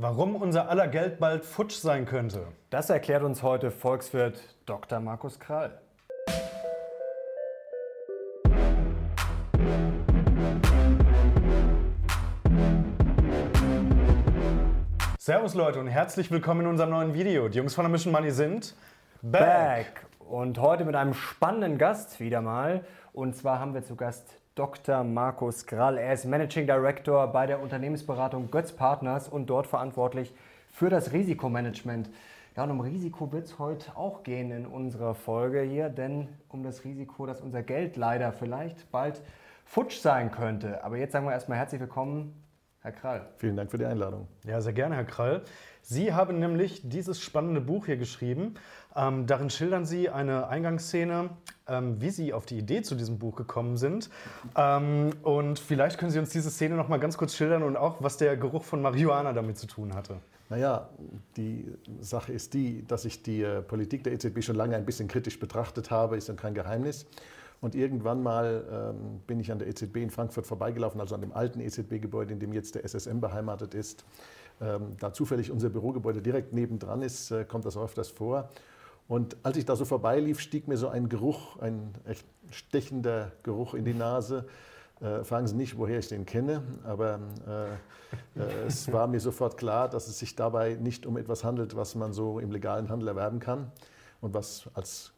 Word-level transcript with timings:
Warum 0.00 0.36
unser 0.36 0.68
aller 0.68 0.86
Geld 0.86 1.18
bald 1.18 1.44
futsch 1.44 1.74
sein 1.74 2.06
könnte. 2.06 2.46
Das 2.70 2.88
erklärt 2.88 3.24
uns 3.24 3.42
heute 3.42 3.72
Volkswirt 3.72 4.40
Dr. 4.64 5.00
Markus 5.00 5.40
Krall. 5.40 5.80
Servus 15.18 15.54
Leute 15.54 15.80
und 15.80 15.88
herzlich 15.88 16.30
willkommen 16.30 16.60
in 16.60 16.66
unserem 16.68 16.90
neuen 16.90 17.14
Video. 17.14 17.48
Die 17.48 17.58
Jungs 17.58 17.74
von 17.74 17.82
der 17.82 17.90
Mission 17.90 18.12
Money 18.12 18.30
sind 18.30 18.76
back. 19.20 19.40
back. 19.40 20.06
Und 20.20 20.60
heute 20.60 20.84
mit 20.84 20.94
einem 20.94 21.12
spannenden 21.12 21.76
Gast 21.76 22.20
wieder 22.20 22.40
mal. 22.40 22.84
Und 23.12 23.34
zwar 23.34 23.58
haben 23.58 23.74
wir 23.74 23.82
zu 23.82 23.96
Gast 23.96 24.37
Dr. 24.58 25.04
Markus 25.04 25.66
Grall. 25.66 25.98
Er 25.98 26.14
ist 26.14 26.24
Managing 26.24 26.66
Director 26.66 27.28
bei 27.28 27.46
der 27.46 27.62
Unternehmensberatung 27.62 28.50
Götz 28.50 28.72
Partners 28.72 29.28
und 29.28 29.46
dort 29.46 29.68
verantwortlich 29.68 30.34
für 30.66 30.90
das 30.90 31.12
Risikomanagement. 31.12 32.10
Ja, 32.56 32.64
und 32.64 32.72
um 32.72 32.80
Risiko 32.80 33.30
wird 33.30 33.44
es 33.44 33.60
heute 33.60 33.96
auch 33.96 34.24
gehen 34.24 34.50
in 34.50 34.66
unserer 34.66 35.14
Folge 35.14 35.60
hier, 35.60 35.90
denn 35.90 36.26
um 36.48 36.64
das 36.64 36.82
Risiko, 36.84 37.24
dass 37.24 37.40
unser 37.40 37.62
Geld 37.62 37.96
leider 37.96 38.32
vielleicht 38.32 38.90
bald 38.90 39.22
futsch 39.64 40.00
sein 40.00 40.32
könnte. 40.32 40.82
Aber 40.82 40.96
jetzt 40.96 41.12
sagen 41.12 41.24
wir 41.24 41.32
erstmal 41.32 41.58
herzlich 41.58 41.80
willkommen, 41.80 42.42
Herr 42.80 42.90
Krall. 42.90 43.28
Vielen 43.36 43.56
Dank 43.56 43.70
für 43.70 43.78
die 43.78 43.86
Einladung. 43.86 44.26
Ja, 44.44 44.60
sehr 44.60 44.72
gerne, 44.72 44.96
Herr 44.96 45.04
Krall. 45.04 45.42
Sie 45.82 46.12
haben 46.12 46.40
nämlich 46.40 46.88
dieses 46.88 47.20
spannende 47.20 47.60
Buch 47.60 47.86
hier 47.86 47.96
geschrieben. 47.96 48.54
Ähm, 48.98 49.26
darin 49.26 49.48
schildern 49.48 49.86
Sie 49.86 50.10
eine 50.10 50.48
Eingangsszene, 50.48 51.30
ähm, 51.68 52.00
wie 52.00 52.10
Sie 52.10 52.32
auf 52.32 52.46
die 52.46 52.58
Idee 52.58 52.82
zu 52.82 52.96
diesem 52.96 53.18
Buch 53.18 53.36
gekommen 53.36 53.76
sind. 53.76 54.10
Ähm, 54.56 55.10
und 55.22 55.60
vielleicht 55.60 55.98
können 55.98 56.10
Sie 56.10 56.18
uns 56.18 56.30
diese 56.30 56.50
Szene 56.50 56.74
noch 56.74 56.88
mal 56.88 56.98
ganz 56.98 57.16
kurz 57.16 57.36
schildern 57.36 57.62
und 57.62 57.76
auch, 57.76 58.02
was 58.02 58.16
der 58.16 58.36
Geruch 58.36 58.64
von 58.64 58.82
Marihuana 58.82 59.32
damit 59.32 59.56
zu 59.56 59.68
tun 59.68 59.94
hatte. 59.94 60.16
Naja, 60.50 60.88
die 61.36 61.66
Sache 62.00 62.32
ist 62.32 62.54
die, 62.54 62.84
dass 62.88 63.04
ich 63.04 63.22
die 63.22 63.42
äh, 63.42 63.62
Politik 63.62 64.02
der 64.02 64.14
EZB 64.14 64.42
schon 64.42 64.56
lange 64.56 64.74
ein 64.74 64.84
bisschen 64.84 65.06
kritisch 65.06 65.38
betrachtet 65.38 65.92
habe, 65.92 66.16
ist 66.16 66.28
dann 66.28 66.36
kein 66.36 66.54
Geheimnis. 66.54 67.06
Und 67.60 67.76
irgendwann 67.76 68.22
mal 68.22 68.94
ähm, 68.96 69.20
bin 69.26 69.38
ich 69.38 69.52
an 69.52 69.60
der 69.60 69.68
EZB 69.68 69.96
in 69.96 70.10
Frankfurt 70.10 70.46
vorbeigelaufen, 70.46 71.00
also 71.00 71.14
an 71.14 71.20
dem 71.20 71.32
alten 71.32 71.60
EZB-Gebäude, 71.60 72.32
in 72.32 72.40
dem 72.40 72.52
jetzt 72.52 72.74
der 72.74 72.84
SSM 72.84 73.20
beheimatet 73.20 73.74
ist. 73.74 74.04
Ähm, 74.60 74.96
da 74.98 75.12
zufällig 75.12 75.52
unser 75.52 75.68
Bürogebäude 75.68 76.20
direkt 76.20 76.52
nebendran 76.52 77.02
ist, 77.02 77.30
äh, 77.30 77.44
kommt 77.44 77.64
das 77.64 77.76
öfters 77.76 78.08
vor. 78.08 78.48
Und 79.08 79.38
als 79.42 79.56
ich 79.56 79.64
da 79.64 79.74
so 79.74 79.86
vorbeilief, 79.86 80.38
stieg 80.38 80.68
mir 80.68 80.76
so 80.76 80.88
ein 80.88 81.08
Geruch, 81.08 81.58
ein 81.60 81.92
echt 82.04 82.26
stechender 82.50 83.32
Geruch 83.42 83.74
in 83.74 83.84
die 83.84 83.94
Nase. 83.94 84.46
Äh, 85.00 85.24
fragen 85.24 85.46
Sie 85.46 85.56
nicht, 85.56 85.78
woher 85.78 85.98
ich 85.98 86.08
den 86.08 86.26
kenne, 86.26 86.62
aber 86.84 87.18
äh, 87.46 88.40
äh, 88.40 88.66
es 88.66 88.92
war 88.92 89.06
mir 89.06 89.20
sofort 89.20 89.56
klar, 89.56 89.88
dass 89.88 90.08
es 90.08 90.18
sich 90.18 90.36
dabei 90.36 90.74
nicht 90.74 91.06
um 91.06 91.16
etwas 91.16 91.42
handelt, 91.42 91.74
was 91.74 91.94
man 91.94 92.12
so 92.12 92.38
im 92.38 92.50
legalen 92.50 92.88
Handel 92.90 93.08
erwerben 93.08 93.38
kann 93.38 93.70
und 94.20 94.34
was 94.34 94.68
als 94.74 95.12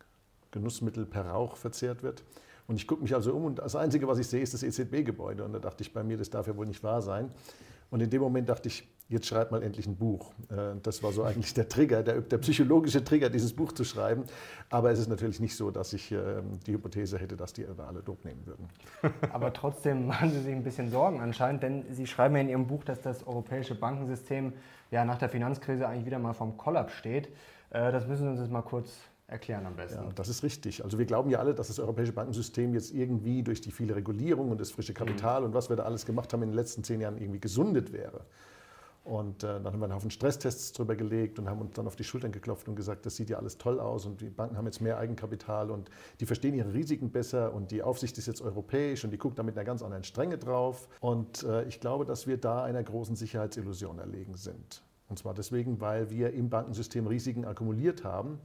Genussmittel 0.50 1.06
per 1.06 1.26
Rauch 1.26 1.56
verzehrt 1.56 2.02
wird. 2.02 2.22
Und 2.68 2.76
ich 2.76 2.86
gucke 2.86 3.02
mich 3.02 3.14
also 3.14 3.34
um 3.34 3.44
und 3.46 3.58
das 3.58 3.74
Einzige, 3.74 4.06
was 4.06 4.18
ich 4.18 4.28
sehe, 4.28 4.42
ist 4.42 4.54
das 4.54 4.62
EZB-Gebäude. 4.62 5.44
Und 5.44 5.52
da 5.52 5.58
dachte 5.58 5.82
ich 5.82 5.92
bei 5.92 6.04
mir, 6.04 6.16
das 6.16 6.30
darf 6.30 6.46
ja 6.46 6.56
wohl 6.56 6.66
nicht 6.66 6.84
wahr 6.84 7.02
sein. 7.02 7.32
Und 7.90 8.00
in 8.00 8.10
dem 8.10 8.20
Moment 8.20 8.48
dachte 8.48 8.68
ich, 8.68 8.86
jetzt 9.10 9.26
schreib 9.26 9.50
mal 9.50 9.62
endlich 9.62 9.86
ein 9.86 9.96
Buch. 9.96 10.32
Äh, 10.48 10.76
das 10.82 11.02
war 11.02 11.12
so 11.12 11.24
eigentlich 11.24 11.52
der 11.52 11.68
Trigger, 11.68 12.02
der, 12.02 12.22
der 12.22 12.38
psychologische 12.38 13.04
Trigger, 13.04 13.28
dieses 13.28 13.52
Buch 13.52 13.72
zu 13.72 13.84
schreiben. 13.84 14.24
Aber 14.70 14.90
es 14.90 14.98
ist 14.98 15.08
natürlich 15.08 15.40
nicht 15.40 15.56
so, 15.56 15.70
dass 15.70 15.92
ich 15.92 16.12
ähm, 16.12 16.60
die 16.66 16.72
Hypothese 16.72 17.18
hätte, 17.18 17.36
dass 17.36 17.52
die 17.52 17.66
alle 17.66 18.02
Dope 18.02 18.26
nehmen 18.26 18.46
würden. 18.46 18.68
Aber 19.32 19.52
trotzdem 19.52 20.06
machen 20.06 20.30
Sie 20.30 20.40
sich 20.40 20.54
ein 20.54 20.62
bisschen 20.62 20.90
Sorgen 20.90 21.20
anscheinend, 21.20 21.62
denn 21.62 21.84
Sie 21.90 22.06
schreiben 22.06 22.36
ja 22.36 22.40
in 22.40 22.48
Ihrem 22.48 22.66
Buch, 22.66 22.84
dass 22.84 23.02
das 23.02 23.26
europäische 23.26 23.74
Bankensystem 23.74 24.52
ja 24.90 25.04
nach 25.04 25.18
der 25.18 25.28
Finanzkrise 25.28 25.86
eigentlich 25.86 26.06
wieder 26.06 26.18
mal 26.18 26.32
vom 26.32 26.56
Kollaps 26.56 26.94
steht. 26.94 27.28
Äh, 27.70 27.90
das 27.92 28.06
müssen 28.06 28.24
Sie 28.24 28.30
uns 28.30 28.40
jetzt 28.40 28.52
mal 28.52 28.62
kurz 28.62 28.90
erklären 29.26 29.66
am 29.66 29.76
besten. 29.76 30.04
Ja, 30.04 30.12
das 30.14 30.28
ist 30.28 30.42
richtig. 30.42 30.84
Also 30.84 30.98
wir 30.98 31.06
glauben 31.06 31.30
ja 31.30 31.38
alle, 31.38 31.54
dass 31.54 31.68
das 31.68 31.78
europäische 31.78 32.12
Bankensystem 32.12 32.74
jetzt 32.74 32.92
irgendwie 32.92 33.42
durch 33.42 33.60
die 33.60 33.70
viele 33.70 33.94
Regulierung 33.94 34.50
und 34.50 34.60
das 34.60 34.70
frische 34.70 34.92
Kapital 34.92 35.40
mhm. 35.40 35.46
und 35.46 35.54
was 35.54 35.68
wir 35.68 35.76
da 35.76 35.84
alles 35.84 36.06
gemacht 36.06 36.32
haben 36.32 36.42
in 36.42 36.50
den 36.50 36.56
letzten 36.56 36.84
zehn 36.84 37.00
Jahren 37.00 37.16
irgendwie 37.16 37.40
gesundet 37.40 37.92
wäre. 37.92 38.22
Und 39.02 39.42
äh, 39.42 39.46
dann 39.46 39.66
haben 39.66 39.80
wir 39.80 39.84
einen 39.84 39.94
Haufen 39.94 40.10
Stresstests 40.10 40.72
drüber 40.72 40.94
gelegt 40.94 41.38
und 41.38 41.48
haben 41.48 41.60
uns 41.60 41.72
dann 41.72 41.86
auf 41.86 41.96
die 41.96 42.04
Schultern 42.04 42.32
geklopft 42.32 42.68
und 42.68 42.76
gesagt, 42.76 43.06
das 43.06 43.16
sieht 43.16 43.30
ja 43.30 43.38
alles 43.38 43.56
toll 43.56 43.80
aus 43.80 44.04
und 44.04 44.20
die 44.20 44.28
Banken 44.28 44.56
haben 44.56 44.66
jetzt 44.66 44.80
mehr 44.80 44.98
Eigenkapital 44.98 45.70
und 45.70 45.90
die 46.20 46.26
verstehen 46.26 46.54
ihre 46.54 46.74
Risiken 46.74 47.10
besser 47.10 47.54
und 47.54 47.70
die 47.70 47.82
Aufsicht 47.82 48.18
ist 48.18 48.26
jetzt 48.26 48.42
europäisch 48.42 49.02
und 49.04 49.10
die 49.10 49.18
guckt 49.18 49.38
da 49.38 49.42
mit 49.42 49.56
einer 49.56 49.64
ganz 49.64 49.82
anderen 49.82 50.04
Strenge 50.04 50.36
drauf. 50.36 50.88
Und 51.00 51.44
äh, 51.44 51.64
ich 51.64 51.80
glaube, 51.80 52.04
dass 52.04 52.26
wir 52.26 52.36
da 52.36 52.62
einer 52.62 52.82
großen 52.82 53.16
Sicherheitsillusion 53.16 53.98
erlegen 53.98 54.34
sind. 54.34 54.82
Und 55.08 55.18
zwar 55.18 55.34
deswegen, 55.34 55.80
weil 55.80 56.10
wir 56.10 56.32
im 56.34 56.50
Bankensystem 56.50 57.06
Risiken 57.06 57.44
akkumuliert 57.44 58.04
haben, 58.04 58.38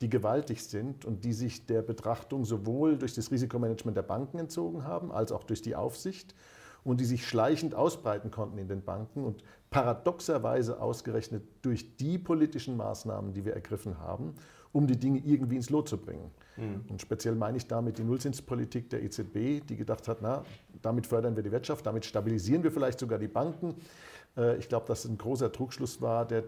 die 0.00 0.08
gewaltig 0.08 0.64
sind 0.64 1.04
und 1.04 1.24
die 1.24 1.32
sich 1.32 1.66
der 1.66 1.82
Betrachtung 1.82 2.44
sowohl 2.44 2.96
durch 2.96 3.14
das 3.14 3.30
Risikomanagement 3.30 3.96
der 3.96 4.02
Banken 4.02 4.38
entzogen 4.38 4.84
haben, 4.84 5.12
als 5.12 5.32
auch 5.32 5.44
durch 5.44 5.60
die 5.60 5.76
Aufsicht 5.76 6.34
und 6.88 7.00
die 7.00 7.04
sich 7.04 7.26
schleichend 7.26 7.74
ausbreiten 7.74 8.30
konnten 8.30 8.58
in 8.58 8.68
den 8.68 8.82
Banken 8.82 9.24
und 9.24 9.44
paradoxerweise 9.70 10.80
ausgerechnet 10.80 11.42
durch 11.62 11.96
die 11.96 12.18
politischen 12.18 12.76
Maßnahmen, 12.76 13.34
die 13.34 13.44
wir 13.44 13.52
ergriffen 13.52 13.98
haben, 13.98 14.34
um 14.72 14.86
die 14.86 14.98
Dinge 14.98 15.18
irgendwie 15.18 15.56
ins 15.56 15.68
Lot 15.68 15.88
zu 15.88 15.98
bringen. 15.98 16.30
Mhm. 16.56 16.84
Und 16.88 17.02
speziell 17.02 17.34
meine 17.34 17.58
ich 17.58 17.66
damit 17.66 17.98
die 17.98 18.04
Nullzinspolitik 18.04 18.88
der 18.90 19.02
EZB, 19.02 19.66
die 19.66 19.76
gedacht 19.76 20.08
hat, 20.08 20.18
na, 20.22 20.44
damit 20.80 21.06
fördern 21.06 21.36
wir 21.36 21.42
die 21.42 21.52
Wirtschaft, 21.52 21.84
damit 21.84 22.06
stabilisieren 22.06 22.62
wir 22.62 22.72
vielleicht 22.72 22.98
sogar 23.00 23.18
die 23.18 23.28
Banken. 23.28 23.74
Äh, 24.36 24.56
ich 24.56 24.68
glaube, 24.68 24.86
dass 24.86 25.04
es 25.04 25.10
ein 25.10 25.18
großer 25.18 25.52
Trugschluss 25.52 26.00
war, 26.00 26.26
der 26.26 26.44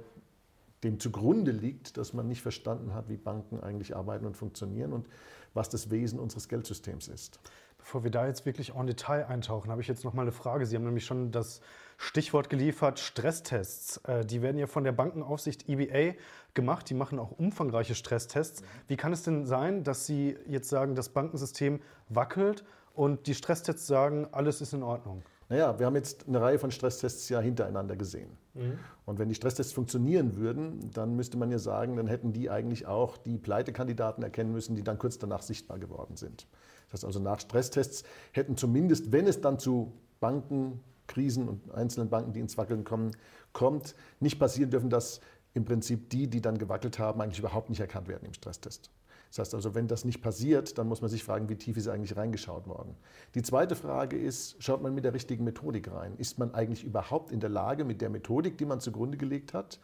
dem 0.84 0.98
zugrunde 0.98 1.50
liegt, 1.50 1.98
dass 1.98 2.14
man 2.14 2.26
nicht 2.26 2.40
verstanden 2.40 2.94
hat, 2.94 3.10
wie 3.10 3.18
Banken 3.18 3.60
eigentlich 3.60 3.94
arbeiten 3.94 4.24
und 4.24 4.38
funktionieren 4.38 4.94
und 4.94 5.06
was 5.52 5.68
das 5.68 5.90
Wesen 5.90 6.18
unseres 6.18 6.48
Geldsystems 6.48 7.08
ist. 7.08 7.40
Bevor 7.80 8.04
wir 8.04 8.10
da 8.10 8.26
jetzt 8.26 8.46
wirklich 8.46 8.74
en 8.74 8.86
Detail 8.86 9.26
eintauchen, 9.26 9.70
habe 9.70 9.80
ich 9.80 9.88
jetzt 9.88 10.04
noch 10.04 10.14
mal 10.14 10.22
eine 10.22 10.32
Frage. 10.32 10.66
Sie 10.66 10.76
haben 10.76 10.84
nämlich 10.84 11.04
schon 11.04 11.32
das 11.32 11.60
Stichwort 11.96 12.48
geliefert, 12.48 12.98
Stresstests. 12.98 13.98
Äh, 14.04 14.24
die 14.24 14.42
werden 14.42 14.58
ja 14.58 14.66
von 14.66 14.84
der 14.84 14.92
Bankenaufsicht 14.92 15.68
EBA 15.68 16.16
gemacht. 16.54 16.88
Die 16.88 16.94
machen 16.94 17.18
auch 17.18 17.32
umfangreiche 17.32 17.94
Stresstests. 17.94 18.62
Wie 18.88 18.96
kann 18.96 19.12
es 19.12 19.22
denn 19.22 19.46
sein, 19.46 19.84
dass 19.84 20.06
Sie 20.06 20.36
jetzt 20.46 20.68
sagen, 20.68 20.94
das 20.94 21.10
Bankensystem 21.10 21.80
wackelt 22.08 22.64
und 22.94 23.26
die 23.26 23.34
Stresstests 23.34 23.86
sagen, 23.86 24.28
alles 24.32 24.60
ist 24.60 24.72
in 24.72 24.82
Ordnung? 24.82 25.22
Naja, 25.50 25.78
wir 25.78 25.86
haben 25.86 25.96
jetzt 25.96 26.28
eine 26.28 26.40
Reihe 26.40 26.60
von 26.60 26.70
Stresstests 26.70 27.28
ja 27.28 27.40
hintereinander 27.40 27.96
gesehen. 27.96 28.30
Mhm. 28.54 28.78
Und 29.04 29.18
wenn 29.18 29.28
die 29.28 29.34
Stresstests 29.34 29.72
funktionieren 29.72 30.36
würden, 30.36 30.90
dann 30.94 31.16
müsste 31.16 31.36
man 31.36 31.50
ja 31.50 31.58
sagen, 31.58 31.96
dann 31.96 32.06
hätten 32.06 32.32
die 32.32 32.48
eigentlich 32.48 32.86
auch 32.86 33.16
die 33.18 33.36
Pleitekandidaten 33.36 34.22
erkennen 34.22 34.52
müssen, 34.52 34.76
die 34.76 34.84
dann 34.84 34.96
kurz 34.98 35.18
danach 35.18 35.42
sichtbar 35.42 35.80
geworden 35.80 36.16
sind. 36.16 36.46
Das 36.90 37.00
heißt 37.00 37.04
also, 37.04 37.20
nach 37.20 37.40
Stresstests 37.40 38.04
hätten 38.32 38.56
zumindest, 38.56 39.12
wenn 39.12 39.26
es 39.26 39.40
dann 39.40 39.58
zu 39.58 39.92
Bankenkrisen 40.20 41.48
und 41.48 41.72
einzelnen 41.72 42.10
Banken, 42.10 42.32
die 42.32 42.40
ins 42.40 42.58
Wackeln 42.58 42.84
kommen, 42.84 43.12
kommt, 43.52 43.94
nicht 44.20 44.38
passieren 44.38 44.70
dürfen, 44.70 44.90
dass 44.90 45.20
im 45.54 45.64
Prinzip 45.64 46.10
die, 46.10 46.28
die 46.28 46.40
dann 46.40 46.58
gewackelt 46.58 46.98
haben, 46.98 47.20
eigentlich 47.20 47.38
überhaupt 47.38 47.70
nicht 47.70 47.80
erkannt 47.80 48.08
werden 48.08 48.26
im 48.26 48.34
Stresstest. 48.34 48.90
Das 49.30 49.38
heißt 49.38 49.54
also, 49.54 49.76
wenn 49.76 49.86
das 49.86 50.04
nicht 50.04 50.22
passiert, 50.22 50.76
dann 50.76 50.88
muss 50.88 51.00
man 51.00 51.10
sich 51.10 51.22
fragen, 51.22 51.48
wie 51.48 51.54
tief 51.54 51.76
ist 51.76 51.86
eigentlich 51.86 52.16
reingeschaut 52.16 52.66
worden. 52.66 52.96
Die 53.36 53.42
zweite 53.42 53.76
Frage 53.76 54.18
ist, 54.18 54.60
schaut 54.60 54.82
man 54.82 54.92
mit 54.92 55.04
der 55.04 55.14
richtigen 55.14 55.44
Methodik 55.44 55.90
rein? 55.92 56.16
Ist 56.16 56.40
man 56.40 56.52
eigentlich 56.52 56.82
überhaupt 56.82 57.30
in 57.30 57.38
der 57.38 57.50
Lage, 57.50 57.84
mit 57.84 58.00
der 58.00 58.10
Methodik, 58.10 58.58
die 58.58 58.64
man 58.64 58.80
zugrunde 58.80 59.16
gelegt 59.16 59.54
hat, 59.54 59.78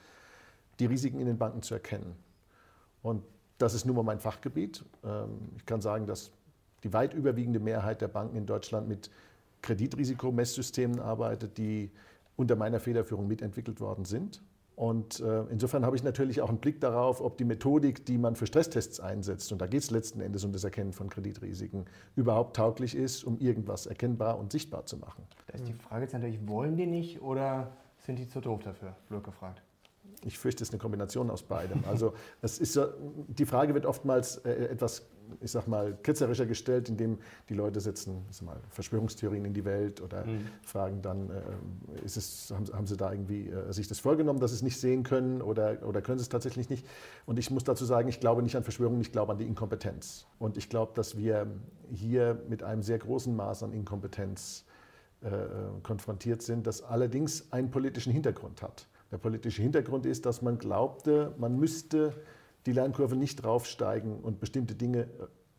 die 0.80 0.86
Risiken 0.86 1.20
in 1.20 1.26
den 1.26 1.38
Banken 1.38 1.62
zu 1.62 1.74
erkennen? 1.74 2.16
Und 3.02 3.22
das 3.58 3.74
ist 3.74 3.86
nun 3.86 3.94
mal 3.94 4.02
mein 4.02 4.18
Fachgebiet. 4.18 4.84
Ähm, 5.04 5.52
ich 5.56 5.64
kann 5.64 5.80
sagen, 5.80 6.06
dass 6.06 6.32
die 6.86 6.92
weit 6.92 7.14
überwiegende 7.14 7.58
Mehrheit 7.58 8.00
der 8.00 8.06
Banken 8.06 8.36
in 8.36 8.46
Deutschland 8.46 8.86
mit 8.86 9.10
Kreditrisikomesssystemen 9.62 11.00
arbeitet, 11.00 11.58
die 11.58 11.90
unter 12.36 12.54
meiner 12.54 12.78
Federführung 12.78 13.26
mitentwickelt 13.26 13.80
worden 13.80 14.04
sind. 14.04 14.40
Und 14.76 15.18
äh, 15.20 15.40
insofern 15.50 15.84
habe 15.84 15.96
ich 15.96 16.04
natürlich 16.04 16.42
auch 16.42 16.48
einen 16.48 16.58
Blick 16.58 16.80
darauf, 16.80 17.20
ob 17.20 17.38
die 17.38 17.44
Methodik, 17.44 18.04
die 18.06 18.18
man 18.18 18.36
für 18.36 18.46
Stresstests 18.46 19.00
einsetzt, 19.00 19.50
und 19.50 19.60
da 19.60 19.66
geht 19.66 19.82
es 19.82 19.90
letzten 19.90 20.20
Endes 20.20 20.44
um 20.44 20.52
das 20.52 20.62
Erkennen 20.62 20.92
von 20.92 21.08
Kreditrisiken, 21.08 21.86
überhaupt 22.14 22.54
tauglich 22.54 22.94
ist, 22.94 23.24
um 23.24 23.38
irgendwas 23.38 23.86
erkennbar 23.86 24.38
und 24.38 24.52
sichtbar 24.52 24.86
zu 24.86 24.98
machen. 24.98 25.24
Da 25.48 25.54
ist 25.54 25.66
die 25.66 25.72
Frage 25.72 26.04
jetzt 26.04 26.12
natürlich, 26.12 26.46
wollen 26.46 26.76
die 26.76 26.86
nicht 26.86 27.20
oder 27.20 27.72
sind 27.98 28.18
die 28.18 28.28
zu 28.28 28.40
doof 28.40 28.62
dafür? 28.62 28.94
Blöd 29.08 29.24
gefragt. 29.24 29.60
Ich 30.24 30.38
fürchte, 30.38 30.62
es 30.62 30.68
ist 30.68 30.74
eine 30.74 30.80
Kombination 30.80 31.30
aus 31.30 31.42
beidem. 31.42 31.82
Also 31.88 32.14
es 32.42 32.58
ist 32.58 32.74
so, 32.74 32.86
die 33.28 33.46
Frage 33.46 33.74
wird 33.74 33.86
oftmals 33.86 34.36
äh, 34.38 34.50
etwas, 34.66 35.06
ich 35.40 35.50
sag 35.50 35.66
mal, 35.66 35.96
ketzerischer 36.02 36.46
gestellt, 36.46 36.88
indem 36.88 37.18
die 37.48 37.54
Leute 37.54 37.80
setzen 37.80 38.24
mal, 38.42 38.56
Verschwörungstheorien 38.70 39.44
in 39.44 39.54
die 39.54 39.64
Welt 39.64 40.00
oder 40.00 40.24
mhm. 40.24 40.46
fragen 40.62 41.02
dann, 41.02 41.30
äh, 41.30 42.04
ist 42.04 42.16
es, 42.16 42.50
haben, 42.50 42.66
haben, 42.72 42.86
sie 42.86 42.96
da 42.96 43.12
irgendwie 43.12 43.48
äh, 43.48 43.72
sich 43.72 43.88
das 43.88 43.98
vorgenommen, 43.98 44.40
dass 44.40 44.50
sie 44.52 44.56
es 44.56 44.62
nicht 44.62 44.78
sehen 44.78 45.02
können 45.02 45.42
oder, 45.42 45.86
oder 45.86 46.00
können 46.02 46.18
sie 46.18 46.22
es 46.22 46.28
tatsächlich 46.28 46.70
nicht? 46.70 46.86
Und 47.26 47.38
ich 47.38 47.50
muss 47.50 47.64
dazu 47.64 47.84
sagen, 47.84 48.08
ich 48.08 48.20
glaube 48.20 48.42
nicht 48.42 48.56
an 48.56 48.62
Verschwörungen, 48.62 49.00
ich 49.00 49.12
glaube 49.12 49.32
an 49.32 49.38
die 49.38 49.46
Inkompetenz. 49.46 50.26
Und 50.38 50.56
ich 50.56 50.68
glaube, 50.68 50.92
dass 50.94 51.16
wir 51.16 51.46
hier 51.90 52.40
mit 52.48 52.62
einem 52.62 52.82
sehr 52.82 52.98
großen 52.98 53.34
Maß 53.34 53.62
an 53.62 53.72
Inkompetenz 53.72 54.64
äh, 55.22 55.30
konfrontiert 55.82 56.42
sind, 56.42 56.66
das 56.66 56.82
allerdings 56.82 57.52
einen 57.52 57.70
politischen 57.70 58.12
Hintergrund 58.12 58.62
hat. 58.62 58.86
Der 59.10 59.18
politische 59.18 59.62
Hintergrund 59.62 60.04
ist, 60.04 60.26
dass 60.26 60.42
man 60.42 60.58
glaubte, 60.58 61.32
man 61.38 61.56
müsste 61.56 62.12
die 62.66 62.72
Lernkurve 62.72 63.16
nicht 63.16 63.42
draufsteigen 63.42 64.20
und 64.20 64.40
bestimmte 64.40 64.74
Dinge 64.74 65.08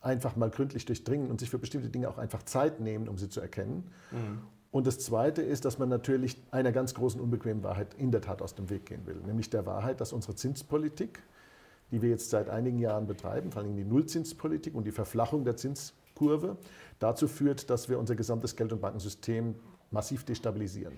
einfach 0.02 0.36
mal 0.36 0.50
gründlich 0.50 0.86
durchdringen 0.86 1.30
und 1.30 1.40
sich 1.40 1.50
für 1.50 1.58
bestimmte 1.58 1.90
Dinge 1.90 2.10
auch 2.10 2.18
einfach 2.18 2.44
Zeit 2.44 2.80
nehmen, 2.80 3.08
um 3.08 3.18
sie 3.18 3.30
zu 3.30 3.42
erkennen. 3.42 3.90
Mhm. 4.12 4.42
Und 4.70 4.86
das 4.86 5.00
Zweite 5.00 5.42
ist, 5.42 5.66
dass 5.66 5.80
man 5.80 5.90
natürlich 5.90 6.38
einer 6.52 6.72
ganz 6.72 6.94
großen 6.94 7.20
unbequemen 7.20 7.64
Wahrheit 7.64 7.94
in 7.96 8.12
der 8.12 8.22
Tat 8.22 8.42
aus 8.42 8.54
dem 8.54 8.70
Weg 8.70 8.86
gehen 8.86 9.06
will, 9.06 9.16
nämlich 9.26 9.50
der 9.50 9.66
Wahrheit, 9.66 10.02
dass 10.02 10.14
unsere 10.14 10.36
Zinspolitik, 10.36 11.24
die 11.92 12.02
wir 12.02 12.10
jetzt 12.10 12.30
seit 12.30 12.50
einigen 12.50 12.80
Jahren 12.80 13.08
betreiben, 13.08 13.52
vor 13.52 13.62
allem 13.62 13.76
die 13.76 13.86
Nullzinspolitik 13.86 14.76
und 14.76 14.86
die 14.86 14.92
Verflachung 14.92 15.46
der 15.46 15.56
Zinskurve, 15.56 16.58
dazu 17.00 17.28
führt, 17.28 17.70
dass 17.70 17.88
wir 17.88 17.98
unser 17.98 18.16
gesamtes 18.16 18.56
Geld- 18.56 18.74
und 18.74 18.82
Bankensystem 18.82 19.56
massiv 19.90 20.26
destabilisieren. 20.26 20.94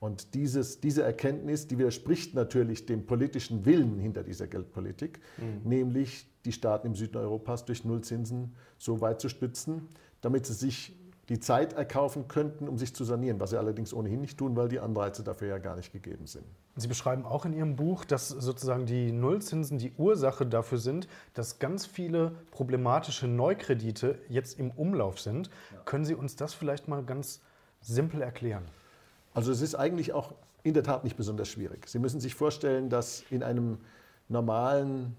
Und 0.00 0.34
dieses, 0.34 0.80
diese 0.80 1.02
Erkenntnis, 1.02 1.66
die 1.66 1.78
widerspricht 1.78 2.34
natürlich 2.34 2.86
dem 2.86 3.06
politischen 3.06 3.64
Willen 3.64 3.98
hinter 3.98 4.22
dieser 4.22 4.46
Geldpolitik, 4.46 5.20
mhm. 5.38 5.68
nämlich 5.68 6.26
die 6.44 6.52
Staaten 6.52 6.86
im 6.86 6.94
Süden 6.94 7.16
Europas 7.16 7.64
durch 7.64 7.84
Nullzinsen 7.84 8.54
so 8.78 9.00
weit 9.00 9.20
zu 9.20 9.28
stützen, 9.28 9.88
damit 10.20 10.46
sie 10.46 10.54
sich 10.54 10.96
die 11.28 11.40
Zeit 11.40 11.74
erkaufen 11.74 12.26
könnten, 12.26 12.68
um 12.68 12.78
sich 12.78 12.94
zu 12.94 13.04
sanieren, 13.04 13.38
was 13.38 13.50
sie 13.50 13.58
allerdings 13.58 13.92
ohnehin 13.92 14.20
nicht 14.20 14.38
tun, 14.38 14.56
weil 14.56 14.68
die 14.68 14.80
Anreize 14.80 15.22
dafür 15.22 15.48
ja 15.48 15.58
gar 15.58 15.76
nicht 15.76 15.92
gegeben 15.92 16.26
sind. 16.26 16.44
Sie 16.76 16.88
beschreiben 16.88 17.26
auch 17.26 17.44
in 17.44 17.52
Ihrem 17.52 17.76
Buch, 17.76 18.04
dass 18.04 18.28
sozusagen 18.28 18.86
die 18.86 19.12
Nullzinsen 19.12 19.78
die 19.78 19.92
Ursache 19.98 20.46
dafür 20.46 20.78
sind, 20.78 21.06
dass 21.34 21.58
ganz 21.58 21.84
viele 21.84 22.32
problematische 22.50 23.26
Neukredite 23.26 24.18
jetzt 24.28 24.58
im 24.58 24.70
Umlauf 24.70 25.20
sind. 25.20 25.50
Ja. 25.72 25.80
Können 25.84 26.04
Sie 26.04 26.14
uns 26.14 26.36
das 26.36 26.54
vielleicht 26.54 26.88
mal 26.88 27.02
ganz 27.02 27.42
simpel 27.80 28.22
erklären? 28.22 28.64
Also 29.34 29.52
es 29.52 29.60
ist 29.60 29.74
eigentlich 29.74 30.12
auch 30.12 30.34
in 30.62 30.74
der 30.74 30.82
Tat 30.82 31.04
nicht 31.04 31.16
besonders 31.16 31.48
schwierig. 31.48 31.88
Sie 31.88 31.98
müssen 31.98 32.20
sich 32.20 32.34
vorstellen, 32.34 32.90
dass 32.90 33.22
in 33.30 33.42
einem 33.42 33.78
normalen 34.28 35.16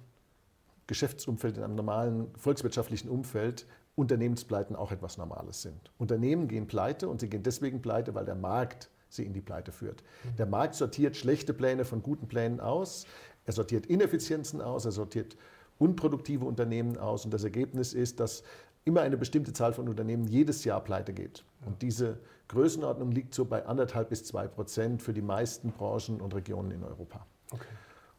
Geschäftsumfeld, 0.88 1.58
in 1.58 1.64
einem 1.64 1.76
normalen 1.76 2.28
volkswirtschaftlichen 2.36 3.10
Umfeld 3.10 3.66
Unternehmenspleiten 3.96 4.76
auch 4.76 4.92
etwas 4.92 5.18
Normales 5.18 5.62
sind. 5.62 5.92
Unternehmen 5.98 6.48
gehen 6.48 6.68
pleite 6.68 7.10
und 7.10 7.20
sie 7.20 7.30
gehen 7.30 7.44
deswegen 7.44 7.82
pleite, 7.82 8.16
weil 8.16 8.26
der 8.26 8.36
Markt 8.36 8.90
sie 9.10 9.26
in 9.26 9.34
die 9.34 9.42
Pleite 9.42 9.72
führt. 9.72 10.04
Mhm. 10.24 10.36
Der 10.38 10.46
Markt 10.46 10.76
sortiert 10.76 11.18
schlechte 11.18 11.54
Pläne 11.54 11.84
von 11.84 12.02
guten 12.02 12.28
Plänen 12.28 12.60
aus, 12.60 13.06
er 13.46 13.54
sortiert 13.54 13.88
Ineffizienzen 13.88 14.62
aus, 14.62 14.86
er 14.86 14.92
sortiert 14.92 15.36
unproduktive 15.80 16.46
Unternehmen 16.46 16.98
aus 16.98 17.26
und 17.26 17.34
das 17.34 17.44
Ergebnis 17.44 17.94
ist, 17.94 18.20
dass 18.20 18.44
immer 18.86 19.02
eine 19.02 19.18
bestimmte 19.18 19.54
Zahl 19.54 19.74
von 19.74 19.90
Unternehmen 19.90 20.28
jedes 20.28 20.64
Jahr 20.64 20.82
pleite 20.84 21.14
geht. 21.14 21.44
Und 21.66 21.82
diese 21.82 22.20
Größenordnung 22.50 23.12
liegt 23.12 23.34
so 23.34 23.46
bei 23.46 23.66
anderthalb 23.66 24.10
bis 24.10 24.26
zwei 24.26 24.48
Prozent 24.48 25.02
für 25.02 25.14
die 25.14 25.22
meisten 25.22 25.72
Branchen 25.72 26.20
und 26.20 26.36
Regionen 26.36 26.72
in 26.72 26.84
Europa. 26.84 27.26
Okay. 27.52 27.66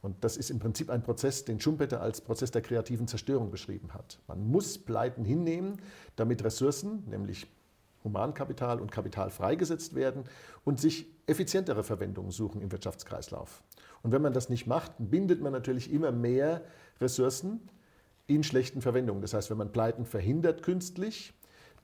Und 0.03 0.25
das 0.25 0.37
ist 0.37 0.51
im 0.51 0.59
Prinzip 0.59 0.89
ein 0.89 1.03
Prozess, 1.03 1.45
den 1.45 1.61
Schumpeter 1.61 2.01
als 2.01 2.21
Prozess 2.23 2.51
der 2.51 2.63
kreativen 2.63 3.07
Zerstörung 3.07 3.51
beschrieben 3.51 3.93
hat. 3.93 4.19
Man 4.27 4.51
muss 4.51 4.79
Pleiten 4.79 5.25
hinnehmen, 5.25 5.83
damit 6.17 6.43
Ressourcen, 6.43 7.05
nämlich 7.09 7.47
Humankapital 8.03 8.81
und 8.81 8.91
Kapital 8.91 9.29
freigesetzt 9.31 9.95
werden 9.95 10.25
und 10.65 10.81
sich 10.81 11.07
effizientere 11.27 11.85
Verwendungen 11.85 12.31
suchen 12.31 12.63
im 12.63 12.73
Wirtschaftskreislauf. 12.73 13.63
Und 14.03 14.13
wenn 14.13 14.23
man 14.23 14.33
das 14.33 14.49
nicht 14.49 14.67
macht, 14.67 14.93
bindet 14.99 15.43
man 15.43 15.53
natürlich 15.53 15.93
immer 15.93 16.13
mehr 16.13 16.63
Ressourcen 16.99 17.61
in 18.27 18.43
schlechten 18.43 18.81
Verwendungen. 18.81 19.21
Das 19.21 19.35
heißt, 19.35 19.51
wenn 19.51 19.59
man 19.59 19.73
Pleiten 19.73 20.07
verhindert 20.07 20.63
künstlich, 20.63 21.35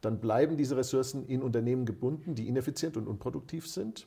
dann 0.07 0.21
bleiben 0.21 0.57
diese 0.57 0.77
Ressourcen 0.77 1.27
in 1.27 1.43
Unternehmen 1.43 1.85
gebunden, 1.85 2.35
die 2.35 2.49
ineffizient 2.49 2.97
und 2.97 3.07
unproduktiv 3.09 3.67
sind. 3.67 4.07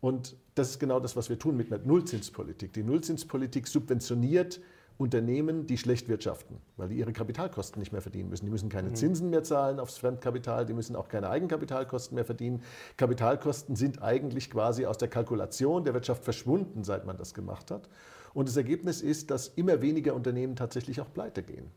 Und 0.00 0.36
das 0.54 0.70
ist 0.70 0.80
genau 0.80 1.00
das, 1.00 1.16
was 1.16 1.30
wir 1.30 1.38
tun 1.38 1.56
mit 1.56 1.72
einer 1.72 1.82
Nullzinspolitik. 1.82 2.72
Die 2.74 2.82
Nullzinspolitik 2.82 3.66
subventioniert 3.68 4.60
Unternehmen, 4.98 5.66
die 5.66 5.78
schlecht 5.78 6.08
wirtschaften, 6.08 6.58
weil 6.76 6.88
die 6.88 6.96
ihre 6.96 7.12
Kapitalkosten 7.12 7.80
nicht 7.80 7.92
mehr 7.92 8.02
verdienen 8.02 8.28
müssen. 8.28 8.44
Die 8.44 8.50
müssen 8.50 8.68
keine 8.68 8.90
mhm. 8.90 8.94
Zinsen 8.96 9.30
mehr 9.30 9.42
zahlen 9.42 9.80
aufs 9.80 9.98
Fremdkapital, 9.98 10.66
die 10.66 10.72
müssen 10.72 10.94
auch 10.94 11.08
keine 11.08 11.30
Eigenkapitalkosten 11.30 12.14
mehr 12.14 12.24
verdienen. 12.24 12.62
Kapitalkosten 12.96 13.76
sind 13.76 14.02
eigentlich 14.02 14.50
quasi 14.50 14.86
aus 14.86 14.98
der 14.98 15.08
Kalkulation 15.08 15.84
der 15.84 15.94
Wirtschaft 15.94 16.22
verschwunden, 16.22 16.84
seit 16.84 17.06
man 17.06 17.16
das 17.16 17.34
gemacht 17.34 17.70
hat. 17.70 17.88
Und 18.34 18.48
das 18.48 18.56
Ergebnis 18.56 19.00
ist, 19.00 19.30
dass 19.30 19.48
immer 19.48 19.80
weniger 19.80 20.14
Unternehmen 20.14 20.54
tatsächlich 20.54 21.00
auch 21.00 21.12
pleite 21.12 21.42
gehen. 21.42 21.70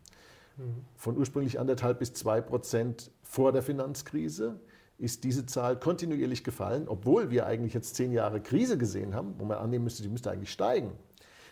Mhm. 0.57 0.85
Von 0.95 1.17
ursprünglich 1.17 1.59
anderthalb 1.59 1.99
bis 1.99 2.13
zwei 2.13 2.41
Prozent 2.41 3.11
vor 3.23 3.51
der 3.51 3.61
Finanzkrise 3.61 4.59
ist 4.97 5.23
diese 5.23 5.45
Zahl 5.45 5.79
kontinuierlich 5.79 6.43
gefallen, 6.43 6.87
obwohl 6.87 7.29
wir 7.29 7.45
eigentlich 7.45 7.73
jetzt 7.73 7.95
zehn 7.95 8.11
Jahre 8.11 8.41
Krise 8.41 8.77
gesehen 8.77 9.13
haben, 9.13 9.35
wo 9.37 9.45
man 9.45 9.57
annehmen 9.57 9.83
müsste, 9.83 10.01
die 10.01 10.09
müsste 10.09 10.31
eigentlich 10.31 10.51
steigen. 10.51 10.91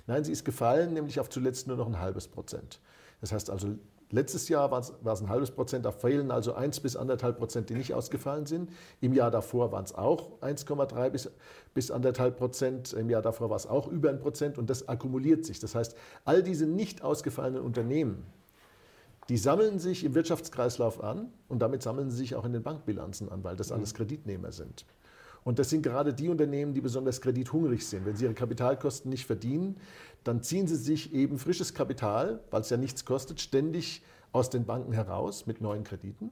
Nein, 0.07 0.23
sie 0.23 0.31
ist 0.31 0.45
gefallen, 0.45 0.93
nämlich 0.93 1.19
auf 1.19 1.29
zuletzt 1.29 1.67
nur 1.67 1.77
noch 1.77 1.87
ein 1.87 1.99
halbes 1.99 2.27
Prozent. 2.27 2.79
Das 3.21 3.31
heißt 3.31 3.49
also, 3.49 3.75
letztes 4.11 4.49
Jahr 4.49 4.71
war 4.71 4.79
es, 4.79 4.93
war 5.01 5.13
es 5.13 5.21
ein 5.21 5.29
halbes 5.29 5.51
Prozent, 5.51 5.85
da 5.85 5.91
fehlen 5.91 6.31
also 6.31 6.53
eins 6.53 6.79
bis 6.79 6.95
anderthalb 6.95 7.37
Prozent, 7.37 7.69
die 7.69 7.75
nicht 7.75 7.93
ausgefallen 7.93 8.45
sind. 8.45 8.71
Im 9.01 9.13
Jahr 9.13 9.31
davor 9.31 9.71
waren 9.71 9.83
es 9.83 9.93
auch 9.93 10.39
1,3 10.41 11.09
bis, 11.09 11.31
bis 11.73 11.91
anderthalb 11.91 12.37
Prozent. 12.37 12.93
Im 12.93 13.09
Jahr 13.09 13.21
davor 13.21 13.49
war 13.49 13.57
es 13.57 13.67
auch 13.67 13.87
über 13.87 14.09
ein 14.09 14.19
Prozent 14.19 14.57
und 14.57 14.69
das 14.69 14.87
akkumuliert 14.87 15.45
sich. 15.45 15.59
Das 15.59 15.75
heißt, 15.75 15.95
all 16.23 16.43
diese 16.43 16.65
nicht 16.65 17.03
ausgefallenen 17.03 17.61
Unternehmen, 17.61 18.25
die 19.30 19.38
sammeln 19.38 19.80
sich 19.80 20.04
im 20.04 20.13
Wirtschaftskreislauf 20.13 21.04
an 21.04 21.31
und 21.48 21.60
damit 21.60 21.81
sammeln 21.81 22.12
sie 22.12 22.18
sich 22.18 22.36
auch 22.36 22.45
in 22.45 22.54
den 22.54 22.63
Bankbilanzen 22.63 23.30
an, 23.30 23.44
weil 23.44 23.56
das 23.56 23.72
alles 23.72 23.94
mhm. 23.94 23.98
Kreditnehmer 23.98 24.51
sind. 24.51 24.86
Und 25.44 25.60
das 25.60 25.69
sind 25.69 25.83
gerade 25.83 26.13
die 26.13 26.30
Unternehmen, 26.30 26.74
die 26.74 26.81
besonders 26.81 27.22
kredithungrig 27.22 27.86
sind. 27.86 28.06
Wenn 28.06 28.16
sie 28.16 28.25
ihre 28.25 28.33
Kapitalkosten 28.33 29.10
nicht 29.10 29.25
verdienen, 29.25 29.77
dann 30.24 30.42
ziehen 30.42 30.68
sie 30.68 30.75
sich 30.75 31.13
eben 31.13 31.38
frisches 31.38 31.75
Kapital, 31.75 32.39
weil 32.50 32.62
es 32.62 32.69
ja 32.72 32.77
nichts 32.77 33.06
kostet, 33.06 33.39
ständig 33.39 34.04
aus 34.31 34.50
den 34.50 34.66
Banken 34.66 34.92
heraus 34.92 35.45
mit 35.45 35.62
neuen 35.62 35.83
Krediten. 35.83 36.31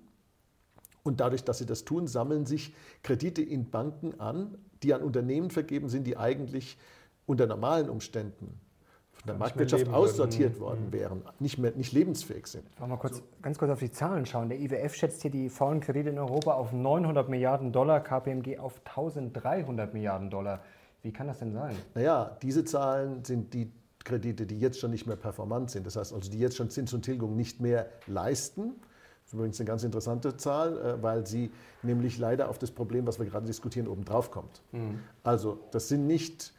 Und 1.03 1.19
dadurch, 1.19 1.43
dass 1.43 1.59
sie 1.59 1.65
das 1.65 1.85
tun, 1.85 2.07
sammeln 2.07 2.45
sich 2.45 2.73
Kredite 3.03 3.41
in 3.41 3.69
Banken 3.69 4.19
an, 4.19 4.57
die 4.81 4.93
an 4.93 5.03
Unternehmen 5.03 5.51
vergeben 5.51 5.89
sind, 5.89 6.07
die 6.07 6.17
eigentlich 6.17 6.77
unter 7.25 7.45
normalen 7.45 7.89
Umständen 7.89 8.59
von 9.13 9.27
der 9.27 9.35
Marktwirtschaft 9.35 9.87
aussortiert 9.87 10.59
worden 10.59 10.87
mhm. 10.87 10.93
wären, 10.93 11.21
nicht, 11.39 11.57
mehr, 11.57 11.71
nicht 11.75 11.93
lebensfähig 11.93 12.47
sind. 12.47 12.63
Wollen 12.79 12.91
wir 12.91 12.97
kurz, 12.97 13.17
so. 13.17 13.23
ganz 13.41 13.57
kurz 13.57 13.71
auf 13.71 13.79
die 13.79 13.91
Zahlen 13.91 14.25
schauen. 14.25 14.49
Der 14.49 14.59
IWF 14.59 14.95
schätzt 14.95 15.21
hier 15.21 15.31
die 15.31 15.49
faulen 15.49 15.79
Kredite 15.79 16.09
in 16.09 16.19
Europa 16.19 16.53
auf 16.53 16.73
900 16.73 17.29
Milliarden 17.29 17.71
Dollar, 17.71 18.01
KPMG 18.01 18.59
auf 18.59 18.81
1300 18.85 19.93
Milliarden 19.93 20.29
Dollar. 20.29 20.61
Wie 21.01 21.11
kann 21.11 21.27
das 21.27 21.39
denn 21.39 21.53
sein? 21.53 21.75
Naja, 21.95 22.37
diese 22.41 22.65
Zahlen 22.65 23.23
sind 23.23 23.53
die 23.53 23.71
Kredite, 24.03 24.45
die 24.45 24.59
jetzt 24.59 24.79
schon 24.79 24.91
nicht 24.91 25.07
mehr 25.07 25.15
performant 25.15 25.71
sind. 25.71 25.85
Das 25.87 25.95
heißt 25.95 26.13
also, 26.13 26.29
die 26.29 26.39
jetzt 26.39 26.57
schon 26.57 26.69
Zins 26.69 26.93
und 26.93 27.03
Tilgung 27.03 27.35
nicht 27.35 27.61
mehr 27.61 27.87
leisten. 28.07 28.75
Das 29.23 29.27
ist 29.27 29.33
übrigens 29.33 29.59
eine 29.59 29.67
ganz 29.67 29.83
interessante 29.83 30.35
Zahl, 30.35 30.77
äh, 30.77 31.01
weil 31.03 31.25
sie 31.25 31.51
nämlich 31.81 32.17
leider 32.17 32.49
auf 32.49 32.59
das 32.59 32.71
Problem, 32.71 33.07
was 33.07 33.19
wir 33.19 33.25
gerade 33.25 33.45
diskutieren, 33.45 33.87
obendrauf 33.87 34.31
kommt. 34.31 34.61
Mhm. 34.71 34.99
Also, 35.23 35.59
das 35.71 35.87
sind 35.87 36.07
nicht 36.07 36.53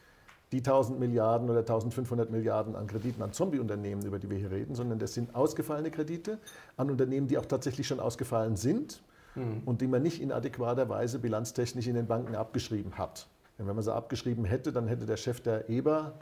die 0.54 0.60
1000 0.60 1.00
Milliarden 1.00 1.50
oder 1.50 1.60
1500 1.60 2.30
Milliarden 2.30 2.76
an 2.76 2.86
Krediten 2.86 3.20
an 3.22 3.32
Zombie-Unternehmen, 3.32 4.06
über 4.06 4.20
die 4.20 4.30
wir 4.30 4.38
hier 4.38 4.52
reden, 4.52 4.76
sondern 4.76 5.00
das 5.00 5.12
sind 5.12 5.34
ausgefallene 5.34 5.90
Kredite 5.90 6.38
an 6.76 6.90
Unternehmen, 6.90 7.26
die 7.26 7.38
auch 7.38 7.46
tatsächlich 7.46 7.88
schon 7.88 7.98
ausgefallen 7.98 8.54
sind 8.54 9.02
mhm. 9.34 9.62
und 9.64 9.80
die 9.80 9.88
man 9.88 10.00
nicht 10.02 10.22
in 10.22 10.30
adäquater 10.30 10.88
Weise 10.88 11.18
bilanztechnisch 11.18 11.88
in 11.88 11.96
den 11.96 12.06
Banken 12.06 12.36
abgeschrieben 12.36 12.96
hat. 12.98 13.26
Denn 13.58 13.66
wenn 13.66 13.74
man 13.74 13.82
sie 13.82 13.92
abgeschrieben 13.92 14.44
hätte, 14.44 14.72
dann 14.72 14.86
hätte 14.86 15.06
der 15.06 15.16
Chef 15.16 15.40
der 15.40 15.68
EBA, 15.68 16.12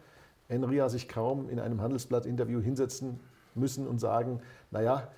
Enria, 0.49 0.89
sich 0.89 1.09
kaum 1.09 1.51
in 1.51 1.61
einem 1.61 1.83
Handelsblatt-Interview 1.83 2.61
hinsetzen 2.61 3.21
müssen 3.55 3.87
und 3.87 3.99
sagen, 3.99 4.41
naja, 4.71 5.09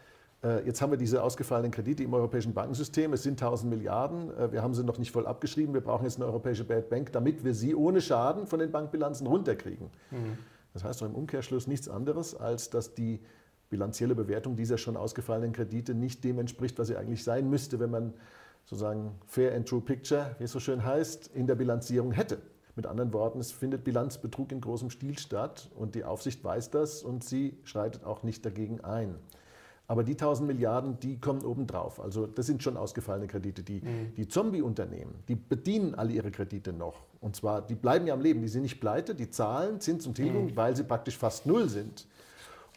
jetzt 0.67 0.83
haben 0.83 0.91
wir 0.91 0.99
diese 0.99 1.23
ausgefallenen 1.23 1.71
Kredite 1.73 2.03
im 2.03 2.13
europäischen 2.13 2.53
Bankensystem. 2.53 3.13
Es 3.13 3.23
sind 3.23 3.41
1000 3.41 3.71
Milliarden. 3.71 4.31
Äh, 4.37 4.53
wir 4.53 4.63
haben 4.63 4.75
sie 4.75 4.85
noch 4.85 4.99
nicht 4.99 5.11
voll 5.11 5.27
abgeschrieben. 5.27 5.73
Wir 5.73 5.81
brauchen 5.81 6.05
jetzt 6.05 6.17
eine 6.17 6.27
europäische 6.27 6.65
Bad 6.65 6.91
Bank, 6.91 7.13
damit 7.13 7.45
wir 7.45 7.55
sie 7.55 7.75
ohne 7.75 8.01
Schaden 8.01 8.47
von 8.47 8.59
den 8.59 8.71
Bankbilanzen 8.71 9.27
runterkriegen. 9.27 9.89
Mhm. 10.11 10.39
Das 10.75 10.85
heißt 10.85 11.01
doch 11.01 11.07
im 11.07 11.15
Umkehrschluss 11.15 11.67
nichts 11.67 11.89
anderes, 11.89 12.35
als 12.35 12.69
dass 12.69 12.95
die 12.95 13.21
bilanzielle 13.71 14.15
Bewertung 14.15 14.57
dieser 14.57 14.77
schon 14.77 14.97
ausgefallenen 14.97 15.53
Kredite 15.53 15.95
nicht 15.95 16.23
dem 16.25 16.39
entspricht, 16.39 16.79
was 16.79 16.89
sie 16.89 16.97
eigentlich 16.97 17.25
sein 17.25 17.49
müsste, 17.49 17.81
wenn 17.81 17.91
man 17.91 18.13
sozusagen 18.65 19.13
Fair 19.27 19.55
and 19.55 19.69
True 19.69 19.81
Picture, 19.81 20.37
wie 20.39 20.45
es 20.45 20.53
so 20.53 20.61
schön 20.61 20.85
heißt, 20.85 21.31
in 21.35 21.47
der 21.47 21.55
Bilanzierung 21.55 22.13
hätte. 22.13 22.39
Mit 22.77 22.87
anderen 22.87 23.13
Worten, 23.13 23.39
es 23.39 23.53
findet 23.53 23.85
Bilanzbetrug 23.85 24.51
in 24.51 24.61
großem 24.61 24.91
Stil 24.91 25.19
statt 25.19 25.71
und 25.77 25.95
die 25.95 26.05
Aufsicht 26.05 26.43
weiß 26.43 26.71
das 26.71 27.03
und 27.03 27.23
sie 27.23 27.57
schreitet 27.63 28.05
auch 28.05 28.25
nicht 28.25 28.45
dagegen 28.45 28.81
ein. 28.83 29.15
Aber 29.87 30.03
die 30.03 30.13
1000 30.13 30.47
Milliarden, 30.47 30.99
die 30.99 31.21
kommen 31.21 31.45
obendrauf. 31.45 32.01
Also 32.01 32.27
das 32.27 32.47
sind 32.47 32.63
schon 32.63 32.77
ausgefallene 32.77 33.27
Kredite. 33.27 33.63
Die, 33.63 33.81
mhm. 33.81 34.15
die 34.17 34.27
Zombie-Unternehmen, 34.27 35.15
die 35.29 35.35
bedienen 35.35 35.95
alle 35.95 36.13
ihre 36.13 36.31
Kredite 36.31 36.73
noch. 36.73 37.03
Und 37.21 37.37
zwar, 37.37 37.61
die 37.63 37.75
bleiben 37.75 38.07
ja 38.07 38.15
am 38.15 38.21
Leben, 38.21 38.41
die 38.41 38.49
sind 38.49 38.63
nicht 38.63 38.81
pleite, 38.81 39.15
die 39.15 39.31
zahlen 39.31 39.81
Zins 39.81 40.07
und 40.07 40.15
Tilgung, 40.15 40.47
mhm. 40.47 40.57
weil 40.57 40.75
sie 40.75 40.85
praktisch 40.85 41.19
fast 41.19 41.45
null 41.45 41.69
sind. 41.69 42.07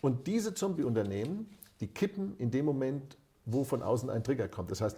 Und 0.02 0.28
diese 0.28 0.54
Zombie-Unternehmen, 0.54 1.50
die 1.80 1.88
kippen 1.88 2.36
in 2.38 2.52
dem 2.52 2.66
Moment, 2.66 3.18
wo 3.46 3.64
von 3.64 3.82
außen 3.82 4.10
ein 4.10 4.24
Trigger 4.24 4.50
kommt. 4.50 4.72
Das 4.72 4.82
heißt, 4.82 4.98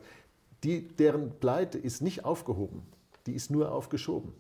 die, 0.64 0.88
deren 0.88 1.32
Pleite 1.40 1.78
ist 1.78 2.02
nicht 2.02 2.26
aufgehoben, 2.26 2.82
die 3.28 3.34
ist 3.34 3.52
nur 3.52 3.72
aufgeschoben. 3.72 4.34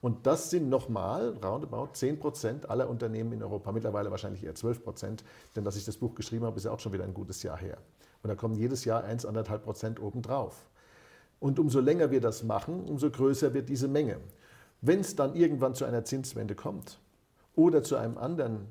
Und 0.00 0.26
das 0.26 0.50
sind 0.50 0.68
nochmal 0.68 1.36
roundabout 1.42 1.90
10 1.94 2.18
Prozent 2.18 2.70
aller 2.70 2.88
Unternehmen 2.88 3.32
in 3.32 3.42
Europa, 3.42 3.72
mittlerweile 3.72 4.10
wahrscheinlich 4.10 4.44
eher 4.44 4.54
12 4.54 4.82
Prozent, 4.82 5.24
denn 5.54 5.64
dass 5.64 5.76
ich 5.76 5.84
das 5.84 5.96
Buch 5.96 6.14
geschrieben 6.14 6.44
habe, 6.44 6.56
ist 6.56 6.64
ja 6.64 6.70
auch 6.70 6.80
schon 6.80 6.92
wieder 6.92 7.04
ein 7.04 7.14
gutes 7.14 7.42
Jahr 7.42 7.58
her. 7.58 7.78
Und 8.22 8.28
da 8.28 8.34
kommen 8.34 8.54
jedes 8.54 8.84
Jahr 8.84 9.04
1, 9.04 9.26
1,5 9.26 9.58
Prozent 9.58 10.00
obendrauf. 10.00 10.66
Und 11.38 11.58
umso 11.58 11.80
länger 11.80 12.10
wir 12.10 12.20
das 12.20 12.42
machen, 12.42 12.84
umso 12.88 13.10
größer 13.10 13.54
wird 13.54 13.68
diese 13.68 13.88
Menge. 13.88 14.20
Wenn 14.80 15.00
es 15.00 15.16
dann 15.16 15.34
irgendwann 15.34 15.74
zu 15.74 15.84
einer 15.84 16.04
Zinswende 16.04 16.54
kommt 16.54 16.98
oder 17.54 17.82
zu 17.82 17.96
einem 17.96 18.18
anderen 18.18 18.66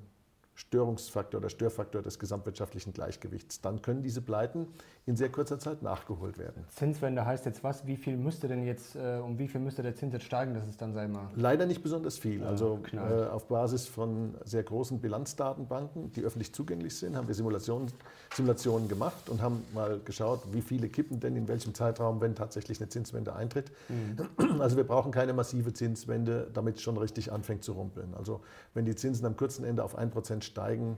Störungsfaktor 0.56 1.42
oder 1.42 1.50
Störfaktor 1.50 2.02
des 2.02 2.18
gesamtwirtschaftlichen 2.18 2.94
Gleichgewichts. 2.94 3.60
Dann 3.62 3.82
können 3.82 4.04
diese 4.04 4.22
Pleiten 4.22 4.68
in 5.06 5.16
sehr 5.16 5.30
kurzer 5.30 5.60
Zeit 5.60 5.84
nachgeholt 5.84 6.38
werden. 6.38 6.64
Zinswende 6.70 7.26
heißt 7.26 7.46
jetzt 7.46 7.64
was? 7.64 7.86
Wie 7.86 7.98
viel 7.98 8.18
müsste 8.18 8.48
denn 8.48 8.66
jetzt, 8.66 8.96
äh, 8.96 9.20
um 9.24 9.38
wie 9.38 9.48
viel 9.48 9.62
müsste 9.62 9.84
der 9.84 9.96
Zins 9.96 10.14
jetzt 10.14 10.26
steigen, 10.26 10.54
dass 10.54 10.66
es 10.68 10.78
dann 10.78 10.94
sei 10.94 11.08
mal? 11.08 11.30
Leider 11.36 11.66
nicht 11.66 11.84
besonders 11.84 12.18
viel. 12.18 12.42
Ja, 12.42 12.48
also 12.48 12.80
äh, 12.94 13.28
auf 13.28 13.48
Basis 13.48 13.86
von 13.86 14.34
sehr 14.46 14.64
großen 14.64 15.00
Bilanzdatenbanken, 15.00 16.12
die 16.14 16.22
öffentlich 16.22 16.54
zugänglich 16.54 16.96
sind, 16.96 17.16
haben 17.18 17.28
wir 17.28 17.36
Simulationen, 17.36 17.92
Simulationen 18.34 18.88
gemacht 18.88 19.30
und 19.30 19.42
haben 19.42 19.62
mal 19.74 20.00
geschaut, 20.04 20.42
wie 20.54 20.62
viele 20.62 20.90
kippen 20.90 21.20
denn 21.20 21.36
in 21.36 21.48
welchem 21.48 21.74
Zeitraum, 21.74 22.22
wenn 22.22 22.34
tatsächlich 22.34 22.80
eine 22.80 22.90
Zinswende 22.90 23.36
eintritt. 23.36 23.72
Mhm. 23.90 24.62
Also 24.62 24.78
wir 24.78 24.86
brauchen 24.86 25.12
keine 25.12 25.34
massive 25.34 25.74
Zinswende, 25.74 26.50
damit 26.54 26.78
es 26.78 26.82
schon 26.82 26.98
richtig 26.98 27.32
anfängt 27.32 27.64
zu 27.64 27.74
rumpeln. 27.74 28.14
Also 28.16 28.42
wenn 28.74 28.86
die 28.86 28.96
Zinsen 28.96 29.26
am 29.26 29.36
kurzen 29.36 29.66
Ende 29.66 29.84
auf 29.84 30.00
1% 30.00 30.45
steigen, 30.46 30.98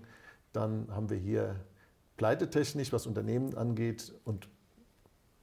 dann 0.54 0.88
haben 0.92 1.10
wir 1.10 1.18
hier 1.18 1.56
pleitetechnisch, 2.18 2.92
was 2.92 3.08
Unternehmen 3.08 3.56
angeht 3.56 4.14
und 4.26 4.50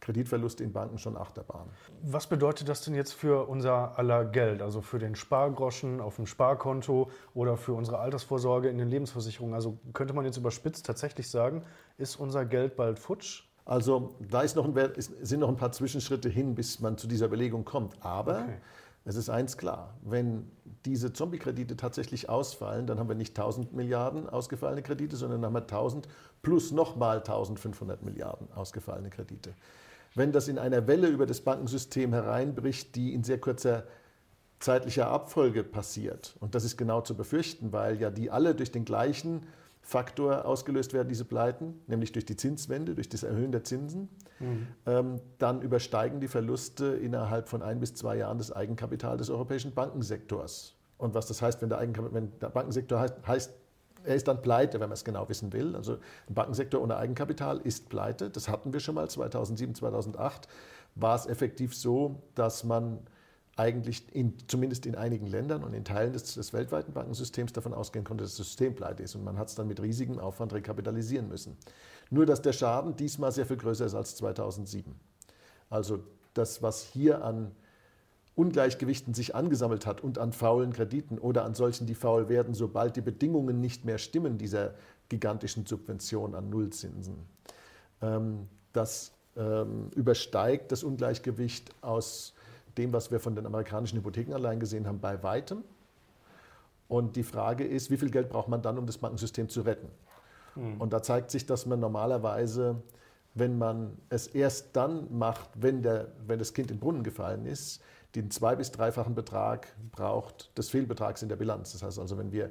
Kreditverluste 0.04 0.62
in 0.62 0.72
Banken 0.72 0.98
schon 0.98 1.16
Achterbahn. 1.16 1.70
Was 2.02 2.26
bedeutet 2.26 2.68
das 2.68 2.82
denn 2.82 2.94
jetzt 2.94 3.12
für 3.14 3.48
unser 3.48 3.98
aller 3.98 4.26
Geld, 4.26 4.60
also 4.60 4.82
für 4.82 4.98
den 4.98 5.14
Spargroschen 5.14 6.02
auf 6.02 6.16
dem 6.16 6.26
Sparkonto 6.26 7.10
oder 7.32 7.56
für 7.56 7.72
unsere 7.72 7.98
Altersvorsorge 8.00 8.68
in 8.68 8.76
den 8.76 8.88
Lebensversicherungen? 8.88 9.54
Also 9.54 9.78
könnte 9.94 10.12
man 10.12 10.26
jetzt 10.26 10.36
überspitzt 10.36 10.84
tatsächlich 10.84 11.30
sagen, 11.30 11.62
ist 11.96 12.16
unser 12.16 12.44
Geld 12.44 12.76
bald 12.76 12.98
futsch? 12.98 13.44
Also 13.64 14.14
da 14.20 14.44
noch 14.56 14.66
ein, 14.66 14.92
sind 14.96 15.40
noch 15.40 15.48
ein 15.48 15.56
paar 15.56 15.72
Zwischenschritte 15.72 16.28
hin, 16.28 16.54
bis 16.54 16.80
man 16.80 16.98
zu 16.98 17.06
dieser 17.06 17.26
Überlegung 17.26 17.64
kommt. 17.64 17.96
Aber 18.04 18.40
okay. 18.40 18.58
Es 19.04 19.16
ist 19.16 19.28
eins 19.28 19.58
klar, 19.58 19.94
wenn 20.02 20.50
diese 20.86 21.12
Zombie-Kredite 21.12 21.76
tatsächlich 21.76 22.28
ausfallen, 22.28 22.86
dann 22.86 22.98
haben 22.98 23.08
wir 23.08 23.14
nicht 23.14 23.38
1000 23.38 23.74
Milliarden 23.74 24.28
ausgefallene 24.28 24.82
Kredite, 24.82 25.16
sondern 25.16 25.42
dann 25.42 25.48
haben 25.48 25.54
wir 25.54 25.62
1000 25.62 26.08
plus 26.42 26.72
nochmal 26.72 27.18
1500 27.18 28.02
Milliarden 28.02 28.50
ausgefallene 28.54 29.10
Kredite. 29.10 29.54
Wenn 30.14 30.32
das 30.32 30.48
in 30.48 30.58
einer 30.58 30.86
Welle 30.86 31.08
über 31.08 31.26
das 31.26 31.40
Bankensystem 31.40 32.12
hereinbricht, 32.12 32.94
die 32.94 33.12
in 33.12 33.24
sehr 33.24 33.40
kurzer 33.40 33.84
zeitlicher 34.58 35.08
Abfolge 35.08 35.64
passiert, 35.64 36.36
und 36.40 36.54
das 36.54 36.64
ist 36.64 36.78
genau 36.78 37.02
zu 37.02 37.14
befürchten, 37.14 37.72
weil 37.72 38.00
ja 38.00 38.10
die 38.10 38.30
alle 38.30 38.54
durch 38.54 38.72
den 38.72 38.84
gleichen 38.84 39.46
Faktor 39.86 40.46
ausgelöst 40.46 40.94
werden, 40.94 41.08
diese 41.08 41.26
Pleiten, 41.26 41.78
nämlich 41.86 42.10
durch 42.10 42.24
die 42.24 42.36
Zinswende, 42.36 42.94
durch 42.94 43.10
das 43.10 43.22
Erhöhen 43.22 43.52
der 43.52 43.64
Zinsen, 43.64 44.08
mhm. 44.40 44.66
ähm, 44.86 45.20
dann 45.38 45.60
übersteigen 45.60 46.20
die 46.20 46.28
Verluste 46.28 46.86
innerhalb 46.86 47.50
von 47.50 47.62
ein 47.62 47.80
bis 47.80 47.94
zwei 47.94 48.16
Jahren 48.16 48.38
das 48.38 48.50
Eigenkapital 48.50 49.18
des 49.18 49.28
europäischen 49.28 49.74
Bankensektors. 49.74 50.74
Und 50.96 51.14
was 51.14 51.26
das 51.26 51.42
heißt, 51.42 51.60
wenn 51.60 51.68
der, 51.68 51.80
wenn 52.12 52.32
der 52.40 52.48
Bankensektor 52.48 52.98
heißt, 52.98 53.14
heißt, 53.26 53.52
er 54.04 54.14
ist 54.14 54.26
dann 54.26 54.40
pleite, 54.40 54.80
wenn 54.80 54.88
man 54.88 54.94
es 54.94 55.04
genau 55.04 55.28
wissen 55.28 55.52
will. 55.52 55.76
Also 55.76 55.98
ein 56.28 56.34
Bankensektor 56.34 56.80
ohne 56.80 56.96
Eigenkapital 56.96 57.58
ist 57.58 57.90
pleite. 57.90 58.30
Das 58.30 58.48
hatten 58.48 58.72
wir 58.72 58.80
schon 58.80 58.94
mal 58.94 59.08
2007, 59.08 59.74
2008. 59.74 60.48
War 60.94 61.14
es 61.14 61.26
effektiv 61.26 61.74
so, 61.74 62.22
dass 62.34 62.64
man 62.64 63.00
eigentlich 63.56 64.04
in, 64.12 64.34
zumindest 64.48 64.86
in 64.86 64.96
einigen 64.96 65.26
Ländern 65.26 65.62
und 65.62 65.74
in 65.74 65.84
Teilen 65.84 66.12
des, 66.12 66.34
des, 66.34 66.52
weltweiten 66.52 66.92
Bankensystems 66.92 67.52
davon 67.52 67.72
ausgehen 67.72 68.04
konnte, 68.04 68.24
dass 68.24 68.36
das 68.36 68.46
System 68.48 68.74
pleite 68.74 69.02
ist. 69.02 69.14
Und 69.14 69.24
man 69.24 69.38
hat 69.38 69.48
es 69.48 69.54
dann 69.54 69.68
mit 69.68 69.80
riesigem 69.80 70.18
Aufwand 70.18 70.52
rekapitalisieren 70.52 71.28
müssen. 71.28 71.56
Nur, 72.10 72.26
dass 72.26 72.42
der 72.42 72.52
Schaden 72.52 72.96
diesmal 72.96 73.32
sehr 73.32 73.46
viel 73.46 73.56
größer 73.56 73.86
ist 73.86 73.94
als 73.94 74.16
2007. 74.16 74.94
Also 75.70 76.00
das, 76.34 76.62
was 76.62 76.82
hier 76.82 77.24
an 77.24 77.52
Ungleichgewichten 78.34 79.14
sich 79.14 79.36
angesammelt 79.36 79.86
hat 79.86 80.00
und 80.02 80.18
an 80.18 80.32
faulen 80.32 80.72
Krediten 80.72 81.18
oder 81.18 81.44
an 81.44 81.54
solchen, 81.54 81.86
die 81.86 81.94
faul 81.94 82.28
werden, 82.28 82.54
sobald 82.54 82.96
die 82.96 83.00
Bedingungen 83.00 83.60
nicht 83.60 83.84
mehr 83.84 83.98
stimmen, 83.98 84.38
dieser 84.38 84.74
gigantischen 85.08 85.66
Subvention 85.66 86.34
an 86.34 86.50
Nullzinsen. 86.50 87.14
Ähm, 88.02 88.48
das 88.72 89.12
ähm, 89.36 89.90
übersteigt 89.94 90.72
das 90.72 90.82
Ungleichgewicht 90.82 91.70
aus 91.80 92.34
dem, 92.78 92.92
was 92.92 93.10
wir 93.10 93.20
von 93.20 93.34
den 93.34 93.46
amerikanischen 93.46 93.98
Hypothekenanleihen 93.98 94.60
gesehen 94.60 94.86
haben, 94.86 95.00
bei 95.00 95.22
weitem. 95.22 95.62
Und 96.88 97.16
die 97.16 97.22
Frage 97.22 97.64
ist, 97.64 97.90
wie 97.90 97.96
viel 97.96 98.10
Geld 98.10 98.28
braucht 98.28 98.48
man 98.48 98.62
dann, 98.62 98.78
um 98.78 98.86
das 98.86 98.98
Bankensystem 98.98 99.48
zu 99.48 99.62
retten? 99.62 99.88
Mhm. 100.54 100.80
Und 100.80 100.92
da 100.92 101.02
zeigt 101.02 101.30
sich, 101.30 101.46
dass 101.46 101.66
man 101.66 101.80
normalerweise, 101.80 102.82
wenn 103.34 103.58
man 103.58 103.96
es 104.10 104.26
erst 104.26 104.76
dann 104.76 105.16
macht, 105.16 105.50
wenn, 105.54 105.82
der, 105.82 106.08
wenn 106.26 106.38
das 106.38 106.52
Kind 106.54 106.70
in 106.70 106.76
den 106.76 106.80
Brunnen 106.80 107.02
gefallen 107.02 107.46
ist, 107.46 107.82
den 108.14 108.30
zwei- 108.30 108.54
bis 108.54 108.70
dreifachen 108.70 109.14
Betrag 109.14 109.74
braucht 109.90 110.56
des 110.56 110.68
Fehlbetrags 110.68 111.22
in 111.22 111.28
der 111.28 111.36
Bilanz. 111.36 111.72
Das 111.72 111.82
heißt 111.82 111.98
also, 111.98 112.16
wenn 112.16 112.30
wir 112.30 112.50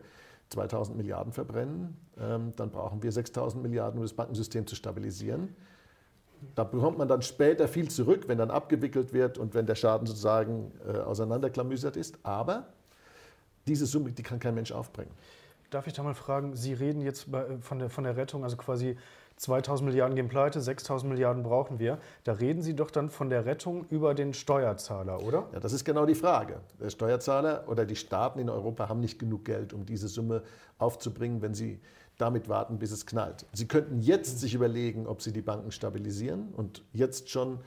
2000 0.50 0.98
Milliarden 0.98 1.32
verbrennen, 1.32 1.98
ähm, 2.20 2.51
dann 2.56 2.70
brauchen 2.70 3.01
wir 3.01 3.12
6000 3.12 3.63
Milliarden, 3.63 4.00
um 4.00 4.03
das 4.03 4.13
Bankensystem 4.13 4.68
zu 4.68 4.75
stabilisieren. 4.75 5.56
Da 6.55 6.63
bekommt 6.63 6.97
man 6.97 7.07
dann 7.07 7.21
später 7.21 7.67
viel 7.67 7.89
zurück, 7.89 8.27
wenn 8.27 8.38
dann 8.38 8.51
abgewickelt 8.51 9.13
wird 9.13 9.38
und 9.38 9.53
wenn 9.53 9.65
der 9.65 9.75
Schaden 9.75 10.07
sozusagen 10.07 10.71
äh, 10.88 10.97
auseinanderklamüsert 10.97 11.97
ist. 11.97 12.17
Aber 12.23 12.67
diese 13.67 13.85
Summe, 13.85 14.12
die 14.12 14.23
kann 14.23 14.39
kein 14.39 14.55
Mensch 14.55 14.71
aufbringen. 14.71 15.12
Darf 15.69 15.88
ich 15.88 15.93
da 15.93 16.03
mal 16.03 16.13
fragen, 16.13 16.55
Sie 16.55 16.73
reden 16.73 17.01
jetzt 17.01 17.31
bei, 17.31 17.57
von, 17.62 17.79
der, 17.79 17.89
von 17.89 18.03
der 18.03 18.15
Rettung, 18.15 18.43
also 18.43 18.57
quasi 18.57 18.95
2000 19.38 19.89
Milliarden 19.89 20.15
gehen 20.15 20.29
pleite, 20.29 20.62
6000 20.62 21.12
Milliarden 21.12 21.43
brauchen 21.43 21.79
wir. 21.79 21.97
Da 22.23 22.33
reden 22.33 22.62
Sie 22.62 22.75
doch 22.75 22.91
dann 22.91 23.09
von 23.09 23.29
der 23.29 23.45
Rettung 23.45 23.85
über 23.89 24.13
den 24.13 24.33
Steuerzahler, 24.33 25.23
oder? 25.23 25.47
Ja, 25.51 25.59
das 25.59 25.73
ist 25.73 25.83
genau 25.83 26.05
die 26.05 26.15
Frage. 26.15 26.59
Der 26.79 26.89
Steuerzahler 26.89 27.63
oder 27.67 27.85
die 27.85 27.95
Staaten 27.95 28.39
in 28.39 28.50
Europa 28.50 28.89
haben 28.89 29.00
nicht 29.00 29.17
genug 29.17 29.45
Geld, 29.45 29.73
um 29.73 29.85
diese 29.85 30.07
Summe 30.07 30.43
aufzubringen, 30.77 31.41
wenn 31.41 31.55
sie 31.55 31.79
damit 32.17 32.50
warten, 32.50 32.79
bis 32.79 32.91
es 32.91 33.05
knallt. 33.05 33.46
Sie 33.53 33.67
könnten 33.67 34.00
jetzt 34.00 34.39
sich 34.39 34.53
überlegen, 34.53 35.08
ob 35.08 35.22
Sie 35.22 35.34
die 35.34 35.41
Banken 35.41 35.72
stabilisieren 35.72 36.50
und 36.53 36.84
jetzt 36.93 37.29
schon 37.29 37.60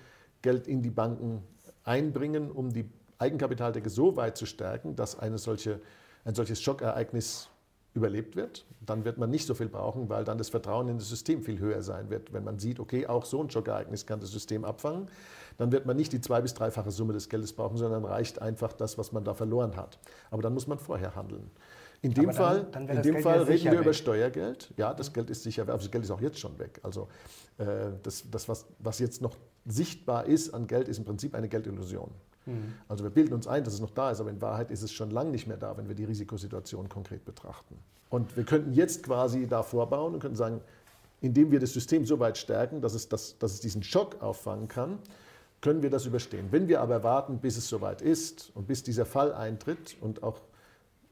Geld 0.43 0.69
in 0.69 0.83
die 0.83 0.91
Banken 0.91 1.43
einbringen, 1.85 2.51
um 2.51 2.73
die 2.73 2.89
Eigenkapitaldecke 3.19 3.91
so 3.91 4.17
weit 4.17 4.37
zu 4.37 4.47
stärken, 4.47 4.97
dass 4.97 5.19
eine 5.19 5.39
solche, 5.39 5.81
ein 6.25 6.35
solches 6.35 6.61
Schockereignis 6.61 7.49
überlebt 7.95 8.37
wird. 8.37 8.67
Dann 8.85 9.05
wird 9.05 9.17
man 9.17 9.31
nicht 9.31 9.47
so 9.47 9.55
viel 9.55 9.69
brauchen, 9.69 10.09
weil 10.11 10.23
dann 10.25 10.37
das 10.37 10.51
Vertrauen 10.51 10.89
in 10.89 10.99
das 10.99 11.09
System 11.09 11.43
viel 11.43 11.59
höher 11.59 11.83
sein 11.83 12.11
wird. 12.11 12.33
Wenn 12.33 12.45
man 12.45 12.59
sieht, 12.59 12.79
okay, 12.79 13.07
auch 13.07 13.25
so 13.25 13.43
ein 13.43 13.51
Schockereignis 13.51 14.05
kann 14.05 14.21
das 14.21 14.31
System 14.31 14.65
abfangen, 14.65 15.09
dann 15.57 15.73
wird 15.73 15.87
man 15.87 15.97
nicht 15.97 16.13
die 16.13 16.21
zwei- 16.21 16.43
bis 16.43 16.53
dreifache 16.53 16.91
Summe 16.91 17.15
des 17.15 17.31
Geldes 17.31 17.55
brauchen, 17.55 17.79
sondern 17.79 18.05
reicht 18.05 18.43
einfach 18.43 18.75
das, 18.75 18.99
was 18.99 19.13
man 19.13 19.25
da 19.25 19.33
verloren 19.33 19.77
hat. 19.77 19.99
Aber 20.31 20.43
dann 20.43 20.53
muss 20.53 20.67
man 20.67 20.79
vorher 20.79 21.17
handeln. 21.17 21.51
In 22.03 22.15
dem 22.15 22.27
dann, 22.27 22.35
Fall, 22.35 22.67
dann 22.71 22.89
in 22.89 23.03
dem 23.03 23.23
Fall 23.23 23.43
reden 23.43 23.65
wir 23.65 23.73
weg. 23.73 23.81
über 23.81 23.93
Steuergeld. 23.93 24.73
Ja, 24.77 24.95
das 24.95 25.13
Geld 25.13 25.31
ist 25.31 25.43
sicher 25.43 25.67
weg. 25.67 25.75
Das 25.77 25.91
Geld 25.91 26.05
ist 26.05 26.11
auch 26.11 26.21
jetzt 26.21 26.39
schon 26.39 26.59
weg. 26.59 26.81
Also 26.83 27.09
äh, 27.59 27.65
das, 28.03 28.25
das 28.31 28.49
was, 28.49 28.67
was 28.79 28.99
jetzt 28.99 29.23
noch 29.23 29.37
sichtbar 29.65 30.27
ist 30.27 30.55
an 30.55 30.67
Geld, 30.67 30.89
ist 30.89 30.99
im 30.99 31.05
Prinzip 31.05 31.35
eine 31.35 31.49
Geldillusion. 31.49 32.11
Mhm. 32.47 32.75
Also 32.89 33.05
wir 33.05 33.11
bilden 33.11 33.35
uns 33.35 33.47
ein, 33.47 33.65
dass 33.65 33.75
es 33.75 33.81
noch 33.81 33.91
da 33.91 34.11
ist, 34.11 34.21
aber 34.21 34.31
in 34.31 34.41
Wahrheit 34.41 34.71
ist 34.71 34.83
es 34.83 34.93
schon 34.93 35.11
lange 35.11 35.31
nicht 35.31 35.47
mehr 35.47 35.57
da, 35.57 35.77
wenn 35.77 35.89
wir 35.89 35.95
die 35.95 36.05
Risikosituation 36.05 36.89
konkret 36.89 37.25
betrachten. 37.25 37.77
Und 38.09 38.37
wir 38.37 38.45
könnten 38.45 38.73
jetzt 38.73 39.03
quasi 39.03 39.47
da 39.47 39.63
vorbauen 39.63 40.15
und 40.15 40.21
könnten 40.21 40.37
sagen, 40.37 40.61
indem 41.21 41.51
wir 41.51 41.61
das 41.61 41.73
System 41.73 42.07
so 42.07 42.21
weit 42.21 42.39
stärken, 42.39 42.81
dass 42.81 42.95
es, 42.95 43.09
das, 43.09 43.39
dass 43.39 43.53
es 43.53 43.61
diesen 43.61 43.83
Schock 43.83 44.23
auffangen 44.23 44.69
kann, 44.69 44.99
können 45.61 45.83
wir 45.83 45.91
das 45.91 46.07
überstehen. 46.07 46.49
Wenn 46.51 46.69
wir 46.69 46.81
aber 46.81 47.03
warten, 47.03 47.39
bis 47.39 47.57
es 47.57 47.69
soweit 47.69 48.03
ist 48.03 48.53
und 48.55 48.69
bis 48.69 48.83
dieser 48.83 49.07
Fall 49.07 49.33
eintritt 49.33 49.97
und 50.01 50.23
auch 50.23 50.41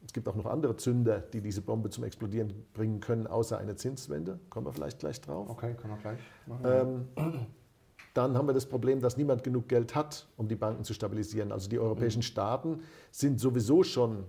es 0.05 0.13
gibt 0.13 0.29
auch 0.29 0.35
noch 0.35 0.47
andere 0.47 0.77
Zünder, 0.77 1.21
die 1.21 1.41
diese 1.41 1.63
Bombe 1.63 1.89
zum 1.89 2.05
Explodieren 2.05 2.53
bringen 2.75 3.01
können, 3.01 3.27
außer 3.27 3.59
eine 3.59 3.75
Zinswende. 3.75 4.39
Kommen 4.51 4.67
wir 4.67 4.73
vielleicht 4.73 4.99
gleich 4.99 5.21
drauf. 5.21 5.49
Okay, 5.49 5.75
können 5.75 5.95
wir 5.95 6.01
gleich 6.01 6.19
machen. 6.47 7.09
Ähm, 7.17 7.45
dann 8.15 8.37
haben 8.37 8.47
wir 8.47 8.53
das 8.53 8.67
Problem, 8.67 9.01
dass 9.01 9.17
niemand 9.17 9.43
genug 9.43 9.69
Geld 9.69 9.95
hat, 9.95 10.29
um 10.37 10.47
die 10.47 10.57
Banken 10.57 10.85
zu 10.85 10.93
stabilisieren. 10.93 11.53
Also 11.53 11.69
die 11.69 11.79
europäischen 11.79 12.19
mhm. 12.19 12.25
Staaten 12.25 12.81
sind 13.11 13.41
sowieso 13.41 13.83
schon 13.83 14.25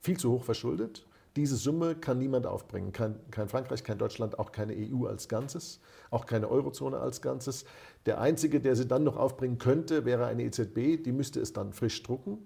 viel 0.00 0.16
zu 0.16 0.30
hoch 0.30 0.44
verschuldet. 0.44 1.04
Diese 1.36 1.56
Summe 1.56 1.94
kann 1.94 2.18
niemand 2.18 2.46
aufbringen. 2.46 2.92
Kein, 2.92 3.16
kein, 3.30 3.48
Frankreich, 3.48 3.84
kein 3.84 3.98
Deutschland, 3.98 4.38
auch 4.38 4.50
keine 4.50 4.74
EU 4.74 5.06
als 5.06 5.28
Ganzes, 5.28 5.80
auch 6.10 6.26
keine 6.26 6.48
Eurozone 6.48 6.98
als 6.98 7.20
Ganzes. 7.20 7.64
Der 8.06 8.20
Einzige, 8.20 8.60
der 8.60 8.76
sie 8.76 8.86
dann 8.86 9.04
noch 9.04 9.16
aufbringen 9.16 9.58
könnte, 9.58 10.04
wäre 10.04 10.26
eine 10.26 10.44
EZB. 10.44 11.02
Die 11.04 11.12
müsste 11.12 11.40
es 11.40 11.52
dann 11.52 11.72
frisch 11.72 12.02
drucken 12.02 12.38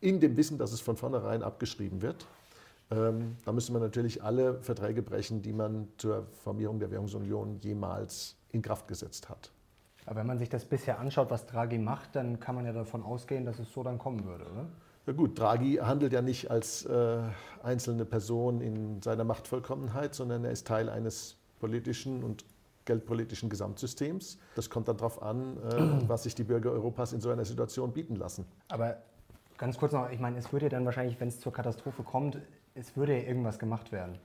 in 0.00 0.20
dem 0.20 0.36
Wissen, 0.36 0.58
dass 0.58 0.72
es 0.72 0.80
von 0.80 0.96
vornherein 0.96 1.42
abgeschrieben 1.42 2.02
wird. 2.02 2.26
Ähm, 2.90 3.36
da 3.44 3.52
müsste 3.52 3.72
man 3.72 3.82
natürlich 3.82 4.22
alle 4.22 4.60
Verträge 4.62 5.02
brechen, 5.02 5.42
die 5.42 5.52
man 5.52 5.88
zur 5.96 6.26
Formierung 6.42 6.78
der 6.80 6.90
Währungsunion 6.90 7.60
jemals 7.60 8.36
in 8.50 8.62
Kraft 8.62 8.88
gesetzt 8.88 9.28
hat. 9.28 9.50
Aber 10.06 10.20
wenn 10.20 10.26
man 10.26 10.38
sich 10.38 10.48
das 10.48 10.64
bisher 10.64 10.98
anschaut, 10.98 11.30
was 11.30 11.46
Draghi 11.46 11.78
macht, 11.78 12.16
dann 12.16 12.40
kann 12.40 12.54
man 12.54 12.64
ja 12.64 12.72
davon 12.72 13.02
ausgehen, 13.02 13.44
dass 13.44 13.58
es 13.58 13.72
so 13.72 13.82
dann 13.82 13.98
kommen 13.98 14.24
würde, 14.24 14.44
oder? 14.44 14.66
Ja 15.06 15.12
gut, 15.12 15.38
Draghi 15.38 15.76
handelt 15.76 16.12
ja 16.12 16.22
nicht 16.22 16.50
als 16.50 16.84
äh, 16.84 17.20
einzelne 17.62 18.04
Person 18.04 18.60
in 18.60 19.00
seiner 19.02 19.24
Machtvollkommenheit, 19.24 20.14
sondern 20.14 20.44
er 20.44 20.50
ist 20.50 20.66
Teil 20.66 20.88
eines 20.88 21.36
politischen 21.58 22.22
und 22.22 22.44
geldpolitischen 22.84 23.48
Gesamtsystems. 23.48 24.38
Das 24.56 24.68
kommt 24.68 24.88
dann 24.88 24.96
darauf 24.96 25.22
an, 25.22 25.56
äh, 25.58 26.04
was 26.08 26.24
sich 26.24 26.34
die 26.34 26.44
Bürger 26.44 26.70
Europas 26.72 27.12
in 27.12 27.20
so 27.20 27.30
einer 27.30 27.44
Situation 27.44 27.92
bieten 27.92 28.16
lassen. 28.16 28.46
Aber 28.68 28.98
ganz 29.60 29.76
kurz 29.78 29.92
noch, 29.92 30.10
ich 30.10 30.18
meine, 30.18 30.38
es 30.38 30.52
würde 30.52 30.66
ja 30.66 30.70
dann 30.70 30.84
wahrscheinlich, 30.86 31.20
wenn 31.20 31.28
es 31.28 31.38
zur 31.38 31.52
Katastrophe 31.52 32.02
kommt, 32.02 32.38
es 32.74 32.96
würde 32.96 33.16
ja 33.16 33.28
irgendwas 33.28 33.58
gemacht 33.58 33.92
werden. 33.92 34.18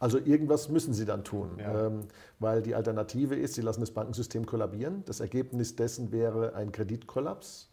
Also 0.00 0.18
irgendwas 0.18 0.68
müssen 0.68 0.94
sie 0.94 1.04
dann 1.04 1.22
tun, 1.22 1.58
Ja. 1.58 1.86
ähm, 1.86 2.08
weil 2.38 2.62
die 2.62 2.74
Alternative 2.74 3.34
ist, 3.34 3.54
sie 3.54 3.62
lassen 3.62 3.80
das 3.80 3.90
Bankensystem 3.92 4.44
kollabieren. 4.46 5.04
Das 5.06 5.20
Ergebnis 5.20 5.76
dessen 5.76 6.12
wäre 6.12 6.54
ein 6.54 6.72
Kreditkollaps. 6.72 7.70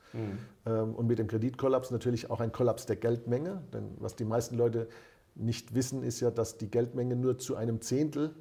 Ähm, 0.66 0.94
und 0.94 1.08
mit 1.08 1.18
dem 1.18 1.28
Kreditkollaps 1.28 1.90
natürlich 1.90 2.30
auch 2.30 2.40
ein 2.40 2.52
Kollaps 2.52 2.86
der 2.86 2.98
Geldmenge. 2.98 3.64
Denn 3.74 3.96
was 3.98 4.16
die 4.16 4.26
meisten 4.26 4.56
Leute 4.58 4.88
nicht 5.34 5.74
wissen, 5.74 6.04
ist 6.04 6.20
ja, 6.20 6.30
dass 6.30 6.58
die 6.60 6.70
Geldmenge 6.70 7.16
nur 7.16 7.40
zu 7.40 7.56
einem 7.56 7.82
Zehntel 7.82 8.36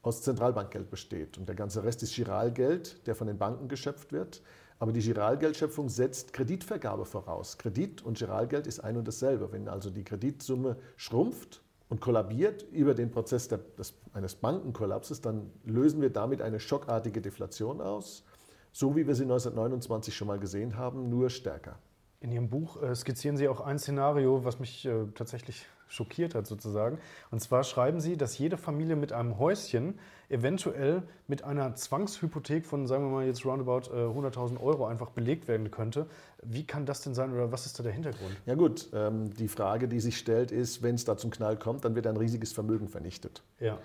aus 0.00 0.22
Zentralbankgeld 0.22 0.90
besteht. 0.90 1.36
Und 1.38 1.48
der 1.48 1.54
ganze 1.54 1.84
Rest 1.84 2.02
ist 2.02 2.14
Giralgeld, 2.14 3.06
der 3.06 3.14
von 3.14 3.26
den 3.26 3.36
Banken 3.36 3.68
geschöpft 3.68 4.12
wird. 4.12 4.42
Aber 4.82 4.90
die 4.90 5.00
Giralgeldschöpfung 5.00 5.88
setzt 5.88 6.32
Kreditvergabe 6.32 7.04
voraus. 7.04 7.56
Kredit 7.56 8.02
und 8.02 8.18
Giralgeld 8.18 8.66
ist 8.66 8.80
ein 8.80 8.96
und 8.96 9.06
dasselbe. 9.06 9.52
Wenn 9.52 9.68
also 9.68 9.90
die 9.90 10.02
Kreditsumme 10.02 10.76
schrumpft 10.96 11.62
und 11.88 12.00
kollabiert 12.00 12.64
über 12.72 12.92
den 12.92 13.12
Prozess 13.12 13.46
der, 13.46 13.58
des, 13.78 13.94
eines 14.12 14.34
Bankenkollapses, 14.34 15.20
dann 15.20 15.52
lösen 15.64 16.00
wir 16.00 16.10
damit 16.10 16.42
eine 16.42 16.58
schockartige 16.58 17.20
Deflation 17.20 17.80
aus, 17.80 18.24
so 18.72 18.96
wie 18.96 19.06
wir 19.06 19.14
sie 19.14 19.22
1929 19.22 20.16
schon 20.16 20.26
mal 20.26 20.40
gesehen 20.40 20.76
haben, 20.76 21.08
nur 21.08 21.30
stärker. 21.30 21.78
In 22.18 22.32
Ihrem 22.32 22.48
Buch 22.48 22.82
äh, 22.82 22.92
skizzieren 22.96 23.36
Sie 23.36 23.46
auch 23.46 23.60
ein 23.60 23.78
Szenario, 23.78 24.44
was 24.44 24.58
mich 24.58 24.84
äh, 24.84 25.04
tatsächlich 25.14 25.64
schockiert 25.92 26.34
hat 26.34 26.46
sozusagen. 26.46 26.98
Und 27.30 27.40
zwar 27.40 27.64
schreiben 27.64 28.00
Sie, 28.00 28.16
dass 28.16 28.38
jede 28.38 28.56
Familie 28.56 28.96
mit 28.96 29.12
einem 29.12 29.38
Häuschen 29.38 29.98
eventuell 30.30 31.02
mit 31.28 31.44
einer 31.44 31.74
Zwangshypothek 31.74 32.64
von, 32.64 32.86
sagen 32.86 33.04
wir 33.04 33.10
mal 33.10 33.26
jetzt 33.26 33.44
roundabout 33.44 33.90
äh, 33.92 34.06
100.000 34.06 34.58
Euro 34.60 34.86
einfach 34.86 35.10
belegt 35.10 35.48
werden 35.48 35.70
könnte. 35.70 36.06
Wie 36.42 36.64
kann 36.64 36.86
das 36.86 37.02
denn 37.02 37.14
sein 37.14 37.32
oder 37.32 37.52
was 37.52 37.66
ist 37.66 37.78
da 37.78 37.82
der 37.82 37.92
Hintergrund? 37.92 38.34
Ja 38.46 38.54
gut, 38.54 38.88
ähm, 38.94 39.34
die 39.34 39.48
Frage, 39.48 39.88
die 39.88 40.00
sich 40.00 40.16
stellt, 40.16 40.50
ist, 40.50 40.82
wenn 40.82 40.94
es 40.94 41.04
da 41.04 41.18
zum 41.18 41.30
Knall 41.30 41.58
kommt, 41.58 41.84
dann 41.84 41.94
wird 41.94 42.06
ein 42.06 42.16
riesiges 42.16 42.52
Vermögen 42.52 42.88
vernichtet. 42.88 43.42
Ja. 43.60 43.78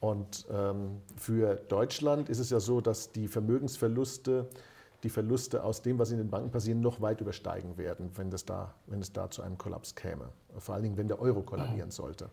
Und 0.00 0.46
ähm, 0.50 1.02
für 1.16 1.56
Deutschland 1.56 2.28
ist 2.30 2.38
es 2.38 2.50
ja 2.50 2.60
so, 2.60 2.80
dass 2.80 3.12
die 3.12 3.28
Vermögensverluste, 3.28 4.48
die 5.04 5.10
Verluste 5.10 5.62
aus 5.62 5.82
dem, 5.82 5.98
was 5.98 6.10
in 6.10 6.18
den 6.18 6.30
Banken 6.30 6.50
passiert, 6.50 6.78
noch 6.78 7.00
weit 7.00 7.20
übersteigen 7.20 7.76
werden, 7.76 8.10
wenn, 8.16 8.30
das 8.30 8.44
da, 8.44 8.74
wenn 8.86 9.00
es 9.00 9.12
da 9.12 9.30
zu 9.30 9.42
einem 9.42 9.58
Kollaps 9.58 9.94
käme. 9.94 10.30
Vor 10.58 10.74
allen 10.74 10.82
Dingen, 10.82 10.96
wenn 10.96 11.08
der 11.08 11.20
Euro 11.20 11.42
kollabieren 11.42 11.90
sollte. 11.90 12.30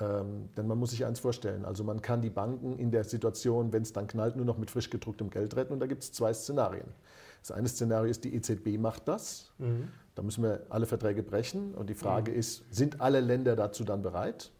Ähm, 0.00 0.48
denn 0.56 0.66
man 0.66 0.76
muss 0.76 0.90
sich 0.90 1.04
eins 1.04 1.20
vorstellen, 1.20 1.64
also 1.64 1.84
man 1.84 2.02
kann 2.02 2.20
die 2.20 2.30
Banken 2.30 2.78
in 2.78 2.90
der 2.90 3.04
Situation, 3.04 3.72
wenn 3.72 3.82
es 3.82 3.92
dann 3.92 4.08
knallt, 4.08 4.34
nur 4.34 4.44
noch 4.44 4.58
mit 4.58 4.70
frisch 4.70 4.90
gedrucktem 4.90 5.30
Geld 5.30 5.54
retten. 5.54 5.72
Und 5.72 5.80
da 5.80 5.86
gibt 5.86 6.02
es 6.02 6.12
zwei 6.12 6.34
Szenarien. 6.34 6.88
Das 7.40 7.52
eine 7.52 7.68
Szenario 7.68 8.10
ist, 8.10 8.24
die 8.24 8.34
EZB 8.34 8.78
macht 8.78 9.06
das. 9.06 9.52
Da 10.16 10.22
müssen 10.22 10.42
wir 10.42 10.66
alle 10.68 10.86
Verträge 10.86 11.22
brechen. 11.22 11.74
Und 11.74 11.90
die 11.90 11.94
Frage 11.94 12.32
ist, 12.32 12.64
sind 12.74 13.00
alle 13.00 13.20
Länder 13.20 13.54
dazu 13.54 13.84
dann 13.84 14.02
bereit? 14.02 14.50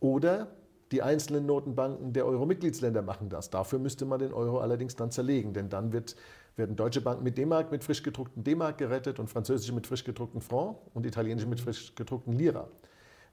Oder 0.00 0.48
die 0.92 1.02
einzelnen 1.02 1.46
Notenbanken 1.46 2.12
der 2.12 2.26
Euro-Mitgliedsländer 2.26 3.02
machen 3.02 3.28
das. 3.28 3.50
Dafür 3.50 3.78
müsste 3.78 4.04
man 4.04 4.18
den 4.18 4.32
Euro 4.32 4.60
allerdings 4.60 4.96
dann 4.96 5.10
zerlegen, 5.10 5.52
denn 5.52 5.68
dann 5.68 5.92
wird, 5.92 6.16
werden 6.56 6.76
deutsche 6.76 7.00
Banken 7.00 7.24
mit 7.24 7.36
D-Mark, 7.36 7.70
mit 7.70 7.84
frisch 7.84 8.02
gedruckten 8.02 8.42
D-Mark 8.42 8.78
gerettet 8.78 9.18
und 9.18 9.28
französische 9.28 9.74
mit 9.74 9.86
frisch 9.86 10.04
gedruckten 10.04 10.40
Franc 10.40 10.78
und 10.94 11.04
italienische 11.04 11.46
mit 11.46 11.60
frisch 11.60 11.94
gedruckten 11.94 12.32
Lira. 12.32 12.68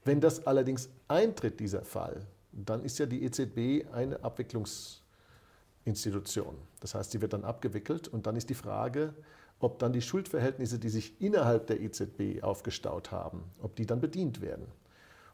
Wenn 0.04 0.20
das 0.20 0.46
allerdings 0.46 0.90
eintritt, 1.08 1.58
dieser 1.58 1.82
Fall, 1.82 2.26
dann 2.52 2.84
ist 2.84 2.98
ja 2.98 3.06
die 3.06 3.24
EZB 3.24 3.86
eine 3.92 4.22
Abwicklungsinstitution. 4.22 6.54
Das 6.80 6.94
heißt, 6.94 7.10
sie 7.10 7.20
wird 7.20 7.32
dann 7.32 7.44
abgewickelt 7.44 8.08
und 8.08 8.26
dann 8.26 8.36
ist 8.36 8.50
die 8.50 8.54
Frage, 8.54 9.14
ob 9.58 9.78
dann 9.78 9.92
die 9.92 10.02
Schuldverhältnisse, 10.02 10.78
die 10.78 10.90
sich 10.90 11.20
innerhalb 11.20 11.66
der 11.66 11.80
EZB 11.80 12.42
aufgestaut 12.42 13.10
haben, 13.10 13.44
ob 13.60 13.74
die 13.76 13.86
dann 13.86 14.00
bedient 14.00 14.40
werden. 14.40 14.66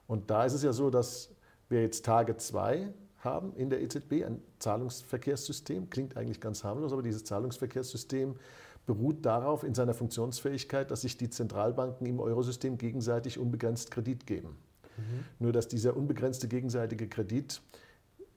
Und 0.06 0.30
da 0.30 0.44
ist 0.44 0.52
es 0.52 0.62
ja 0.62 0.72
so, 0.72 0.90
dass 0.90 1.30
wir 1.72 1.82
jetzt 1.82 2.04
Tage 2.04 2.36
2 2.36 2.92
haben 3.18 3.54
in 3.56 3.70
der 3.70 3.82
EZB, 3.82 4.24
ein 4.24 4.40
Zahlungsverkehrssystem, 4.58 5.90
klingt 5.90 6.16
eigentlich 6.16 6.40
ganz 6.40 6.62
harmlos, 6.62 6.92
aber 6.92 7.02
dieses 7.02 7.24
Zahlungsverkehrssystem 7.24 8.36
beruht 8.86 9.24
darauf 9.24 9.64
in 9.64 9.74
seiner 9.74 9.94
Funktionsfähigkeit, 9.94 10.90
dass 10.90 11.02
sich 11.02 11.16
die 11.16 11.30
Zentralbanken 11.30 12.06
im 12.06 12.20
Eurosystem 12.20 12.78
gegenseitig 12.78 13.38
unbegrenzt 13.38 13.90
Kredit 13.90 14.26
geben. 14.26 14.56
Nur 15.38 15.52
dass 15.52 15.68
dieser 15.68 15.96
unbegrenzte 15.96 16.48
gegenseitige 16.48 17.08
Kredit 17.08 17.62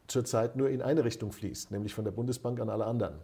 zurzeit 0.08 0.56
nur 0.56 0.70
in 0.70 0.82
eine 0.82 1.04
Richtung 1.04 1.32
fließt, 1.32 1.72
nämlich 1.72 1.94
von 1.94 2.06
der 2.06 2.12
Bundesbank 2.12 2.60
an 2.60 2.70
alle 2.70 2.86
anderen. 2.86 3.16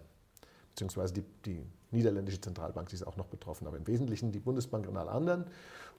Beziehungsweise 0.71 1.13
die, 1.13 1.23
die 1.45 1.65
niederländische 1.91 2.41
Zentralbank, 2.41 2.89
die 2.89 2.95
ist 2.95 3.05
auch 3.05 3.17
noch 3.17 3.27
betroffen, 3.27 3.67
aber 3.67 3.77
im 3.77 3.87
Wesentlichen 3.87 4.31
die 4.31 4.39
Bundesbank 4.39 4.87
an 4.87 4.97
alle 4.97 5.11
anderen. 5.11 5.45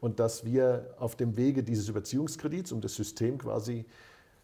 Und 0.01 0.19
dass 0.19 0.45
wir 0.45 0.95
auf 0.99 1.17
dem 1.17 1.37
Wege 1.37 1.63
dieses 1.63 1.89
Überziehungskredits, 1.89 2.73
um 2.73 2.81
das 2.81 2.95
System 2.95 3.39
quasi 3.39 3.85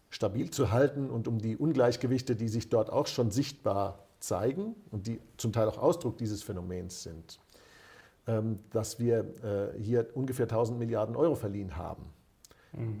stabil 0.09 0.49
zu 0.49 0.71
halten 0.71 1.09
und 1.09 1.27
um 1.27 1.39
die 1.39 1.57
Ungleichgewichte, 1.57 2.35
die 2.35 2.47
sich 2.47 2.69
dort 2.69 2.91
auch 2.91 3.07
schon 3.07 3.31
sichtbar 3.31 4.07
zeigen 4.19 4.75
und 4.91 5.07
die 5.07 5.19
zum 5.37 5.53
Teil 5.53 5.67
auch 5.67 5.77
Ausdruck 5.77 6.17
dieses 6.17 6.43
Phänomens 6.43 7.03
sind, 7.03 7.39
ähm, 8.27 8.59
dass 8.71 8.99
wir 8.99 9.19
äh, 9.43 9.81
hier 9.81 10.07
ungefähr 10.13 10.45
1000 10.45 10.77
Milliarden 10.79 11.15
Euro 11.15 11.35
verliehen 11.35 11.77
haben 11.77 12.05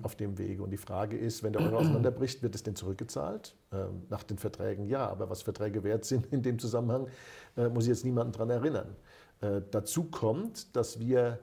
auf 0.01 0.15
dem 0.15 0.37
Wege. 0.37 0.63
Und 0.63 0.71
die 0.71 0.77
Frage 0.77 1.17
ist, 1.17 1.43
wenn 1.43 1.53
der 1.53 1.61
Euro 1.61 1.77
auseinanderbricht, 1.79 2.41
wird 2.41 2.55
es 2.55 2.63
denn 2.63 2.75
zurückgezahlt? 2.75 3.55
Ähm, 3.71 4.03
nach 4.09 4.23
den 4.23 4.37
Verträgen 4.37 4.87
ja, 4.87 5.07
aber 5.07 5.29
was 5.29 5.41
Verträge 5.41 5.83
wert 5.83 6.05
sind 6.05 6.25
in 6.31 6.41
dem 6.41 6.59
Zusammenhang, 6.59 7.07
äh, 7.55 7.69
muss 7.69 7.83
ich 7.83 7.89
jetzt 7.89 8.05
niemanden 8.05 8.33
daran 8.33 8.49
erinnern. 8.49 8.95
Äh, 9.41 9.61
dazu 9.71 10.05
kommt, 10.05 10.75
dass 10.75 10.99
wir 10.99 11.39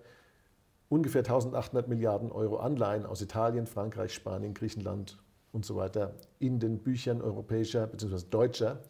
ungefähr 0.88 1.20
1800 1.20 1.88
Milliarden 1.88 2.30
Euro 2.32 2.56
Anleihen 2.56 3.06
aus 3.06 3.20
Italien, 3.20 3.66
Frankreich, 3.66 4.12
Spanien, 4.12 4.54
Griechenland 4.54 5.18
und 5.52 5.64
so 5.64 5.76
weiter 5.76 6.14
in 6.38 6.58
den 6.58 6.78
Büchern 6.78 7.22
europäischer 7.22 7.86
bzw. 7.86 8.26
deutscher 8.30 8.80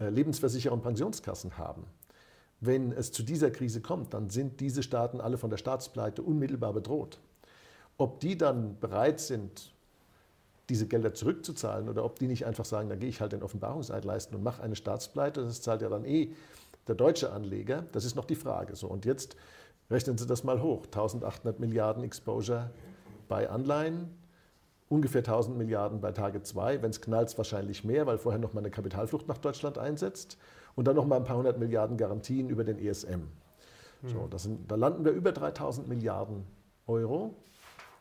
äh, 0.00 0.08
Lebensversicherer 0.08 0.72
und 0.72 0.82
Pensionskassen 0.82 1.58
haben. 1.58 1.84
Wenn 2.60 2.92
es 2.92 3.12
zu 3.12 3.22
dieser 3.22 3.50
Krise 3.50 3.80
kommt, 3.80 4.14
dann 4.14 4.30
sind 4.30 4.60
diese 4.60 4.82
Staaten 4.82 5.20
alle 5.20 5.38
von 5.38 5.50
der 5.50 5.58
Staatspleite 5.58 6.22
unmittelbar 6.22 6.72
bedroht. 6.72 7.20
Ob 7.98 8.20
die 8.20 8.38
dann 8.38 8.78
bereit 8.78 9.20
sind, 9.20 9.74
diese 10.68 10.86
Gelder 10.86 11.14
zurückzuzahlen 11.14 11.88
oder 11.88 12.04
ob 12.04 12.18
die 12.18 12.26
nicht 12.26 12.46
einfach 12.46 12.64
sagen, 12.64 12.88
dann 12.88 12.98
gehe 12.98 13.08
ich 13.08 13.20
halt 13.20 13.32
den 13.32 13.42
Offenbarungseid 13.42 14.04
leisten 14.04 14.34
und 14.34 14.42
mache 14.42 14.62
eine 14.62 14.76
Staatspleite, 14.76 15.42
das 15.42 15.62
zahlt 15.62 15.82
ja 15.82 15.88
dann 15.88 16.04
eh 16.04 16.32
der 16.86 16.94
deutsche 16.94 17.32
Anleger, 17.32 17.84
das 17.92 18.04
ist 18.04 18.14
noch 18.14 18.24
die 18.24 18.34
Frage. 18.34 18.76
So, 18.76 18.86
und 18.86 19.04
jetzt 19.04 19.36
rechnen 19.90 20.18
Sie 20.18 20.26
das 20.26 20.44
mal 20.44 20.62
hoch, 20.62 20.84
1800 20.86 21.58
Milliarden 21.58 22.04
Exposure 22.04 22.70
bei 23.28 23.48
Anleihen, 23.48 24.10
ungefähr 24.88 25.20
1000 25.20 25.56
Milliarden 25.56 26.00
bei 26.00 26.12
Tage 26.12 26.42
2, 26.42 26.82
wenn 26.82 26.90
es 26.90 27.00
knallt, 27.00 27.36
wahrscheinlich 27.36 27.84
mehr, 27.84 28.06
weil 28.06 28.18
vorher 28.18 28.38
noch 28.38 28.52
mal 28.52 28.60
eine 28.60 28.70
Kapitalflucht 28.70 29.28
nach 29.28 29.38
Deutschland 29.38 29.76
einsetzt 29.76 30.38
und 30.76 30.86
dann 30.86 30.96
noch 30.96 31.06
mal 31.06 31.16
ein 31.16 31.24
paar 31.24 31.36
hundert 31.36 31.58
Milliarden 31.58 31.96
Garantien 31.96 32.48
über 32.48 32.64
den 32.64 32.78
ESM. 32.78 33.22
So, 34.04 34.28
das 34.28 34.44
sind, 34.44 34.70
da 34.70 34.76
landen 34.76 35.04
wir 35.04 35.10
über 35.12 35.32
3000 35.32 35.88
Milliarden 35.88 36.44
Euro. 36.86 37.34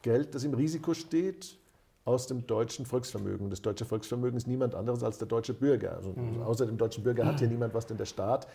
Geld, 0.02 0.36
das 0.36 0.44
im 0.44 0.54
Risiko 0.54 0.94
steht, 0.94 1.58
aus 2.06 2.28
dem 2.28 2.48
deutschen 2.48 2.86
Volksvermögen. 2.86 3.50
Das 3.50 3.62
deutsche 3.62 3.84
Volksvermögen 3.84 4.38
ist 4.38 4.48
niemand 4.48 4.76
anderes 4.76 5.04
als 5.04 5.18
der 5.18 5.28
deutsche 5.28 5.54
Bürger. 5.54 5.96
Also, 5.98 6.16
Außer 6.46 6.66
dem 6.66 6.78
deutschen 6.78 7.04
Bürger 7.04 7.26
hat 7.26 7.40
hier 7.40 7.50
niemand 7.50 7.74
was, 7.74 7.86
denn 7.86 7.98
der 7.98 8.06
Staat 8.06 8.48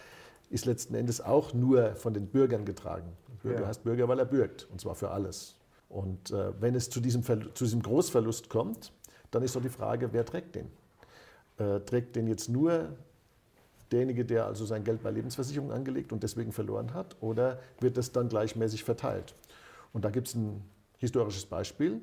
ist 0.48 0.64
letzten 0.64 0.94
Endes 0.94 1.20
auch 1.20 1.52
nur 1.52 1.94
von 1.96 2.14
den 2.14 2.26
Bürgern 2.26 2.64
getragen. 2.64 3.12
Bürger 3.42 3.62
Ja. 3.62 3.66
heißt 3.66 3.84
Bürger, 3.84 4.08
weil 4.08 4.18
er 4.18 4.24
bürgt, 4.24 4.68
und 4.70 4.80
zwar 4.80 4.94
für 4.94 5.10
alles. 5.10 5.56
Und 5.88 6.30
äh, 6.30 6.52
wenn 6.60 6.74
es 6.74 6.88
zu 6.88 7.00
diesem, 7.00 7.22
Verlu- 7.22 7.52
zu 7.54 7.64
diesem 7.64 7.82
Großverlust 7.82 8.48
kommt, 8.48 8.92
dann 9.30 9.42
ist 9.42 9.54
doch 9.54 9.62
die 9.62 9.68
Frage, 9.68 10.12
wer 10.12 10.24
trägt 10.24 10.54
den? 10.54 10.70
Äh, 11.58 11.80
trägt 11.80 12.16
den 12.16 12.26
jetzt 12.28 12.48
nur 12.48 12.88
derjenige, 13.90 14.24
der 14.24 14.46
also 14.46 14.64
sein 14.64 14.84
Geld 14.84 15.02
bei 15.02 15.10
Lebensversicherungen 15.10 15.74
angelegt 15.74 16.12
und 16.12 16.22
deswegen 16.22 16.52
verloren 16.52 16.94
hat, 16.94 17.16
oder 17.20 17.58
wird 17.80 17.98
das 17.98 18.12
dann 18.12 18.30
gleichmäßig 18.30 18.84
verteilt? 18.84 19.34
Und 19.92 20.06
da 20.06 20.10
gibt 20.10 20.28
es 20.28 20.34
ein 20.34 20.62
historisches 21.02 21.46
Beispiel. 21.46 22.00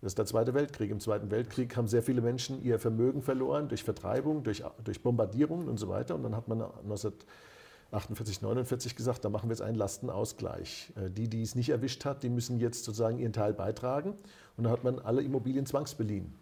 Das 0.00 0.12
ist 0.12 0.18
der 0.18 0.26
Zweite 0.26 0.54
Weltkrieg. 0.54 0.90
Im 0.90 0.98
Zweiten 0.98 1.30
Weltkrieg 1.30 1.76
haben 1.76 1.88
sehr 1.88 2.02
viele 2.02 2.22
Menschen 2.22 2.62
ihr 2.62 2.78
Vermögen 2.78 3.20
verloren 3.20 3.68
durch 3.68 3.84
Vertreibung, 3.84 4.42
durch, 4.42 4.64
durch 4.82 5.02
Bombardierungen 5.02 5.68
und 5.68 5.76
so 5.76 5.88
weiter. 5.88 6.14
Und 6.14 6.22
dann 6.22 6.34
hat 6.34 6.48
man 6.48 6.62
1948, 6.62 8.40
49 8.40 8.96
gesagt, 8.96 9.24
da 9.24 9.28
machen 9.28 9.50
wir 9.50 9.54
jetzt 9.54 9.62
einen 9.62 9.76
Lastenausgleich. 9.76 10.92
Äh, 10.96 11.10
Die, 11.10 11.28
die 11.28 11.42
es 11.42 11.54
nicht 11.54 11.68
erwischt 11.68 12.04
hat, 12.04 12.22
die 12.22 12.30
müssen 12.30 12.58
jetzt 12.60 12.84
sozusagen 12.84 13.18
ihren 13.18 13.32
Teil 13.32 13.52
beitragen. 13.52 14.14
Und 14.56 14.64
dann 14.64 14.72
hat 14.72 14.84
man 14.84 14.98
alle 15.00 15.20
Immobilien 15.22 15.66
zwangsbeliehen 15.66 16.32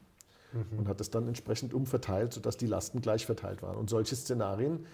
und 0.79 0.89
hat 0.89 1.01
es 1.01 1.11
dann 1.11 1.27
entsprechend 1.27 1.75
umverteilt, 1.75 2.33
sodass 2.33 2.57
die 2.57 2.67
Lasten 2.67 3.01
gleich 3.01 3.27
verteilt 3.27 3.63
waren. 3.63 3.77
Und 3.77 3.91
solche 3.91 4.15
Szenarien 4.15 4.87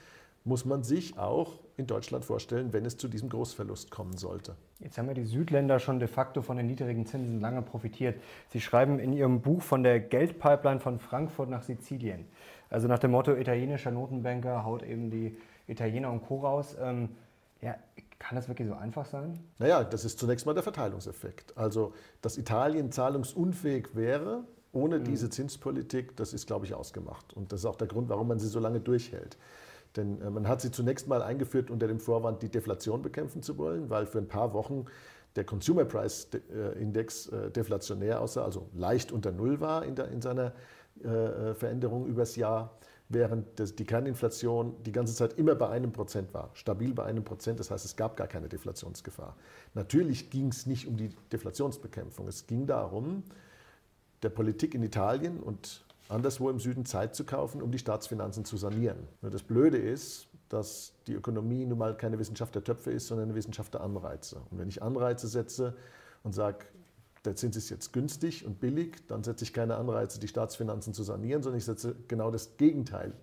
muss 0.45 0.65
man 0.65 0.83
sich 0.83 1.19
auch 1.19 1.61
in 1.77 1.87
Deutschland 1.87 2.25
vorstellen, 2.25 2.73
wenn 2.73 2.85
es 2.85 2.97
zu 2.97 3.09
diesem 3.09 3.29
Großverlust 3.29 3.91
kommen 3.91 4.17
sollte. 4.17 4.57
Jetzt 4.81 4.99
haben 4.99 5.07
ja 5.07 5.15
die 5.15 5.25
Südländer 5.25 5.79
schon 5.79 6.01
de 6.01 6.09
facto 6.09 6.43
von 6.43 6.57
den 6.57 6.67
niedrigen 6.67 7.07
Zinsen 7.07 7.41
lange 7.41 7.63
profitiert. 7.63 8.21
Sie 8.49 8.61
schreiben 8.61 8.99
in 8.99 9.13
Ihrem 9.13 9.41
Buch 9.41 9.63
von 9.63 9.83
der 9.83 10.01
Geldpipeline 10.01 10.81
von 10.81 10.99
Frankfurt 10.99 11.49
nach 11.49 11.63
Sizilien. 11.63 12.27
Also 12.71 12.89
nach 12.89 12.99
dem 12.99 13.13
Motto, 13.13 13.35
italienischer 13.35 13.91
Notenbanker 13.91 14.65
haut 14.65 14.83
eben 14.83 15.11
die 15.11 15.37
Italiener 15.67 16.11
und 16.11 16.25
Co. 16.27 16.41
raus. 16.41 16.77
Ähm, 16.81 17.11
ja, 17.61 17.77
kann 18.19 18.37
das 18.37 18.49
wirklich 18.49 18.69
so 18.69 18.75
einfach 18.75 19.07
sein? 19.07 19.39
Naja, 19.59 19.85
das 19.85 20.05
ist 20.05 20.19
zunächst 20.19 20.47
mal 20.47 20.55
der 20.55 20.63
Verteilungseffekt. 20.63 21.57
Also, 21.57 21.93
dass 22.21 22.37
Italien 22.39 22.91
zahlungsunfähig 22.91 23.95
wäre 23.95 24.45
ohne 24.73 24.99
mhm. 24.99 25.05
diese 25.05 25.31
Zinspolitik, 25.31 26.17
das 26.17 26.33
ist, 26.33 26.47
glaube 26.47 26.67
ich, 26.67 26.75
ausgemacht. 26.75 27.33
Und 27.35 27.53
das 27.53 27.61
ist 27.61 27.67
auch 27.67 27.77
der 27.77 27.89
Grund, 27.89 28.09
warum 28.09 28.29
man 28.29 28.39
sie 28.39 28.49
so 28.49 28.59
lange 28.59 28.81
durchhält. 28.81 29.37
Denn 29.97 30.21
äh, 30.21 30.31
man 30.31 30.49
hat 30.49 30.61
sie 30.61 30.71
zunächst 30.71 31.09
mal 31.09 31.23
eingeführt 31.23 31.71
unter 31.71 31.87
dem 31.87 32.01
Vorwand, 32.01 32.43
die 32.43 32.49
Deflation 32.49 33.03
bekämpfen 33.03 33.43
zu 33.43 33.59
wollen, 33.59 33.91
weil 33.91 34.07
für 34.07 34.19
ein 34.19 34.29
paar 34.29 34.53
Wochen 34.53 34.87
der 35.37 35.45
Consumer 35.45 35.85
Price 35.85 36.29
Index 36.79 37.29
äh, 37.29 37.51
deflationär 37.51 38.21
aussah, 38.21 38.45
also 38.45 38.69
leicht 38.75 39.13
unter 39.13 39.33
Null 39.33 39.61
war 39.61 39.85
in, 39.85 39.95
der, 39.95 40.09
in 40.09 40.21
seiner 40.21 40.53
äh, 41.03 41.55
Veränderung 41.55 42.07
übers 42.07 42.37
Jahr, 42.37 42.77
während 43.09 43.59
das, 43.59 43.75
die 43.75 43.85
Kerninflation 43.85 44.83
die 44.85 44.93
ganze 44.93 45.15
Zeit 45.15 45.39
immer 45.39 45.55
bei 45.55 45.69
einem 45.69 45.93
Prozent 45.93 46.33
war, 46.35 46.51
stabil 46.55 46.95
bei 46.95 47.05
einem 47.05 47.25
Prozent. 47.25 47.61
Das 47.61 47.71
heißt, 47.71 47.85
es 47.85 47.97
gab 47.97 48.17
gar 48.17 48.27
keine 48.27 48.49
Deflationsgefahr. 48.49 49.37
Natürlich 49.75 50.31
ging 50.31 50.49
es 50.49 50.67
nicht 50.67 50.87
um 50.87 50.97
die 50.97 51.11
Deflationsbekämpfung. 51.33 52.29
Es 52.29 52.47
ging 52.47 52.67
darum, 52.67 53.23
der 54.23 54.31
Politik 54.31 54.75
in 54.75 54.83
Italien 54.83 55.41
und 55.41 55.85
anderswo 56.13 56.51
im 56.51 56.59
Süden 56.59 56.85
Zeit 56.85 57.15
zu 57.15 57.25
kaufen, 57.25 57.63
um 57.63 57.71
die 57.71 57.79
Staatsfinanzen 57.79 58.45
zu 58.45 58.57
sanieren. 58.57 59.09
Nur 59.21 59.31
das 59.31 59.43
Blöde 59.43 59.79
ist, 59.79 60.29
dass 60.49 60.93
die 61.07 61.15
Ökonomie 61.15 61.65
nun 61.65 61.79
mal 61.79 61.97
keine 61.97 62.19
Wissenschaft 62.19 62.55
der 62.55 62.63
Töpfe 62.63 62.91
ist, 62.91 63.07
sondern 63.07 63.29
eine 63.29 63.35
Wissenschaft 63.35 63.75
der 63.75 63.81
Anreize. 63.81 64.43
Und 64.51 64.59
wenn 64.59 64.69
ich 64.69 64.83
Anreize 64.83 65.27
setze 65.27 65.75
und 66.23 66.35
sage, 66.35 66.67
der 67.25 67.37
Zins 67.37 67.57
ist 67.57 67.71
jetzt 67.71 67.93
günstig 67.93 68.45
und 68.45 68.61
billig, 68.61 69.07
dann 69.07 69.23
setze 69.23 69.45
ich 69.45 69.53
keine 69.53 69.77
Anreize, 69.77 70.21
die 70.21 70.29
Staatsfinanzen 70.29 70.93
zu 70.93 71.03
sanieren, 71.03 71.43
sondern 71.43 71.59
ich 71.59 71.65
setze 71.65 71.97
genau 72.09 72.31
das 72.31 72.57
Gegenteil. 72.57 73.15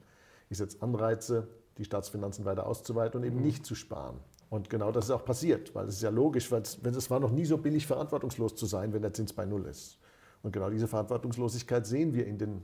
Ich 0.50 0.58
setze 0.58 0.82
Anreize, 0.82 1.48
die 1.78 1.86
Staatsfinanzen 1.86 2.46
weiter 2.46 2.66
auszuweiten 2.66 3.20
und 3.20 3.28
eben 3.28 3.38
mhm. 3.38 3.44
nicht 3.44 3.66
zu 3.66 3.76
sparen. 3.76 4.20
Und 4.50 4.70
genau 4.70 4.92
das 4.92 5.06
ist 5.06 5.12
auch 5.12 5.26
passiert, 5.26 5.76
weil 5.76 5.88
es 5.88 5.96
ist 5.96 6.02
ja 6.02 6.10
logisch, 6.10 6.52
weil 6.52 6.64
es, 6.64 6.80
es 6.84 7.10
war 7.12 7.20
noch 7.20 7.32
nie 7.32 7.46
so 7.46 7.58
billig, 7.58 7.86
verantwortungslos 7.86 8.56
zu 8.56 8.66
sein, 8.66 8.94
wenn 8.94 9.04
der 9.04 9.14
Zins 9.14 9.34
bei 9.34 9.46
Null 9.46 9.66
ist. 9.66 10.00
Und 10.42 10.52
genau 10.52 10.70
diese 10.70 10.88
Verantwortungslosigkeit 10.88 11.86
sehen 11.86 12.14
wir 12.14 12.26
in 12.26 12.38
den 12.38 12.64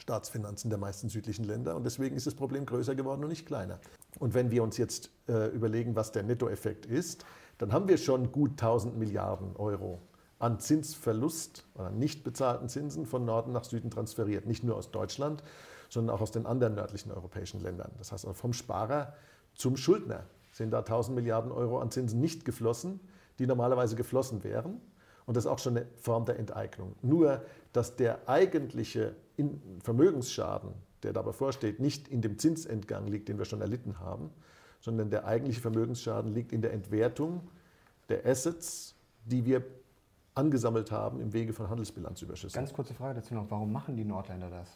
Staatsfinanzen 0.00 0.70
der 0.70 0.78
meisten 0.78 1.08
südlichen 1.08 1.44
Länder. 1.44 1.76
Und 1.76 1.84
deswegen 1.84 2.16
ist 2.16 2.26
das 2.26 2.34
Problem 2.34 2.66
größer 2.66 2.94
geworden 2.94 3.22
und 3.22 3.28
nicht 3.28 3.46
kleiner. 3.46 3.78
Und 4.18 4.34
wenn 4.34 4.50
wir 4.50 4.62
uns 4.62 4.76
jetzt 4.76 5.10
äh, 5.28 5.48
überlegen, 5.48 5.94
was 5.94 6.12
der 6.12 6.22
Nettoeffekt 6.22 6.86
ist, 6.86 7.24
dann 7.58 7.72
haben 7.72 7.88
wir 7.88 7.98
schon 7.98 8.32
gut 8.32 8.52
1000 8.52 8.96
Milliarden 8.96 9.56
Euro 9.56 10.00
an 10.38 10.58
Zinsverlust 10.58 11.66
oder 11.74 11.90
nicht 11.90 12.24
bezahlten 12.24 12.68
Zinsen 12.68 13.04
von 13.04 13.24
Norden 13.26 13.52
nach 13.52 13.64
Süden 13.64 13.90
transferiert. 13.90 14.46
Nicht 14.46 14.64
nur 14.64 14.76
aus 14.76 14.90
Deutschland, 14.90 15.42
sondern 15.90 16.16
auch 16.16 16.22
aus 16.22 16.30
den 16.30 16.46
anderen 16.46 16.74
nördlichen 16.74 17.12
europäischen 17.12 17.60
Ländern. 17.60 17.90
Das 17.98 18.12
heißt, 18.12 18.26
vom 18.32 18.54
Sparer 18.54 19.12
zum 19.54 19.76
Schuldner 19.76 20.24
sind 20.52 20.70
da 20.70 20.78
1000 20.78 21.14
Milliarden 21.14 21.52
Euro 21.52 21.78
an 21.80 21.90
Zinsen 21.90 22.20
nicht 22.20 22.44
geflossen, 22.44 23.00
die 23.38 23.46
normalerweise 23.46 23.96
geflossen 23.96 24.42
wären. 24.42 24.80
Und 25.26 25.36
das 25.36 25.44
ist 25.44 25.50
auch 25.50 25.58
schon 25.58 25.76
eine 25.76 25.86
Form 25.96 26.24
der 26.24 26.38
Enteignung. 26.38 26.96
Nur, 27.02 27.42
dass 27.72 27.96
der 27.96 28.28
eigentliche 28.28 29.14
Vermögensschaden, 29.82 30.72
der 31.02 31.12
dabei 31.12 31.32
vorsteht, 31.32 31.80
nicht 31.80 32.08
in 32.08 32.20
dem 32.20 32.38
Zinsentgang 32.38 33.06
liegt, 33.06 33.28
den 33.28 33.38
wir 33.38 33.44
schon 33.44 33.60
erlitten 33.60 33.98
haben, 33.98 34.30
sondern 34.80 35.10
der 35.10 35.26
eigentliche 35.26 35.60
Vermögensschaden 35.60 36.32
liegt 36.32 36.52
in 36.52 36.62
der 36.62 36.72
Entwertung 36.72 37.42
der 38.08 38.26
Assets, 38.26 38.94
die 39.24 39.44
wir 39.44 39.62
angesammelt 40.34 40.90
haben 40.90 41.20
im 41.20 41.32
Wege 41.32 41.52
von 41.52 41.68
Handelsbilanzüberschüssen. 41.68 42.58
Ganz 42.58 42.72
kurze 42.72 42.94
Frage 42.94 43.20
dazu 43.20 43.34
noch, 43.34 43.50
warum 43.50 43.72
machen 43.72 43.96
die 43.96 44.04
Nordländer 44.04 44.50
das? 44.50 44.68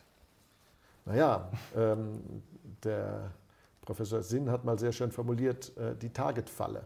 Naja, 1.06 1.50
ähm, 1.76 2.20
der 2.82 3.30
Professor 3.82 4.22
Sinn 4.22 4.50
hat 4.50 4.64
mal 4.64 4.78
sehr 4.78 4.92
schön 4.92 5.10
formuliert, 5.10 5.76
äh, 5.76 5.94
die 5.96 6.10
Target-Falle. 6.10 6.84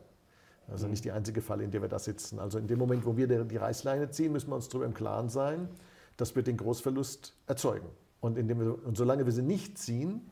Also 0.70 0.86
mhm. 0.86 0.90
nicht 0.90 1.04
die 1.04 1.12
einzige 1.12 1.40
Falle, 1.40 1.64
in 1.64 1.70
der 1.70 1.82
wir 1.82 1.88
da 1.88 1.98
sitzen. 1.98 2.38
Also 2.38 2.58
in 2.58 2.66
dem 2.66 2.78
Moment, 2.78 3.06
wo 3.06 3.16
wir 3.16 3.26
die 3.26 3.56
Reißleine 3.56 4.10
ziehen, 4.10 4.32
müssen 4.32 4.50
wir 4.50 4.56
uns 4.56 4.68
darüber 4.68 4.86
im 4.86 4.94
Klaren 4.94 5.28
sein, 5.28 5.68
dass 6.18 6.36
wir 6.36 6.42
den 6.42 6.58
Großverlust 6.58 7.34
erzeugen. 7.46 7.88
Und, 8.20 8.36
indem 8.36 8.60
wir, 8.60 8.84
und 8.84 8.98
solange 8.98 9.24
wir 9.24 9.32
sie 9.32 9.42
nicht 9.42 9.78
ziehen, 9.78 10.28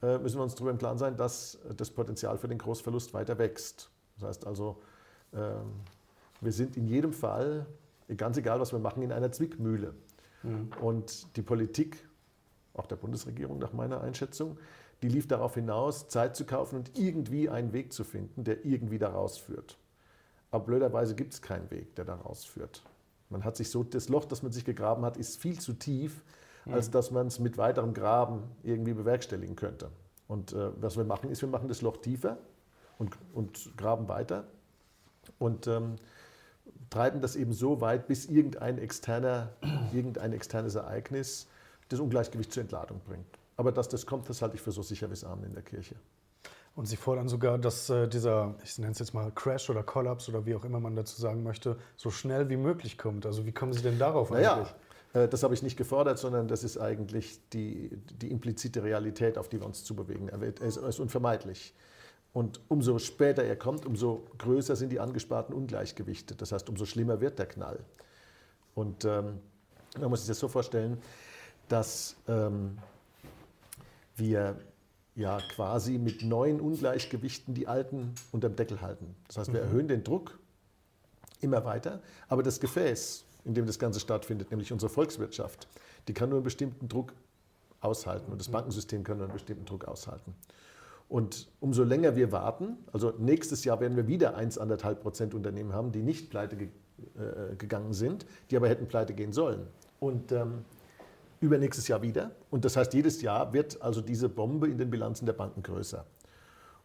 äh, 0.00 0.18
müssen 0.18 0.38
wir 0.38 0.44
uns 0.44 0.54
darüber 0.54 0.70
im 0.70 0.78
Klaren 0.78 0.96
sein, 0.96 1.16
dass 1.16 1.58
das 1.76 1.90
Potenzial 1.90 2.38
für 2.38 2.48
den 2.48 2.58
Großverlust 2.58 3.12
weiter 3.12 3.36
wächst. 3.38 3.90
Das 4.14 4.28
heißt 4.28 4.46
also, 4.46 4.80
ähm, 5.34 5.80
wir 6.40 6.52
sind 6.52 6.76
in 6.76 6.86
jedem 6.86 7.12
Fall, 7.12 7.66
ganz 8.16 8.36
egal 8.36 8.60
was 8.60 8.72
wir 8.72 8.78
machen, 8.78 9.02
in 9.02 9.12
einer 9.12 9.32
Zwickmühle. 9.32 9.94
Mhm. 10.44 10.70
Und 10.80 11.36
die 11.36 11.42
Politik, 11.42 12.08
auch 12.74 12.86
der 12.86 12.96
Bundesregierung 12.96 13.58
nach 13.58 13.72
meiner 13.72 14.00
Einschätzung, 14.00 14.56
die 15.02 15.08
lief 15.08 15.26
darauf 15.26 15.54
hinaus, 15.54 16.08
Zeit 16.08 16.36
zu 16.36 16.44
kaufen 16.44 16.76
und 16.76 16.96
irgendwie 16.96 17.48
einen 17.48 17.72
Weg 17.72 17.92
zu 17.92 18.04
finden, 18.04 18.44
der 18.44 18.64
irgendwie 18.64 18.98
da 18.98 19.08
rausführt. 19.08 19.78
Aber 20.52 20.64
blöderweise 20.64 21.16
gibt 21.16 21.34
es 21.34 21.42
keinen 21.42 21.70
Weg, 21.70 21.96
der 21.96 22.04
da 22.04 22.14
rausführt. 22.14 22.82
Man 23.30 23.44
hat 23.44 23.56
sich 23.56 23.70
so, 23.70 23.84
das 23.84 24.08
Loch, 24.08 24.24
das 24.24 24.42
man 24.42 24.52
sich 24.52 24.64
gegraben 24.64 25.04
hat, 25.04 25.16
ist 25.16 25.40
viel 25.40 25.60
zu 25.60 25.74
tief, 25.74 26.22
mhm. 26.64 26.74
als 26.74 26.90
dass 26.90 27.10
man 27.10 27.26
es 27.26 27.38
mit 27.38 27.58
weiterem 27.58 27.94
Graben 27.94 28.42
irgendwie 28.62 28.94
bewerkstelligen 28.94 29.56
könnte. 29.56 29.90
Und 30.26 30.52
äh, 30.52 30.70
was 30.80 30.96
wir 30.96 31.04
machen, 31.04 31.30
ist, 31.30 31.42
wir 31.42 31.48
machen 31.48 31.68
das 31.68 31.82
Loch 31.82 31.98
tiefer 31.98 32.38
und, 32.98 33.16
und 33.32 33.76
graben 33.76 34.08
weiter 34.08 34.44
und 35.38 35.66
ähm, 35.66 35.96
treiben 36.90 37.20
das 37.20 37.36
eben 37.36 37.52
so 37.52 37.80
weit, 37.80 38.06
bis 38.06 38.26
irgendein, 38.26 38.78
externer, 38.78 39.50
irgendein 39.92 40.32
externes 40.32 40.74
Ereignis 40.74 41.46
das 41.88 42.00
Ungleichgewicht 42.00 42.52
zur 42.52 42.62
Entladung 42.62 43.00
bringt. 43.06 43.38
Aber 43.56 43.72
dass 43.72 43.88
das 43.88 44.06
kommt, 44.06 44.28
das 44.28 44.42
halte 44.42 44.56
ich 44.56 44.62
für 44.62 44.72
so 44.72 44.82
sicher 44.82 45.08
wie 45.08 45.14
es 45.14 45.24
Abend 45.24 45.46
in 45.46 45.54
der 45.54 45.62
Kirche. 45.62 45.96
Und 46.78 46.86
Sie 46.86 46.94
fordern 46.94 47.26
sogar, 47.26 47.58
dass 47.58 47.90
äh, 47.90 48.06
dieser, 48.06 48.54
ich 48.62 48.78
nenne 48.78 48.92
es 48.92 49.00
jetzt 49.00 49.12
mal 49.12 49.32
Crash 49.32 49.68
oder 49.68 49.82
Collapse 49.82 50.30
oder 50.30 50.46
wie 50.46 50.54
auch 50.54 50.64
immer 50.64 50.78
man 50.78 50.94
dazu 50.94 51.20
sagen 51.20 51.42
möchte, 51.42 51.76
so 51.96 52.08
schnell 52.08 52.48
wie 52.50 52.56
möglich 52.56 52.96
kommt. 52.96 53.26
Also 53.26 53.44
wie 53.46 53.50
kommen 53.50 53.72
Sie 53.72 53.82
denn 53.82 53.98
darauf 53.98 54.30
naja, 54.30 54.54
eigentlich? 54.54 54.74
Äh, 55.12 55.26
das 55.26 55.42
habe 55.42 55.54
ich 55.54 55.64
nicht 55.64 55.76
gefordert, 55.76 56.20
sondern 56.20 56.46
das 56.46 56.62
ist 56.62 56.78
eigentlich 56.78 57.40
die, 57.48 57.90
die 58.22 58.30
implizite 58.30 58.84
Realität, 58.84 59.38
auf 59.38 59.48
die 59.48 59.58
wir 59.58 59.66
uns 59.66 59.82
zubewegen. 59.82 60.28
Er, 60.28 60.40
wird, 60.40 60.60
er 60.60 60.68
ist 60.68 61.00
unvermeidlich. 61.00 61.74
Und 62.32 62.60
umso 62.68 63.00
später 63.00 63.42
er 63.42 63.56
kommt, 63.56 63.84
umso 63.84 64.22
größer 64.38 64.76
sind 64.76 64.90
die 64.90 65.00
angesparten 65.00 65.56
Ungleichgewichte. 65.56 66.36
Das 66.36 66.52
heißt, 66.52 66.68
umso 66.68 66.84
schlimmer 66.84 67.20
wird 67.20 67.40
der 67.40 67.46
Knall. 67.46 67.80
Und 68.76 69.04
ähm, 69.04 69.40
man 69.98 70.10
muss 70.10 70.20
sich 70.20 70.28
das 70.28 70.38
so 70.38 70.46
vorstellen, 70.46 70.98
dass 71.68 72.14
ähm, 72.28 72.78
wir 74.14 74.60
ja 75.18 75.38
quasi 75.54 75.98
mit 75.98 76.22
neuen 76.22 76.60
Ungleichgewichten 76.60 77.52
die 77.52 77.66
alten 77.66 78.14
unterm 78.30 78.54
Deckel 78.56 78.80
halten. 78.80 79.14
Das 79.26 79.36
heißt, 79.36 79.52
wir 79.52 79.60
mhm. 79.60 79.66
erhöhen 79.66 79.88
den 79.88 80.04
Druck 80.04 80.38
immer 81.40 81.64
weiter, 81.64 82.00
aber 82.28 82.42
das 82.42 82.60
Gefäß, 82.60 83.24
in 83.44 83.54
dem 83.54 83.66
das 83.66 83.78
Ganze 83.78 84.00
stattfindet, 84.00 84.50
nämlich 84.50 84.72
unsere 84.72 84.90
Volkswirtschaft, 84.90 85.68
die 86.06 86.14
kann 86.14 86.28
nur 86.28 86.38
einen 86.38 86.44
bestimmten 86.44 86.88
Druck 86.88 87.12
aushalten 87.80 88.30
und 88.30 88.40
das 88.40 88.48
mhm. 88.48 88.52
Bankensystem 88.52 89.02
kann 89.02 89.18
nur 89.18 89.26
einen 89.26 89.34
bestimmten 89.34 89.64
Druck 89.64 89.86
aushalten. 89.86 90.34
Und 91.08 91.48
umso 91.60 91.84
länger 91.84 92.16
wir 92.16 92.32
warten, 92.32 92.76
also 92.92 93.12
nächstes 93.18 93.64
Jahr 93.64 93.80
werden 93.80 93.96
wir 93.96 94.06
wieder 94.06 94.38
1,5 94.38 94.94
Prozent 94.96 95.34
Unternehmen 95.34 95.72
haben, 95.72 95.90
die 95.90 96.02
nicht 96.02 96.30
pleite 96.30 96.56
ge 96.56 96.68
äh, 97.16 97.54
gegangen 97.56 97.92
sind, 97.92 98.26
die 98.50 98.56
aber 98.56 98.68
hätten 98.68 98.88
pleite 98.88 99.14
gehen 99.14 99.32
sollen. 99.32 99.66
Und 100.00 100.32
ähm, 100.32 100.64
übernächstes 101.40 101.88
Jahr 101.88 102.02
wieder. 102.02 102.32
Und 102.50 102.64
das 102.64 102.76
heißt, 102.76 102.94
jedes 102.94 103.22
Jahr 103.22 103.52
wird 103.52 103.80
also 103.82 104.00
diese 104.00 104.28
Bombe 104.28 104.68
in 104.68 104.78
den 104.78 104.90
Bilanzen 104.90 105.26
der 105.26 105.32
Banken 105.32 105.62
größer. 105.62 106.04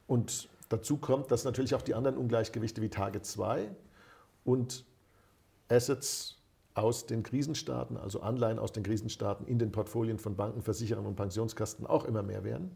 Und 0.08 0.50
dazu 0.70 0.98
kommt, 0.98 1.32
dass 1.32 1.44
natürlich 1.44 1.76
auch 1.76 1.82
die 1.82 1.96
anderen 1.96 2.18
Ungleichgewichte 2.18 2.82
wie 2.82 2.90
Target 2.90 3.26
2 3.26 3.70
und 4.44 4.86
Assets 5.70 6.38
aus 6.76 7.06
den 7.06 7.24
Krisenstaaten, 7.24 7.98
also 7.98 8.22
Anleihen 8.22 8.60
aus 8.60 8.72
den 8.72 8.84
Krisenstaaten 8.84 9.46
in 9.46 9.60
den 9.60 9.72
Portfolien 9.72 10.18
von 10.18 10.36
Banken, 10.36 10.62
Versicherern 10.62 11.06
und 11.06 11.16
Pensionskasten 11.16 11.86
auch 11.86 12.06
immer 12.06 12.24
mehr 12.24 12.44
werden, 12.44 12.76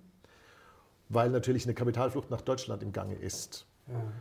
weil 1.10 1.30
natürlich 1.30 1.66
eine 1.66 1.74
Kapitalflucht 1.74 2.30
nach 2.30 2.42
Deutschland 2.42 2.84
im 2.84 2.92
Gange 2.92 3.16
ist. 3.16 3.66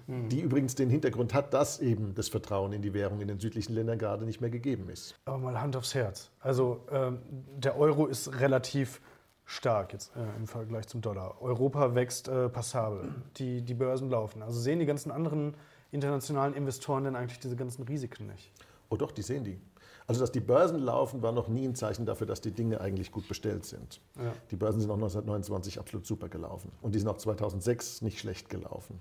Mhm. 0.07 0.29
Die 0.29 0.41
übrigens 0.41 0.75
den 0.75 0.91
Hintergrund 0.91 1.35
hat, 1.35 1.53
dass 1.55 1.81
eben 1.81 2.15
das 2.15 2.29
Vertrauen 2.29 2.73
in 2.73 2.83
die 2.83 2.95
Währung 2.95 3.21
in 3.21 3.29
den 3.29 3.41
südlichen 3.41 3.75
Ländern 3.75 3.99
gerade 3.99 4.25
nicht 4.25 4.41
mehr 4.41 4.51
gegeben 4.51 4.89
ist. 4.89 5.15
Aber 5.25 5.39
mal 5.39 5.61
Hand 5.61 5.77
aufs 5.77 5.95
Herz. 5.95 6.31
Also 6.41 6.81
ähm, 6.91 7.19
der 7.57 7.79
Euro 7.79 8.07
ist 8.07 8.41
relativ 8.41 9.01
stark 9.45 9.93
jetzt 9.93 10.15
äh, 10.17 10.37
im 10.37 10.47
Vergleich 10.47 10.87
zum 10.89 11.01
Dollar. 11.01 11.41
Europa 11.41 11.95
wächst 11.95 12.29
äh, 12.29 12.49
passabel. 12.49 13.15
Die, 13.37 13.63
die 13.63 13.75
Börsen 13.75 14.11
laufen. 14.11 14.43
Also 14.43 14.61
sehen 14.61 14.79
die 14.79 14.87
ganzen 14.87 15.11
anderen 15.11 15.55
internationalen 15.91 16.55
Investoren 16.55 17.05
denn 17.05 17.17
eigentlich 17.17 17.39
diese 17.39 17.57
ganzen 17.57 17.83
Risiken 17.85 18.27
nicht? 18.27 18.53
Oh 18.89 18.97
doch, 18.97 19.13
die 19.13 19.23
sehen 19.23 19.45
die. 19.45 19.61
Also, 20.09 20.21
dass 20.21 20.31
die 20.31 20.41
Börsen 20.41 20.79
laufen, 20.79 21.23
war 21.23 21.33
noch 21.33 21.49
nie 21.49 21.67
ein 21.67 21.75
Zeichen 21.75 22.07
dafür, 22.07 22.29
dass 22.29 22.41
die 22.41 22.53
Dinge 22.53 22.81
eigentlich 22.81 23.11
gut 23.11 23.27
bestellt 23.27 23.65
sind. 23.65 24.01
Ja. 24.17 24.33
Die 24.53 24.57
Börsen 24.57 24.81
sind 24.81 24.91
auch 24.91 24.95
1929 24.95 25.81
absolut 25.81 26.07
super 26.07 26.29
gelaufen. 26.29 26.71
Und 26.81 26.95
die 26.95 27.01
sind 27.01 27.09
auch 27.09 27.17
2006 27.17 28.03
nicht 28.03 28.21
schlecht 28.21 28.49
gelaufen. 28.49 29.01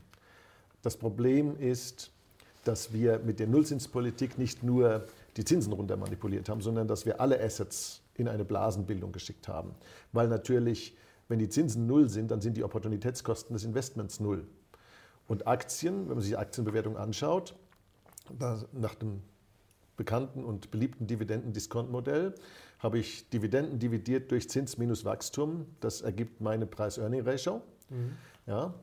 Das 0.85 0.97
Problem 0.97 1.57
ist, 1.57 2.11
dass 2.63 2.93
wir 2.93 3.17
mit 3.17 3.39
der 3.39 3.47
Nullzinspolitik 3.47 4.37
nicht 4.37 4.61
nur 4.61 5.07
die 5.35 5.43
Zinsen 5.43 5.73
runter 5.73 5.97
manipuliert 5.97 6.47
haben, 6.47 6.61
sondern 6.61 6.87
dass 6.87 7.07
wir 7.07 7.19
alle 7.19 7.41
Assets 7.41 8.03
in 8.13 8.27
eine 8.27 8.45
Blasenbildung 8.45 9.11
geschickt 9.11 9.47
haben. 9.47 9.73
Weil 10.13 10.27
natürlich, 10.27 10.95
wenn 11.27 11.39
die 11.39 11.49
Zinsen 11.49 11.87
null 11.87 12.07
sind, 12.07 12.29
dann 12.29 12.39
sind 12.39 12.55
die 12.55 12.63
Opportunitätskosten 12.63 13.55
des 13.55 13.63
Investments 13.63 14.19
null. 14.19 14.45
Und 15.27 15.47
Aktien, 15.47 16.01
wenn 16.01 16.17
man 16.17 16.19
sich 16.19 16.33
die 16.33 16.37
Aktienbewertung 16.37 16.97
anschaut, 16.97 17.55
nach 18.71 18.93
dem 18.93 19.23
bekannten 19.97 20.43
und 20.45 20.69
beliebten 20.69 21.07
Dividenden-Discount-Modell 21.07 22.35
habe 22.77 22.99
ich 22.99 23.27
Dividenden 23.31 23.79
dividiert 23.79 24.29
durch 24.29 24.49
Zins 24.51 24.77
minus 24.77 25.03
Wachstum. 25.03 25.65
Das 25.79 26.01
ergibt 26.01 26.41
meine 26.41 26.67
Preis-Earning-Ratio. 26.67 27.63
Mhm. 27.89 28.11
Ja. 28.45 28.75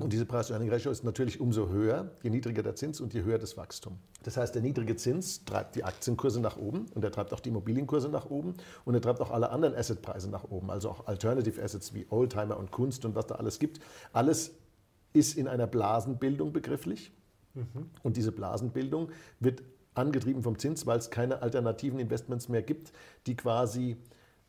Und 0.00 0.12
diese 0.14 0.24
Preis-Earning-Ratio 0.24 0.90
ist 0.90 1.04
natürlich 1.04 1.40
umso 1.40 1.68
höher, 1.68 2.10
je 2.22 2.30
niedriger 2.30 2.62
der 2.62 2.74
Zins 2.74 3.02
und 3.02 3.12
je 3.12 3.22
höher 3.22 3.38
das 3.38 3.56
Wachstum. 3.58 3.98
Das 4.22 4.36
heißt, 4.38 4.54
der 4.54 4.62
niedrige 4.62 4.96
Zins 4.96 5.44
treibt 5.44 5.76
die 5.76 5.84
Aktienkurse 5.84 6.40
nach 6.40 6.56
oben 6.56 6.86
und 6.94 7.04
er 7.04 7.12
treibt 7.12 7.34
auch 7.34 7.40
die 7.40 7.50
Immobilienkurse 7.50 8.08
nach 8.08 8.30
oben 8.30 8.54
und 8.86 8.94
er 8.94 9.02
treibt 9.02 9.20
auch 9.20 9.30
alle 9.30 9.50
anderen 9.50 9.74
Assetpreise 9.74 10.30
nach 10.30 10.44
oben, 10.44 10.70
also 10.70 10.88
auch 10.88 11.06
Alternative 11.06 11.62
Assets 11.62 11.92
wie 11.92 12.06
Oldtimer 12.08 12.56
und 12.56 12.70
Kunst 12.70 13.04
und 13.04 13.14
was 13.14 13.26
da 13.26 13.34
alles 13.34 13.58
gibt. 13.58 13.80
Alles 14.14 14.52
ist 15.12 15.36
in 15.36 15.48
einer 15.48 15.66
Blasenbildung 15.66 16.52
begrifflich 16.52 17.12
mhm. 17.52 17.90
und 18.02 18.16
diese 18.16 18.32
Blasenbildung 18.32 19.10
wird 19.38 19.62
angetrieben 19.94 20.42
vom 20.42 20.58
Zins, 20.58 20.86
weil 20.86 20.98
es 20.98 21.10
keine 21.10 21.42
alternativen 21.42 21.98
Investments 21.98 22.48
mehr 22.48 22.62
gibt, 22.62 22.92
die 23.26 23.36
quasi 23.36 23.96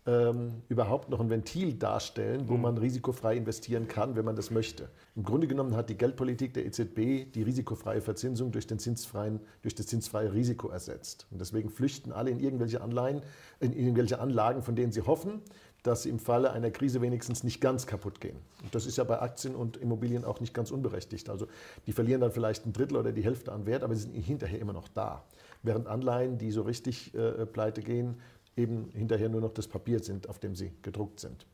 ähm, 0.08 0.62
überhaupt 0.70 1.10
noch 1.10 1.20
ein 1.20 1.30
Ventil 1.30 1.74
darstellen, 1.74 2.48
wo 2.48 2.56
mhm. 2.56 2.62
man 2.62 2.78
risikofrei 2.78 3.36
investieren 3.36 3.88
kann, 3.88 4.16
wenn 4.16 4.26
man 4.26 4.36
das 4.36 4.52
möchte. 4.52 4.90
Im 5.16 5.24
Grunde 5.24 5.48
genommen 5.48 5.76
hat 5.76 5.90
die 5.90 5.98
Geldpolitik 5.98 6.54
der 6.54 6.66
EZB 6.66 7.32
die 7.34 7.44
risikofreie 7.44 8.02
Verzinsung 8.02 8.52
durch, 8.52 8.68
den 8.68 8.78
zinsfreien, 8.78 9.40
durch 9.64 9.74
das 9.74 9.88
zinsfreie 9.88 10.32
Risiko 10.34 10.70
ersetzt. 10.70 11.26
Und 11.32 11.42
deswegen 11.42 11.70
flüchten 11.70 12.12
alle 12.12 12.30
in 12.30 12.40
irgendwelche 12.40 12.82
Anleihen, 12.82 13.22
in 13.60 13.74
irgendwelche 13.74 14.20
Anlagen, 14.20 14.62
von 14.62 14.76
denen 14.76 14.92
sie 14.92 15.02
hoffen, 15.02 15.42
dass 15.82 16.04
sie 16.04 16.10
im 16.10 16.20
Falle 16.20 16.52
einer 16.52 16.72
Krise 16.72 17.02
wenigstens 17.02 17.44
nicht 17.44 17.62
ganz 17.62 17.86
kaputt 17.86 18.20
gehen. 18.20 18.38
Und 18.64 18.74
das 18.74 18.86
ist 18.86 18.98
ja 18.98 19.04
bei 19.04 19.22
Aktien 19.22 19.56
und 19.56 19.78
Immobilien 19.78 20.26
auch 20.26 20.40
nicht 20.40 20.54
ganz 20.54 20.72
unberechtigt. 20.72 21.30
Also 21.30 21.48
die 21.86 21.94
verlieren 21.94 22.22
dann 22.22 22.32
vielleicht 22.32 22.66
ein 22.66 22.74
Drittel 22.74 22.98
oder 22.98 23.12
die 23.12 23.24
Hälfte 23.24 23.52
an 23.52 23.66
Wert, 23.66 23.84
aber 23.84 23.96
sie 23.96 24.04
sind 24.04 24.14
hinterher 24.14 24.60
immer 24.60 24.74
noch 24.74 24.88
da. 24.88 25.24
Während 25.62 25.88
Anleihen, 25.88 26.38
die 26.38 26.52
so 26.52 26.64
richtig 26.64 27.14
äh, 27.14 27.46
pleite 27.46 27.82
gehen, 27.82 28.18
eben 28.56 28.90
hinterher 28.94 29.30
nur 29.30 29.42
noch 29.42 29.54
das 29.54 29.68
Papier 29.68 30.00
sind, 30.00 30.30
auf 30.30 30.40
dem 30.40 30.56
sie 30.56 30.72
gedruckt 30.82 31.20
sind. 31.20 31.46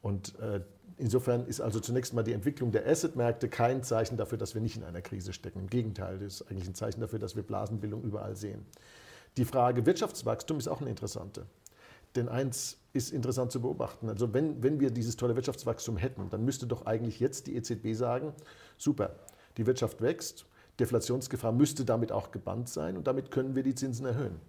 Und 0.00 0.38
äh, 0.40 0.60
insofern 0.96 1.46
ist 1.46 1.60
also 1.60 1.80
zunächst 1.80 2.14
mal 2.14 2.22
die 2.22 2.32
Entwicklung 2.32 2.72
der 2.72 2.86
Assetmärkte 2.86 3.48
kein 3.48 3.82
Zeichen 3.82 4.16
dafür, 4.16 4.38
dass 4.38 4.54
wir 4.54 4.60
nicht 4.60 4.76
in 4.76 4.84
einer 4.84 5.02
Krise 5.02 5.32
stecken. 5.32 5.60
Im 5.60 5.68
Gegenteil, 5.68 6.18
das 6.18 6.40
ist 6.40 6.50
eigentlich 6.50 6.68
ein 6.68 6.74
Zeichen 6.74 7.00
dafür, 7.00 7.18
dass 7.18 7.36
wir 7.36 7.42
Blasenbildung 7.42 8.02
überall 8.02 8.36
sehen. 8.36 8.66
Die 9.36 9.44
Frage 9.44 9.86
Wirtschaftswachstum 9.86 10.58
ist 10.58 10.68
auch 10.68 10.80
eine 10.80 10.90
interessante. 10.90 11.46
Denn 12.16 12.28
eins 12.28 12.78
ist 12.92 13.10
interessant 13.10 13.52
zu 13.52 13.62
beobachten. 13.62 14.08
Also 14.08 14.34
wenn, 14.34 14.62
wenn 14.62 14.80
wir 14.80 14.90
dieses 14.90 15.16
tolle 15.16 15.34
Wirtschaftswachstum 15.34 15.96
hätten, 15.96 16.28
dann 16.28 16.44
müsste 16.44 16.66
doch 16.66 16.84
eigentlich 16.84 17.20
jetzt 17.20 17.46
die 17.46 17.56
EZB 17.56 17.94
sagen, 17.94 18.34
super, 18.76 19.14
die 19.56 19.66
Wirtschaft 19.66 20.02
wächst, 20.02 20.44
Deflationsgefahr 20.78 21.52
müsste 21.52 21.84
damit 21.84 22.12
auch 22.12 22.30
gebannt 22.30 22.68
sein 22.68 22.96
und 22.96 23.06
damit 23.06 23.30
können 23.30 23.54
wir 23.54 23.62
die 23.62 23.74
Zinsen 23.74 24.06
erhöhen. 24.06 24.40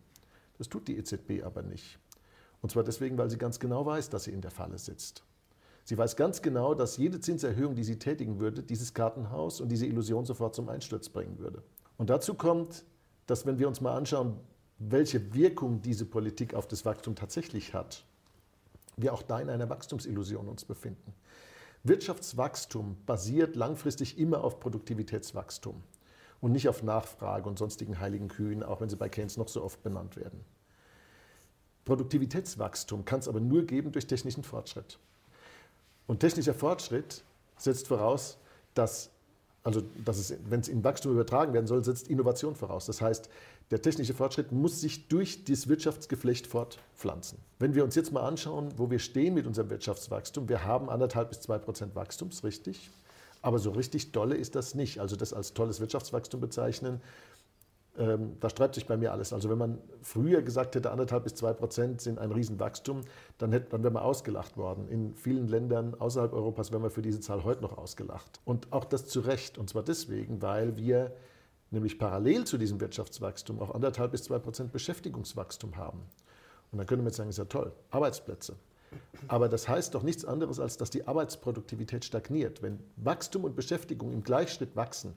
Das 0.57 0.69
tut 0.69 0.87
die 0.87 0.97
EZB 0.97 1.43
aber 1.43 1.63
nicht. 1.63 1.99
Und 2.61 2.71
zwar 2.71 2.83
deswegen, 2.83 3.17
weil 3.17 3.29
sie 3.29 3.37
ganz 3.37 3.59
genau 3.59 3.85
weiß, 3.85 4.09
dass 4.09 4.25
sie 4.25 4.31
in 4.31 4.41
der 4.41 4.51
Falle 4.51 4.77
sitzt. 4.77 5.23
Sie 5.83 5.97
weiß 5.97 6.15
ganz 6.15 6.41
genau, 6.41 6.73
dass 6.73 6.95
jede 6.95 7.19
Zinserhöhung, 7.19 7.75
die 7.75 7.83
sie 7.83 7.99
tätigen 7.99 8.39
würde, 8.39 8.63
dieses 8.63 8.93
Kartenhaus 8.93 9.59
und 9.59 9.69
diese 9.69 9.85
Illusion 9.85 10.25
sofort 10.25 10.55
zum 10.55 10.69
Einsturz 10.69 11.09
bringen 11.09 11.39
würde. 11.39 11.61
Und 11.97 12.09
dazu 12.09 12.35
kommt, 12.35 12.85
dass 13.27 13.45
wenn 13.45 13.59
wir 13.59 13.67
uns 13.67 13.81
mal 13.81 13.95
anschauen, 13.95 14.39
welche 14.79 15.33
Wirkung 15.33 15.81
diese 15.81 16.05
Politik 16.05 16.53
auf 16.53 16.67
das 16.67 16.85
Wachstum 16.85 17.15
tatsächlich 17.15 17.73
hat, 17.73 18.05
wir 18.95 19.13
auch 19.13 19.23
da 19.23 19.39
in 19.39 19.49
einer 19.49 19.69
Wachstumsillusion 19.69 20.47
uns 20.47 20.65
befinden. 20.65 21.13
Wirtschaftswachstum 21.83 22.95
basiert 23.05 23.55
langfristig 23.55 24.17
immer 24.17 24.43
auf 24.43 24.59
Produktivitätswachstum 24.59 25.83
und 26.43 26.51
nicht 26.51 26.67
auf 26.67 26.83
Nachfrage 26.83 27.47
und 27.47 27.57
sonstigen 27.57 28.01
heiligen 28.01 28.27
Kühen, 28.27 28.63
auch 28.63 28.81
wenn 28.81 28.89
sie 28.89 28.97
bei 28.97 29.07
Keynes 29.07 29.37
noch 29.37 29.47
so 29.47 29.63
oft 29.63 29.81
benannt 29.81 30.17
werden. 30.17 30.43
Produktivitätswachstum 31.85 33.05
kann 33.05 33.21
es 33.21 33.29
aber 33.29 33.39
nur 33.39 33.63
geben 33.63 33.93
durch 33.93 34.07
technischen 34.07 34.43
Fortschritt. 34.43 34.99
Und 36.05 36.19
technischer 36.19 36.53
Fortschritt 36.53 37.23
setzt 37.57 37.87
voraus, 37.87 38.37
dass, 38.73 39.09
also 39.63 39.83
dass 40.03 40.17
es, 40.17 40.35
wenn 40.49 40.59
es 40.59 40.67
in 40.67 40.83
Wachstum 40.83 41.13
übertragen 41.13 41.53
werden 41.53 41.65
soll, 41.65 41.81
setzt 41.85 42.09
Innovation 42.09 42.55
voraus. 42.55 42.87
Das 42.87 42.99
heißt, 42.99 43.29
der 43.71 43.81
technische 43.81 44.13
Fortschritt 44.13 44.51
muss 44.51 44.81
sich 44.81 45.07
durch 45.07 45.45
das 45.45 45.69
Wirtschaftsgeflecht 45.69 46.47
fortpflanzen. 46.47 47.37
Wenn 47.59 47.73
wir 47.73 47.85
uns 47.85 47.95
jetzt 47.95 48.11
mal 48.11 48.27
anschauen, 48.27 48.73
wo 48.75 48.91
wir 48.91 48.99
stehen 48.99 49.33
mit 49.33 49.47
unserem 49.47 49.69
Wirtschaftswachstum, 49.69 50.49
wir 50.49 50.65
haben 50.65 50.89
anderthalb 50.89 51.29
bis 51.29 51.39
zwei 51.39 51.57
Prozent 51.57 51.95
Wachstums, 51.95 52.43
richtig. 52.43 52.91
Aber 53.43 53.59
so 53.59 53.71
richtig 53.71 54.13
dolle 54.13 54.35
ist 54.35 54.55
das 54.55 54.73
nicht. 54.73 54.99
Also 54.99 55.15
das 55.15 55.33
als 55.33 55.53
tolles 55.53 55.79
Wirtschaftswachstum 55.81 56.39
bezeichnen, 56.39 57.01
ähm, 57.97 58.37
da 58.39 58.49
streibt 58.49 58.73
sich 58.73 58.87
bei 58.87 58.97
mir 58.97 59.11
alles. 59.11 59.33
Also 59.33 59.49
wenn 59.49 59.57
man 59.57 59.77
früher 60.01 60.41
gesagt 60.41 60.75
hätte, 60.75 60.89
anderthalb 60.89 61.25
bis 61.25 61.35
zwei 61.35 61.53
Prozent 61.53 62.01
sind 62.01 62.19
ein 62.19 62.31
Riesenwachstum, 62.31 63.01
dann, 63.37 63.51
hätte, 63.51 63.69
dann 63.69 63.83
wäre 63.83 63.93
man 63.93 64.01
ausgelacht 64.01 64.57
worden. 64.57 64.87
In 64.87 65.13
vielen 65.15 65.47
Ländern 65.47 65.93
außerhalb 65.93 66.33
Europas 66.33 66.71
wären 66.71 66.81
wir 66.83 66.89
für 66.89 67.01
diese 67.01 67.19
Zahl 67.19 67.43
heute 67.43 67.61
noch 67.61 67.77
ausgelacht. 67.77 68.39
Und 68.45 68.71
auch 68.71 68.85
das 68.85 69.07
zu 69.07 69.19
Recht. 69.19 69.57
Und 69.57 69.69
zwar 69.69 69.83
deswegen, 69.83 70.41
weil 70.41 70.77
wir 70.77 71.13
nämlich 71.69 71.99
parallel 71.99 72.45
zu 72.45 72.57
diesem 72.57 72.79
Wirtschaftswachstum 72.79 73.59
auch 73.59 73.75
anderthalb 73.75 74.11
bis 74.11 74.23
zwei 74.23 74.39
Prozent 74.39 74.71
Beschäftigungswachstum 74.71 75.75
haben. 75.75 75.99
Und 76.71 76.77
dann 76.77 76.87
könnte 76.87 77.03
man 77.03 77.09
jetzt 77.09 77.17
sagen, 77.17 77.29
ist 77.29 77.37
ja 77.37 77.45
toll, 77.45 77.73
Arbeitsplätze. 77.91 78.55
Aber 79.27 79.49
das 79.49 79.67
heißt 79.67 79.95
doch 79.95 80.03
nichts 80.03 80.25
anderes, 80.25 80.59
als 80.59 80.77
dass 80.77 80.89
die 80.89 81.07
Arbeitsproduktivität 81.07 82.05
stagniert. 82.05 82.61
Wenn 82.61 82.79
Wachstum 82.97 83.43
und 83.43 83.55
Beschäftigung 83.55 84.11
im 84.11 84.23
Gleichschritt 84.23 84.75
wachsen, 84.75 85.13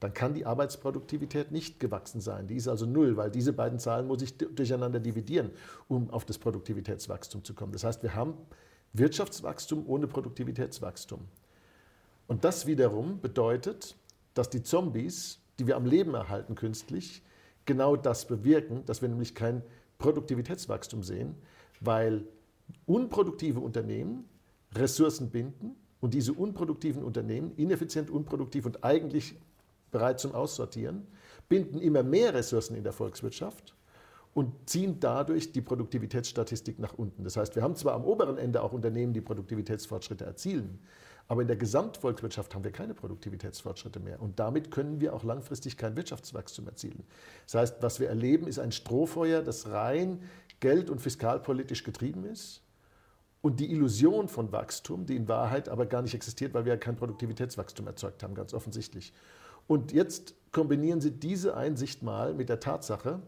dann 0.00 0.14
kann 0.14 0.34
die 0.34 0.46
Arbeitsproduktivität 0.46 1.52
nicht 1.52 1.78
gewachsen 1.78 2.20
sein. 2.20 2.48
Die 2.48 2.56
ist 2.56 2.66
also 2.66 2.86
null, 2.86 3.16
weil 3.16 3.30
diese 3.30 3.52
beiden 3.52 3.78
Zahlen 3.78 4.06
muss 4.06 4.22
ich 4.22 4.36
durcheinander 4.36 4.98
dividieren, 4.98 5.50
um 5.86 6.10
auf 6.10 6.24
das 6.24 6.38
Produktivitätswachstum 6.38 7.44
zu 7.44 7.54
kommen. 7.54 7.72
Das 7.72 7.84
heißt, 7.84 8.02
wir 8.02 8.14
haben 8.14 8.34
Wirtschaftswachstum 8.92 9.86
ohne 9.86 10.08
Produktivitätswachstum. 10.08 11.20
Und 12.26 12.44
das 12.44 12.66
wiederum 12.66 13.20
bedeutet, 13.20 13.96
dass 14.34 14.50
die 14.50 14.62
Zombies, 14.62 15.38
die 15.58 15.66
wir 15.66 15.76
am 15.76 15.86
Leben 15.86 16.14
erhalten 16.14 16.54
künstlich, 16.54 17.22
genau 17.64 17.96
das 17.96 18.26
bewirken, 18.26 18.84
dass 18.86 19.02
wir 19.02 19.08
nämlich 19.08 19.34
kein 19.34 19.62
Produktivitätswachstum 19.98 21.02
sehen, 21.02 21.36
weil 21.80 22.24
unproduktive 22.86 23.60
Unternehmen 23.60 24.24
Ressourcen 24.74 25.30
binden 25.30 25.76
und 26.00 26.14
diese 26.14 26.32
unproduktiven 26.32 27.02
Unternehmen, 27.02 27.52
ineffizient, 27.56 28.10
unproduktiv 28.10 28.66
und 28.66 28.84
eigentlich 28.84 29.36
bereit 29.90 30.18
zum 30.18 30.34
Aussortieren, 30.34 31.06
binden 31.48 31.80
immer 31.80 32.02
mehr 32.02 32.34
Ressourcen 32.34 32.74
in 32.74 32.82
der 32.82 32.92
Volkswirtschaft 32.92 33.74
und 34.34 34.52
ziehen 34.68 34.98
dadurch 34.98 35.52
die 35.52 35.60
Produktivitätsstatistik 35.60 36.78
nach 36.78 36.94
unten. 36.94 37.24
Das 37.24 37.36
heißt, 37.36 37.54
wir 37.54 37.62
haben 37.62 37.76
zwar 37.76 37.94
am 37.94 38.04
oberen 38.04 38.38
Ende 38.38 38.62
auch 38.62 38.72
Unternehmen, 38.72 39.12
die 39.12 39.20
Produktivitätsfortschritte 39.20 40.24
erzielen, 40.24 40.78
aber 41.28 41.42
in 41.42 41.48
der 41.48 41.56
Gesamtvolkswirtschaft 41.56 42.54
haben 42.54 42.64
wir 42.64 42.72
keine 42.72 42.94
Produktivitätsfortschritte 42.94 44.00
mehr. 44.00 44.20
Und 44.20 44.40
damit 44.40 44.70
können 44.70 45.00
wir 45.00 45.14
auch 45.14 45.22
langfristig 45.22 45.76
kein 45.76 45.96
Wirtschaftswachstum 45.96 46.66
erzielen. 46.66 47.04
Das 47.46 47.54
heißt, 47.54 47.76
was 47.82 48.00
wir 48.00 48.08
erleben, 48.08 48.46
ist 48.46 48.58
ein 48.58 48.72
Strohfeuer, 48.72 49.42
das 49.42 49.68
rein 49.68 50.22
geld- 50.62 50.88
und 50.88 51.00
fiskalpolitisch 51.00 51.82
getrieben 51.84 52.24
ist 52.24 52.62
und 53.42 53.58
die 53.58 53.70
Illusion 53.72 54.28
von 54.28 54.52
Wachstum, 54.52 55.04
die 55.04 55.16
in 55.16 55.28
Wahrheit 55.28 55.68
aber 55.68 55.84
gar 55.86 56.00
nicht 56.00 56.14
existiert, 56.14 56.54
weil 56.54 56.64
wir 56.64 56.74
ja 56.74 56.78
kein 56.78 56.96
Produktivitätswachstum 56.96 57.86
erzeugt 57.86 58.22
haben, 58.22 58.34
ganz 58.34 58.54
offensichtlich. 58.54 59.12
Und 59.66 59.92
jetzt 59.92 60.34
kombinieren 60.52 61.00
Sie 61.00 61.10
diese 61.10 61.56
Einsicht 61.56 62.02
mal 62.02 62.32
mit 62.32 62.48
der 62.48 62.60
Tatsache, 62.60 63.20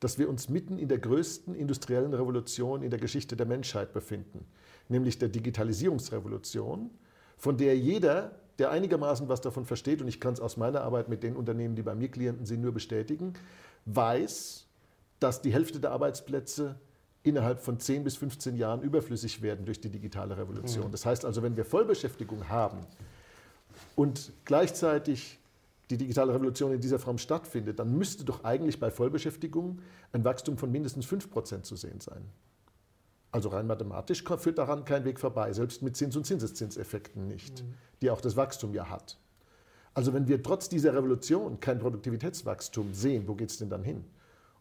dass 0.00 0.18
wir 0.18 0.28
uns 0.28 0.48
mitten 0.48 0.78
in 0.78 0.88
der 0.88 0.98
größten 0.98 1.54
industriellen 1.54 2.12
Revolution 2.12 2.82
in 2.82 2.90
der 2.90 2.98
Geschichte 2.98 3.36
der 3.36 3.46
Menschheit 3.46 3.92
befinden, 3.92 4.44
nämlich 4.88 5.18
der 5.18 5.28
Digitalisierungsrevolution, 5.28 6.90
von 7.38 7.56
der 7.56 7.78
jeder, 7.78 8.40
der 8.58 8.70
einigermaßen 8.70 9.28
was 9.28 9.40
davon 9.40 9.64
versteht, 9.64 10.02
und 10.02 10.08
ich 10.08 10.20
kann 10.20 10.34
es 10.34 10.40
aus 10.40 10.56
meiner 10.56 10.80
Arbeit 10.80 11.08
mit 11.08 11.22
den 11.22 11.36
Unternehmen, 11.36 11.76
die 11.76 11.82
bei 11.82 11.94
mir 11.94 12.08
Klienten 12.08 12.44
sind, 12.44 12.60
nur 12.60 12.72
bestätigen, 12.72 13.34
weiß, 13.84 14.65
dass 15.20 15.42
die 15.42 15.52
Hälfte 15.52 15.80
der 15.80 15.92
Arbeitsplätze 15.92 16.76
innerhalb 17.22 17.60
von 17.60 17.80
10 17.80 18.04
bis 18.04 18.16
15 18.16 18.56
Jahren 18.56 18.82
überflüssig 18.82 19.42
werden 19.42 19.64
durch 19.64 19.80
die 19.80 19.88
digitale 19.88 20.36
Revolution. 20.36 20.86
Mhm. 20.86 20.92
Das 20.92 21.04
heißt 21.04 21.24
also, 21.24 21.42
wenn 21.42 21.56
wir 21.56 21.64
Vollbeschäftigung 21.64 22.48
haben 22.48 22.78
und 23.96 24.32
gleichzeitig 24.44 25.38
die 25.90 25.96
digitale 25.96 26.34
Revolution 26.34 26.72
in 26.72 26.80
dieser 26.80 26.98
Form 26.98 27.18
stattfindet, 27.18 27.78
dann 27.78 27.96
müsste 27.96 28.24
doch 28.24 28.44
eigentlich 28.44 28.80
bei 28.80 28.90
Vollbeschäftigung 28.90 29.80
ein 30.12 30.24
Wachstum 30.24 30.56
von 30.56 30.70
mindestens 30.70 31.06
5% 31.06 31.62
zu 31.62 31.76
sehen 31.76 32.00
sein. 32.00 32.24
Also 33.32 33.50
rein 33.50 33.66
mathematisch 33.66 34.24
führt 34.38 34.58
daran 34.58 34.84
kein 34.84 35.04
Weg 35.04 35.20
vorbei, 35.20 35.52
selbst 35.52 35.82
mit 35.82 35.96
Zins- 35.96 36.16
und 36.16 36.26
Zinseszinseffekten 36.26 37.28
nicht, 37.28 37.62
mhm. 37.62 37.74
die 38.02 38.10
auch 38.10 38.20
das 38.20 38.36
Wachstum 38.36 38.72
ja 38.72 38.88
hat. 38.88 39.18
Also 39.94 40.12
wenn 40.12 40.28
wir 40.28 40.42
trotz 40.42 40.68
dieser 40.68 40.94
Revolution 40.94 41.60
kein 41.60 41.78
Produktivitätswachstum 41.78 42.94
sehen, 42.94 43.26
wo 43.26 43.34
geht 43.34 43.50
es 43.50 43.58
denn 43.58 43.70
dann 43.70 43.82
hin? 43.82 44.04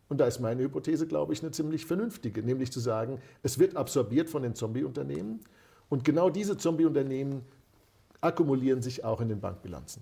Und 0.08 0.20
da 0.20 0.26
ist 0.26 0.40
meine 0.40 0.62
Hypothese, 0.62 1.08
glaube 1.08 1.34
ich, 1.34 1.42
eine 1.42 1.52
ziemlich 1.52 1.86
vernünftige, 1.86 2.44
nämlich 2.44 2.72
zu 2.72 2.80
sagen, 2.80 3.20
es 3.44 3.58
wird 3.58 3.76
absorbiert 3.76 4.30
von 4.30 4.44
den 4.44 4.54
Zombie-Unternehmen 4.54 5.40
und 5.90 6.04
genau 6.04 6.30
diese 6.30 6.58
Zombie-Unternehmen 6.58 7.44
akkumulieren 8.22 8.82
sich 8.82 9.04
auch 9.04 9.22
in 9.22 9.30
den 9.30 9.40
Bankbilanzen. 9.40 10.02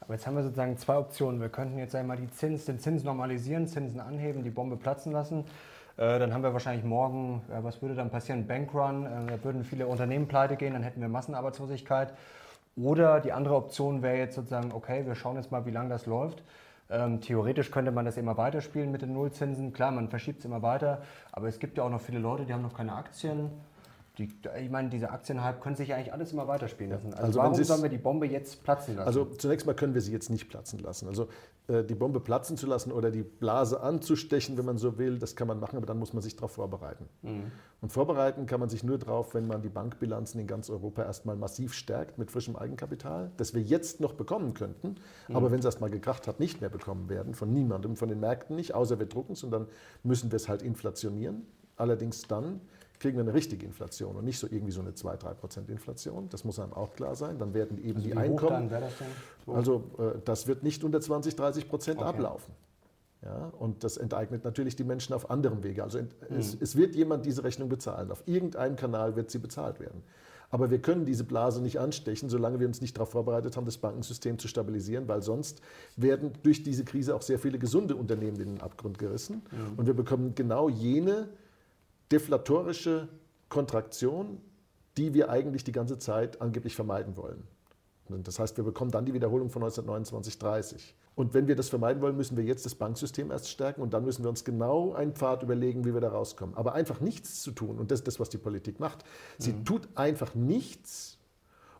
Aber 0.00 0.14
jetzt 0.14 0.26
haben 0.26 0.34
wir 0.34 0.42
sozusagen 0.42 0.76
zwei 0.76 0.98
Optionen. 0.98 1.40
Wir 1.40 1.48
könnten 1.48 1.78
jetzt 1.78 1.94
einmal 1.94 2.16
die 2.16 2.28
Zins, 2.30 2.64
den 2.64 2.78
Zins 2.78 3.04
normalisieren, 3.04 3.68
Zinsen 3.68 4.00
anheben, 4.00 4.42
die 4.42 4.50
Bombe 4.50 4.76
platzen 4.76 5.12
lassen. 5.12 5.44
Äh, 5.96 6.18
dann 6.18 6.32
haben 6.32 6.42
wir 6.42 6.52
wahrscheinlich 6.52 6.84
morgen, 6.84 7.42
äh, 7.48 7.62
was 7.62 7.80
würde 7.82 7.94
dann 7.94 8.10
passieren? 8.10 8.46
Bankrun, 8.46 9.06
äh, 9.06 9.26
da 9.26 9.44
würden 9.44 9.62
viele 9.62 9.86
Unternehmen 9.86 10.26
pleite 10.26 10.56
gehen, 10.56 10.72
dann 10.72 10.82
hätten 10.82 11.00
wir 11.00 11.08
Massenarbeitslosigkeit. 11.08 12.14
Oder 12.76 13.20
die 13.20 13.32
andere 13.32 13.54
Option 13.54 14.02
wäre 14.02 14.16
jetzt 14.16 14.34
sozusagen, 14.34 14.72
okay, 14.72 15.04
wir 15.06 15.14
schauen 15.14 15.36
jetzt 15.36 15.52
mal, 15.52 15.66
wie 15.66 15.70
lange 15.70 15.90
das 15.90 16.06
läuft. 16.06 16.42
Ähm, 16.90 17.20
theoretisch 17.20 17.70
könnte 17.70 17.92
man 17.92 18.04
das 18.04 18.16
immer 18.16 18.36
weiterspielen 18.36 18.90
mit 18.90 19.02
den 19.02 19.12
Nullzinsen. 19.12 19.72
Klar, 19.72 19.92
man 19.92 20.08
verschiebt 20.08 20.40
es 20.40 20.44
immer 20.44 20.62
weiter, 20.62 21.02
aber 21.30 21.46
es 21.46 21.58
gibt 21.60 21.78
ja 21.78 21.84
auch 21.84 21.90
noch 21.90 22.00
viele 22.00 22.18
Leute, 22.18 22.44
die 22.44 22.52
haben 22.52 22.62
noch 22.62 22.74
keine 22.74 22.94
Aktien. 22.94 23.50
Die, 24.20 24.28
ich 24.62 24.70
meine, 24.70 24.90
diese 24.90 25.10
Aktienhype 25.10 25.60
können 25.60 25.76
sich 25.76 25.88
ja 25.88 25.96
eigentlich 25.96 26.12
alles 26.12 26.32
immer 26.32 26.46
weiterspielen 26.46 26.92
lassen. 26.92 27.14
Also, 27.14 27.24
also 27.24 27.38
warum 27.38 27.64
sollen 27.64 27.82
wir 27.82 27.88
die 27.88 27.98
Bombe 27.98 28.26
jetzt 28.26 28.62
platzen 28.62 28.96
lassen? 28.96 29.06
Also 29.06 29.24
zunächst 29.24 29.66
mal 29.66 29.74
können 29.74 29.94
wir 29.94 30.02
sie 30.02 30.12
jetzt 30.12 30.28
nicht 30.28 30.50
platzen 30.50 30.78
lassen. 30.78 31.08
Also 31.08 31.28
äh, 31.68 31.84
die 31.84 31.94
Bombe 31.94 32.20
platzen 32.20 32.58
zu 32.58 32.66
lassen 32.66 32.92
oder 32.92 33.10
die 33.10 33.22
Blase 33.22 33.80
anzustechen, 33.80 34.58
wenn 34.58 34.66
man 34.66 34.76
so 34.76 34.98
will, 34.98 35.18
das 35.18 35.36
kann 35.36 35.48
man 35.48 35.58
machen, 35.58 35.78
aber 35.78 35.86
dann 35.86 35.98
muss 35.98 36.12
man 36.12 36.22
sich 36.22 36.36
darauf 36.36 36.52
vorbereiten. 36.52 37.08
Mhm. 37.22 37.50
Und 37.80 37.92
vorbereiten 37.92 38.44
kann 38.44 38.60
man 38.60 38.68
sich 38.68 38.84
nur 38.84 38.98
darauf, 38.98 39.34
wenn 39.34 39.46
man 39.46 39.62
die 39.62 39.70
Bankbilanzen 39.70 40.38
in 40.38 40.46
ganz 40.46 40.68
Europa 40.68 41.02
erstmal 41.02 41.36
massiv 41.36 41.72
stärkt 41.72 42.18
mit 42.18 42.30
frischem 42.30 42.56
Eigenkapital, 42.56 43.30
das 43.38 43.54
wir 43.54 43.62
jetzt 43.62 44.00
noch 44.00 44.12
bekommen 44.12 44.52
könnten, 44.52 44.96
mhm. 45.28 45.36
aber 45.36 45.50
wenn 45.50 45.60
es 45.60 45.64
erstmal 45.64 45.90
gekracht 45.90 46.26
hat, 46.26 46.40
nicht 46.40 46.60
mehr 46.60 46.70
bekommen 46.70 47.08
werden, 47.08 47.34
von 47.34 47.50
niemandem, 47.52 47.96
von 47.96 48.10
den 48.10 48.20
Märkten 48.20 48.54
nicht, 48.54 48.74
außer 48.74 48.98
wir 48.98 49.06
drucken 49.06 49.32
es 49.32 49.42
und 49.44 49.50
dann 49.50 49.66
müssen 50.02 50.30
wir 50.30 50.36
es 50.36 50.48
halt 50.48 50.62
inflationieren. 50.62 51.46
Allerdings 51.76 52.28
dann, 52.28 52.60
kriegen 53.00 53.16
wir 53.16 53.22
eine 53.22 53.34
richtige 53.34 53.66
Inflation 53.66 54.14
und 54.14 54.24
nicht 54.24 54.38
so 54.38 54.46
irgendwie 54.46 54.72
so 54.72 54.80
eine 54.80 54.90
2-3% 54.90 55.68
Inflation. 55.68 56.28
Das 56.28 56.44
muss 56.44 56.60
einem 56.60 56.74
auch 56.74 56.92
klar 56.92 57.16
sein. 57.16 57.38
Dann 57.38 57.54
werden 57.54 57.78
eben 57.78 57.96
also 57.96 58.08
die 58.08 58.14
Einkommen. 58.14 58.68
Das 58.68 58.92
so? 59.46 59.52
Also 59.52 59.84
äh, 59.98 60.18
das 60.24 60.46
wird 60.46 60.62
nicht 60.62 60.84
unter 60.84 61.00
20, 61.00 61.34
30 61.34 61.68
Prozent 61.68 61.98
okay. 61.98 62.08
ablaufen. 62.08 62.54
Ja, 63.22 63.52
und 63.58 63.84
das 63.84 63.96
enteignet 63.96 64.44
natürlich 64.44 64.76
die 64.76 64.84
Menschen 64.84 65.14
auf 65.14 65.30
anderem 65.30 65.62
Wege. 65.62 65.82
Also 65.82 65.98
mhm. 65.98 66.08
es, 66.30 66.56
es, 66.58 66.76
wird 66.76 66.94
jemand 66.94 67.26
diese 67.26 67.42
Rechnung 67.42 67.68
bezahlen. 67.68 68.10
Auf 68.10 68.22
irgendeinem 68.26 68.76
Kanal 68.76 69.16
wird 69.16 69.30
sie 69.30 69.38
bezahlt 69.38 69.80
werden. 69.80 70.02
Aber 70.50 70.70
wir 70.70 70.80
können 70.80 71.04
diese 71.04 71.24
Blase 71.24 71.62
nicht 71.62 71.78
anstechen, 71.78 72.28
solange 72.28 72.60
wir 72.60 72.66
uns 72.66 72.80
nicht 72.80 72.96
darauf 72.96 73.10
vorbereitet 73.10 73.56
haben, 73.56 73.66
das 73.66 73.78
Bankensystem 73.78 74.38
zu 74.38 74.48
stabilisieren, 74.48 75.06
weil 75.06 75.22
sonst 75.22 75.62
werden 75.96 76.32
durch 76.42 76.62
diese 76.62 76.84
Krise 76.84 77.14
auch 77.14 77.22
sehr 77.22 77.38
viele 77.38 77.58
gesunde 77.58 77.94
Unternehmen 77.94 78.40
in 78.40 78.54
den 78.56 78.60
Abgrund 78.60 78.98
gerissen. 78.98 79.42
Mhm. 79.50 79.78
Und 79.78 79.86
wir 79.86 79.94
bekommen 79.94 80.34
genau 80.34 80.68
jene 80.68 81.28
deflatorische 82.10 83.08
Kontraktion, 83.48 84.40
die 84.96 85.14
wir 85.14 85.30
eigentlich 85.30 85.64
die 85.64 85.72
ganze 85.72 85.98
Zeit 85.98 86.40
angeblich 86.40 86.74
vermeiden 86.74 87.16
wollen. 87.16 87.42
Das 88.24 88.38
heißt, 88.38 88.56
wir 88.56 88.64
bekommen 88.64 88.90
dann 88.90 89.06
die 89.06 89.14
Wiederholung 89.14 89.50
von 89.50 89.62
1929, 89.62 90.38
30. 90.38 90.96
Und 91.14 91.34
wenn 91.34 91.48
wir 91.48 91.54
das 91.54 91.68
vermeiden 91.68 92.02
wollen, 92.02 92.16
müssen 92.16 92.36
wir 92.36 92.44
jetzt 92.44 92.64
das 92.64 92.74
Banksystem 92.74 93.30
erst 93.30 93.48
stärken 93.48 93.82
und 93.82 93.92
dann 93.92 94.04
müssen 94.04 94.24
wir 94.24 94.30
uns 94.30 94.44
genau 94.44 94.94
einen 94.94 95.12
Pfad 95.12 95.42
überlegen, 95.42 95.84
wie 95.84 95.94
wir 95.94 96.00
da 96.00 96.08
rauskommen. 96.08 96.56
Aber 96.56 96.72
einfach 96.72 97.00
nichts 97.00 97.42
zu 97.42 97.52
tun, 97.52 97.78
und 97.78 97.90
das 97.90 98.00
ist 98.00 98.08
das, 98.08 98.20
was 98.20 98.30
die 98.30 98.38
Politik 98.38 98.80
macht. 98.80 99.04
Sie 99.38 99.52
mhm. 99.52 99.64
tut 99.64 99.88
einfach 99.94 100.34
nichts 100.34 101.18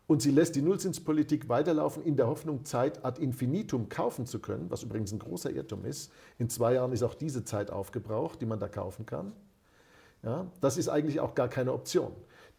und 0.07 0.21
sie 0.21 0.31
lässt 0.31 0.55
die 0.55 0.61
Nullzinspolitik 0.61 1.49
weiterlaufen 1.49 2.03
in 2.03 2.17
der 2.17 2.27
Hoffnung, 2.27 2.65
Zeit 2.65 3.03
ad 3.03 3.21
infinitum 3.21 3.89
kaufen 3.89 4.25
zu 4.25 4.39
können, 4.39 4.69
was 4.69 4.83
übrigens 4.83 5.11
ein 5.11 5.19
großer 5.19 5.49
Irrtum 5.51 5.85
ist. 5.85 6.11
In 6.37 6.49
zwei 6.49 6.73
Jahren 6.75 6.91
ist 6.91 7.03
auch 7.03 7.15
diese 7.15 7.43
Zeit 7.43 7.71
aufgebraucht, 7.71 8.41
die 8.41 8.45
man 8.45 8.59
da 8.59 8.67
kaufen 8.67 9.05
kann. 9.05 9.33
Ja, 10.23 10.47
das 10.61 10.77
ist 10.77 10.87
eigentlich 10.87 11.19
auch 11.19 11.33
gar 11.35 11.47
keine 11.47 11.73
Option, 11.73 12.11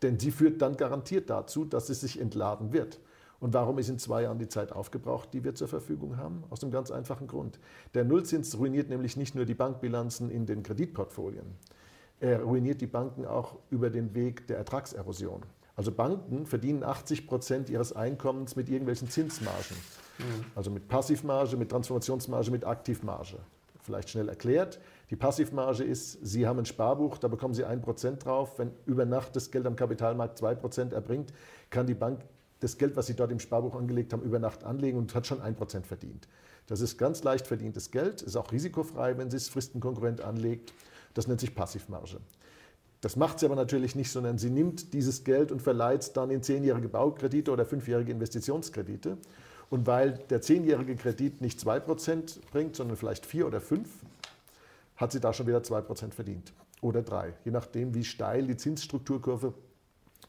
denn 0.02 0.18
sie 0.18 0.30
führt 0.30 0.60
dann 0.62 0.76
garantiert 0.76 1.30
dazu, 1.30 1.64
dass 1.64 1.88
es 1.88 2.00
sich 2.00 2.20
entladen 2.20 2.72
wird. 2.72 3.00
Und 3.38 3.54
warum 3.54 3.78
ist 3.78 3.88
in 3.88 3.98
zwei 3.98 4.22
Jahren 4.22 4.38
die 4.38 4.48
Zeit 4.48 4.72
aufgebraucht, 4.72 5.32
die 5.32 5.42
wir 5.42 5.54
zur 5.54 5.66
Verfügung 5.66 6.16
haben? 6.16 6.44
Aus 6.50 6.62
einem 6.62 6.72
ganz 6.72 6.90
einfachen 6.90 7.26
Grund. 7.26 7.58
Der 7.94 8.04
Nullzins 8.04 8.56
ruiniert 8.56 8.88
nämlich 8.88 9.16
nicht 9.16 9.34
nur 9.34 9.44
die 9.44 9.54
Bankbilanzen 9.54 10.30
in 10.30 10.46
den 10.46 10.62
Kreditportfolien, 10.62 11.46
er 12.22 12.40
ruiniert 12.44 12.80
die 12.80 12.86
Banken 12.86 13.26
auch 13.26 13.56
über 13.68 13.90
den 13.90 14.14
Weg 14.14 14.46
der 14.46 14.56
Ertragserosion. 14.56 15.42
Also 15.74 15.90
Banken 15.90 16.46
verdienen 16.46 16.84
80 16.84 17.26
Prozent 17.26 17.68
ihres 17.68 17.92
Einkommens 17.92 18.54
mit 18.54 18.68
irgendwelchen 18.68 19.10
Zinsmargen. 19.10 19.76
Mhm. 20.18 20.44
Also 20.54 20.70
mit 20.70 20.86
Passivmarge, 20.86 21.56
mit 21.56 21.70
Transformationsmarge, 21.70 22.52
mit 22.52 22.64
Aktivmarge. 22.64 23.38
Vielleicht 23.82 24.10
schnell 24.10 24.28
erklärt. 24.28 24.78
Die 25.12 25.16
Passivmarge 25.16 25.84
ist, 25.84 26.20
Sie 26.22 26.46
haben 26.46 26.60
ein 26.60 26.64
Sparbuch, 26.64 27.18
da 27.18 27.28
bekommen 27.28 27.52
Sie 27.52 27.66
1% 27.66 28.16
drauf. 28.16 28.58
Wenn 28.58 28.70
über 28.86 29.04
Nacht 29.04 29.36
das 29.36 29.50
Geld 29.50 29.66
am 29.66 29.76
Kapitalmarkt 29.76 30.42
2% 30.42 30.94
erbringt, 30.94 31.34
kann 31.68 31.86
die 31.86 31.92
Bank 31.92 32.22
das 32.60 32.78
Geld, 32.78 32.96
was 32.96 33.08
Sie 33.08 33.14
dort 33.14 33.30
im 33.30 33.38
Sparbuch 33.38 33.76
angelegt 33.76 34.14
haben, 34.14 34.22
über 34.22 34.38
Nacht 34.38 34.64
anlegen 34.64 34.96
und 34.96 35.14
hat 35.14 35.26
schon 35.26 35.42
1% 35.42 35.84
verdient. 35.84 36.28
Das 36.66 36.80
ist 36.80 36.96
ganz 36.96 37.22
leicht 37.24 37.46
verdientes 37.46 37.90
Geld, 37.90 38.22
ist 38.22 38.36
auch 38.36 38.52
risikofrei, 38.52 39.18
wenn 39.18 39.30
Sie 39.30 39.36
es 39.36 39.50
fristenkonkurrent 39.50 40.22
anlegt. 40.22 40.72
Das 41.12 41.26
nennt 41.26 41.40
sich 41.40 41.54
Passivmarge. 41.54 42.16
Das 43.02 43.16
macht 43.16 43.38
sie 43.38 43.44
aber 43.44 43.56
natürlich 43.56 43.94
nicht, 43.94 44.10
sondern 44.10 44.38
sie 44.38 44.48
nimmt 44.48 44.94
dieses 44.94 45.24
Geld 45.24 45.52
und 45.52 45.60
verleiht 45.60 46.00
es 46.00 46.12
dann 46.14 46.30
in 46.30 46.42
zehnjährige 46.42 46.88
Baukredite 46.88 47.50
oder 47.50 47.66
fünfjährige 47.66 48.12
Investitionskredite. 48.12 49.18
Und 49.68 49.86
weil 49.86 50.20
der 50.30 50.40
zehnjährige 50.40 50.96
Kredit 50.96 51.42
nicht 51.42 51.60
2% 51.60 52.38
bringt, 52.50 52.76
sondern 52.76 52.96
vielleicht 52.96 53.26
4 53.26 53.46
oder 53.46 53.60
5, 53.60 53.88
hat 54.96 55.12
sie 55.12 55.20
da 55.20 55.32
schon 55.32 55.46
wieder 55.46 55.58
2% 55.58 56.12
verdient 56.12 56.52
oder 56.80 57.02
3, 57.02 57.34
je 57.44 57.50
nachdem, 57.50 57.94
wie 57.94 58.04
steil 58.04 58.46
die 58.46 58.56
Zinsstrukturkurve 58.56 59.54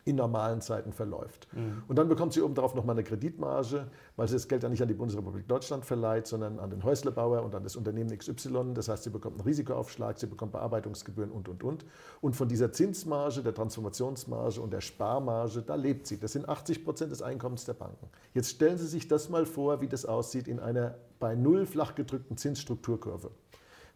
in 0.06 0.18
normalen 0.18 0.62
Zeiten 0.62 0.92
verläuft. 0.92 1.48
Mhm. 1.54 1.84
Und 1.88 1.98
dann 1.98 2.10
bekommt 2.10 2.34
sie 2.34 2.42
obendrauf 2.42 2.76
nochmal 2.76 2.96
eine 2.96 3.04
Kreditmarge, 3.04 3.88
weil 4.16 4.28
sie 4.28 4.34
das 4.34 4.48
Geld 4.48 4.64
ja 4.64 4.70
nicht 4.70 4.82
an 4.82 4.88
die 4.88 4.94
Bundesrepublik 4.94 5.48
Deutschland 5.48 5.86
verleiht, 5.86 6.28
sondern 6.28 6.60
an 6.60 6.70
den 6.70 6.84
Häuslebauer 6.84 7.42
und 7.44 7.56
an 7.56 7.64
das 7.64 7.76
Unternehmen 7.76 8.16
XY. 8.18 8.74
Das 8.74 8.90
heißt, 8.90 9.04
sie 9.04 9.10
bekommt 9.10 9.36
einen 9.36 9.48
Risikoaufschlag, 9.48 10.20
sie 10.20 10.28
bekommt 10.28 10.52
Bearbeitungsgebühren 10.52 11.32
und, 11.32 11.48
und, 11.48 11.64
und. 11.64 11.86
Und 12.22 12.36
von 12.36 12.50
dieser 12.50 12.74
Zinsmarge, 12.74 13.42
der 13.44 13.54
Transformationsmarge 13.54 14.60
und 14.60 14.74
der 14.74 14.82
Sparmarge, 14.82 15.62
da 15.62 15.76
lebt 15.76 16.08
sie. 16.08 16.20
Das 16.20 16.34
sind 16.34 16.50
80 16.50 16.84
Prozent 16.84 17.12
des 17.12 17.22
Einkommens 17.22 17.64
der 17.66 17.74
Banken. 17.74 18.08
Jetzt 18.34 18.50
stellen 18.50 18.78
Sie 18.78 18.88
sich 18.88 19.08
das 19.08 19.30
mal 19.30 19.46
vor, 19.46 19.80
wie 19.80 19.88
das 19.88 20.06
aussieht 20.06 20.48
in 20.48 20.60
einer 20.60 20.96
bei 21.20 21.36
null 21.36 21.66
flach 21.66 21.96
gedrückten 21.96 22.36
Zinsstrukturkurve. 22.36 23.32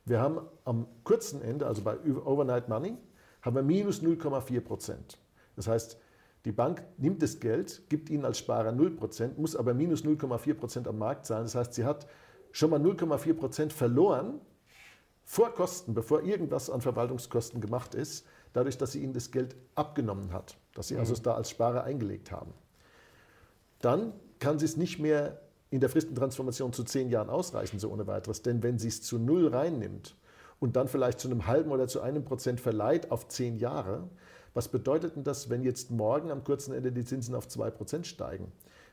Wir 0.07 0.21
haben 0.21 0.39
am 0.63 0.87
kurzen 1.03 1.41
Ende, 1.41 1.67
also 1.67 1.81
bei 1.81 1.97
Overnight 1.99 2.69
Money, 2.69 2.97
haben 3.41 3.55
wir 3.55 3.63
minus 3.63 4.01
0,4 4.01 4.61
Prozent. 4.61 5.17
Das 5.57 5.67
heißt, 5.67 5.97
die 6.45 6.53
Bank 6.53 6.81
nimmt 6.97 7.21
das 7.21 7.41
Geld, 7.41 7.83
gibt 7.89 8.09
Ihnen 8.09 8.23
als 8.23 8.37
Sparer 8.37 8.71
0 8.71 8.91
Prozent, 8.91 9.37
muss 9.37 9.55
aber 9.55 9.73
minus 9.73 10.05
0,4 10.05 10.53
Prozent 10.53 10.87
am 10.87 10.97
Markt 10.97 11.25
zahlen. 11.25 11.43
Das 11.43 11.55
heißt, 11.55 11.73
sie 11.73 11.83
hat 11.83 12.07
schon 12.51 12.69
mal 12.69 12.79
0,4 12.79 13.33
Prozent 13.33 13.73
verloren 13.73 14.39
vor 15.25 15.53
Kosten, 15.53 15.93
bevor 15.93 16.23
irgendwas 16.23 16.69
an 16.69 16.79
Verwaltungskosten 16.79 17.59
gemacht 17.59 17.93
ist, 17.93 18.25
dadurch, 18.53 18.77
dass 18.77 18.93
sie 18.93 19.03
Ihnen 19.03 19.11
das 19.11 19.31
Geld 19.31 19.57
abgenommen 19.75 20.31
hat, 20.31 20.57
dass 20.73 20.87
Sie 20.87 20.95
also 20.95 21.11
es 21.11 21.21
da 21.21 21.33
als 21.33 21.49
Sparer 21.49 21.83
eingelegt 21.83 22.31
haben. 22.31 22.53
Dann 23.79 24.13
kann 24.39 24.57
sie 24.57 24.65
es 24.65 24.77
nicht 24.77 24.99
mehr 24.99 25.41
in 25.69 25.79
der 25.79 25.89
Fristentransformation 25.89 26.73
zu 26.73 26.83
zehn 26.83 27.09
Jahren 27.09 27.29
ausreichen, 27.29 27.79
so 27.79 27.89
ohne 27.91 28.07
weiteres. 28.07 28.41
Denn 28.41 28.63
wenn 28.63 28.79
sie 28.79 28.87
es 28.87 29.01
zu 29.01 29.17
null 29.17 29.47
reinnimmt 29.47 30.15
und 30.59 30.75
dann 30.75 30.87
vielleicht 30.87 31.19
zu 31.19 31.29
einem 31.29 31.47
halben 31.47 31.71
oder 31.71 31.87
zu 31.87 32.01
einem 32.01 32.23
Prozent 32.23 32.61
verleiht 32.61 33.11
auf 33.11 33.27
zehn 33.27 33.57
Jahre, 33.57 34.09
was 34.53 34.69
bedeutet 34.69 35.15
denn 35.15 35.23
das, 35.23 35.49
wenn 35.49 35.61
jetzt 35.61 35.91
morgen 35.91 36.31
am 36.31 36.43
kurzen 36.43 36.73
Ende 36.73 36.91
die 36.91 37.05
Zinsen 37.05 37.35
auf 37.35 37.47
zwei 37.47 37.69
Prozent 37.69 38.07
steigen? 38.07 38.51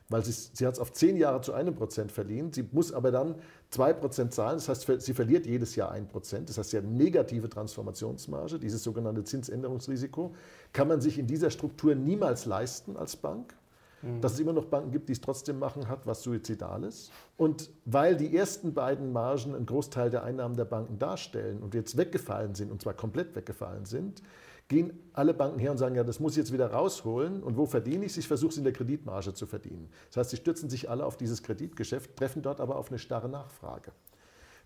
Weil 0.09 0.23
sie, 0.23 0.31
sie 0.31 0.67
hat 0.67 0.75
es 0.75 0.79
auf 0.79 0.93
zehn 0.93 1.17
Jahre 1.17 1.41
zu 1.41 1.53
einem 1.53 1.73
Prozent 1.73 2.11
verdient, 2.11 2.53
sie 2.53 2.69
muss 2.71 2.93
aber 2.93 3.09
dann 3.09 3.35
zwei 3.71 3.91
Prozent 3.91 4.33
zahlen, 4.33 4.57
das 4.57 4.69
heißt, 4.69 5.01
sie 5.01 5.13
verliert 5.15 5.47
jedes 5.47 5.75
Jahr 5.75 5.89
ein 5.89 6.07
Prozent, 6.07 6.49
das 6.49 6.59
heißt, 6.59 6.69
sie 6.69 6.77
hat 6.77 6.83
negative 6.83 7.49
Transformationsmarge, 7.49 8.59
dieses 8.59 8.83
sogenannte 8.83 9.23
Zinsänderungsrisiko, 9.23 10.35
kann 10.71 10.87
man 10.87 11.01
sich 11.01 11.17
in 11.17 11.25
dieser 11.25 11.49
Struktur 11.49 11.95
niemals 11.95 12.45
leisten 12.45 12.97
als 12.97 13.15
Bank. 13.15 13.55
Mhm. 14.01 14.21
Dass 14.21 14.33
es 14.33 14.39
immer 14.39 14.53
noch 14.53 14.65
Banken 14.65 14.91
gibt, 14.91 15.09
die 15.09 15.13
es 15.13 15.21
trotzdem 15.21 15.59
machen, 15.59 15.87
hat 15.87 16.05
was 16.05 16.23
Suizidales. 16.23 17.11
Und 17.37 17.69
weil 17.85 18.15
die 18.15 18.35
ersten 18.35 18.73
beiden 18.73 19.11
Margen 19.11 19.55
einen 19.55 19.65
Großteil 19.65 20.09
der 20.09 20.23
Einnahmen 20.23 20.55
der 20.55 20.65
Banken 20.65 20.99
darstellen 20.99 21.61
und 21.61 21.73
jetzt 21.73 21.97
weggefallen 21.97 22.55
sind, 22.55 22.71
und 22.71 22.81
zwar 22.81 22.93
komplett 22.93 23.35
weggefallen 23.35 23.85
sind, 23.85 24.21
gehen 24.67 24.97
alle 25.13 25.33
Banken 25.33 25.59
her 25.59 25.71
und 25.71 25.77
sagen, 25.77 25.95
ja, 25.95 26.03
das 26.03 26.19
muss 26.19 26.33
ich 26.33 26.37
jetzt 26.37 26.51
wieder 26.51 26.71
rausholen. 26.71 27.43
Und 27.43 27.57
wo 27.57 27.65
verdiene 27.65 28.05
ich 28.05 28.11
es? 28.11 28.17
Ich 28.17 28.27
versuche 28.27 28.51
es 28.51 28.57
in 28.57 28.63
der 28.63 28.73
Kreditmarge 28.73 29.33
zu 29.33 29.45
verdienen. 29.45 29.89
Das 30.09 30.17
heißt, 30.17 30.29
sie 30.31 30.37
stürzen 30.37 30.69
sich 30.69 30.89
alle 30.89 31.05
auf 31.05 31.17
dieses 31.17 31.43
Kreditgeschäft, 31.43 32.15
treffen 32.15 32.41
dort 32.41 32.59
aber 32.59 32.75
auf 32.77 32.89
eine 32.89 32.99
starre 32.99 33.29
Nachfrage. 33.29 33.91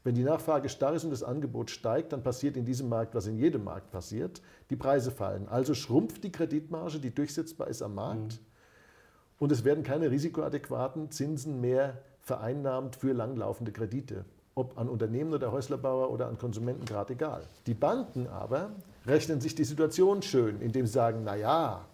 Wenn 0.03 0.15
die 0.15 0.23
Nachfrage 0.23 0.69
starr 0.69 0.93
ist 0.93 1.03
und 1.03 1.09
das 1.09 1.23
Angebot 1.23 1.69
steigt, 1.69 2.13
dann 2.13 2.23
passiert 2.23 2.55
in 2.55 2.63
diesem 2.63 2.87
Markt, 2.87 3.15
was 3.15 3.27
in 3.27 3.37
jedem 3.37 3.65
Markt 3.65 3.91
passiert, 3.91 4.41
die 4.69 4.77
Preise 4.77 5.11
fallen. 5.11 5.49
Also 5.49 5.73
schrumpft 5.73 6.23
die 6.23 6.31
Kreditmarge, 6.31 6.99
die 6.99 7.13
durchsetzbar 7.13 7.67
ist 7.67 7.81
am 7.81 7.95
Markt. 7.95 8.39
Mhm. 8.39 8.45
Und 9.39 9.51
es 9.51 9.63
werden 9.63 9.83
keine 9.83 10.11
risikoadäquaten 10.11 11.11
Zinsen 11.11 11.61
mehr 11.61 11.97
vereinnahmt 12.21 12.97
für 12.97 13.13
langlaufende 13.13 13.71
Kredite. 13.71 14.25
Ob 14.53 14.77
an 14.77 14.89
Unternehmen 14.89 15.33
oder 15.33 15.51
Häuslerbauer 15.51 16.11
oder 16.11 16.27
an 16.27 16.37
Konsumenten, 16.37 16.85
gerade 16.85 17.13
egal. 17.13 17.43
Die 17.65 17.73
Banken 17.73 18.27
aber 18.27 18.71
rechnen 19.07 19.39
sich 19.39 19.55
die 19.55 19.63
Situation 19.63 20.21
schön, 20.21 20.59
indem 20.61 20.85
sie 20.85 20.91
sagen, 20.91 21.23
naja, 21.23 21.85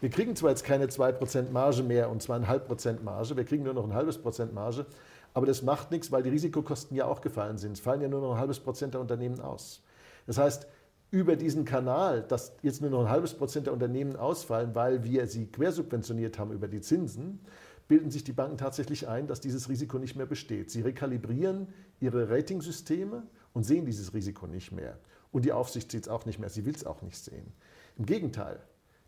wir 0.00 0.10
kriegen 0.10 0.34
zwar 0.34 0.50
jetzt 0.50 0.64
keine 0.64 0.86
2% 0.86 1.50
Marge 1.50 1.82
mehr 1.82 2.08
und 2.08 2.22
2,5% 2.22 3.02
Marge, 3.02 3.36
wir 3.36 3.44
kriegen 3.44 3.64
nur 3.64 3.74
noch 3.74 3.84
ein 3.84 3.94
halbes 3.94 4.16
Prozent 4.16 4.54
Marge, 4.54 4.86
aber 5.34 5.44
das 5.44 5.62
macht 5.62 5.90
nichts, 5.90 6.10
weil 6.10 6.22
die 6.22 6.30
Risikokosten 6.30 6.96
ja 6.96 7.04
auch 7.04 7.20
gefallen 7.20 7.58
sind. 7.58 7.72
Es 7.72 7.80
fallen 7.80 8.00
ja 8.00 8.08
nur 8.08 8.20
noch 8.20 8.32
ein 8.32 8.38
halbes 8.38 8.60
Prozent 8.60 8.94
der 8.94 9.00
Unternehmen 9.00 9.40
aus. 9.40 9.82
Das 10.26 10.38
heißt, 10.38 10.66
über 11.10 11.36
diesen 11.36 11.64
Kanal, 11.64 12.22
dass 12.22 12.52
jetzt 12.62 12.80
nur 12.82 12.90
noch 12.90 13.00
ein 13.00 13.08
halbes 13.08 13.34
Prozent 13.34 13.66
der 13.66 13.72
Unternehmen 13.72 14.16
ausfallen, 14.16 14.74
weil 14.74 15.04
wir 15.04 15.26
sie 15.26 15.46
quersubventioniert 15.46 16.38
haben 16.38 16.52
über 16.52 16.68
die 16.68 16.80
Zinsen, 16.80 17.40
bilden 17.88 18.10
sich 18.10 18.24
die 18.24 18.32
Banken 18.32 18.58
tatsächlich 18.58 19.08
ein, 19.08 19.26
dass 19.26 19.40
dieses 19.40 19.70
Risiko 19.70 19.98
nicht 19.98 20.14
mehr 20.14 20.26
besteht. 20.26 20.70
Sie 20.70 20.82
rekalibrieren 20.82 21.68
ihre 22.00 22.28
Ratingsysteme 22.28 23.22
und 23.54 23.64
sehen 23.64 23.86
dieses 23.86 24.12
Risiko 24.12 24.46
nicht 24.46 24.72
mehr. 24.72 24.98
Und 25.32 25.46
die 25.46 25.52
Aufsicht 25.52 25.90
sieht 25.90 26.02
es 26.02 26.08
auch 26.08 26.26
nicht 26.26 26.38
mehr, 26.38 26.50
sie 26.50 26.66
will 26.66 26.74
es 26.74 26.84
auch 26.84 27.00
nicht 27.00 27.16
sehen. 27.16 27.52
Im 27.96 28.04
Gegenteil, 28.04 28.60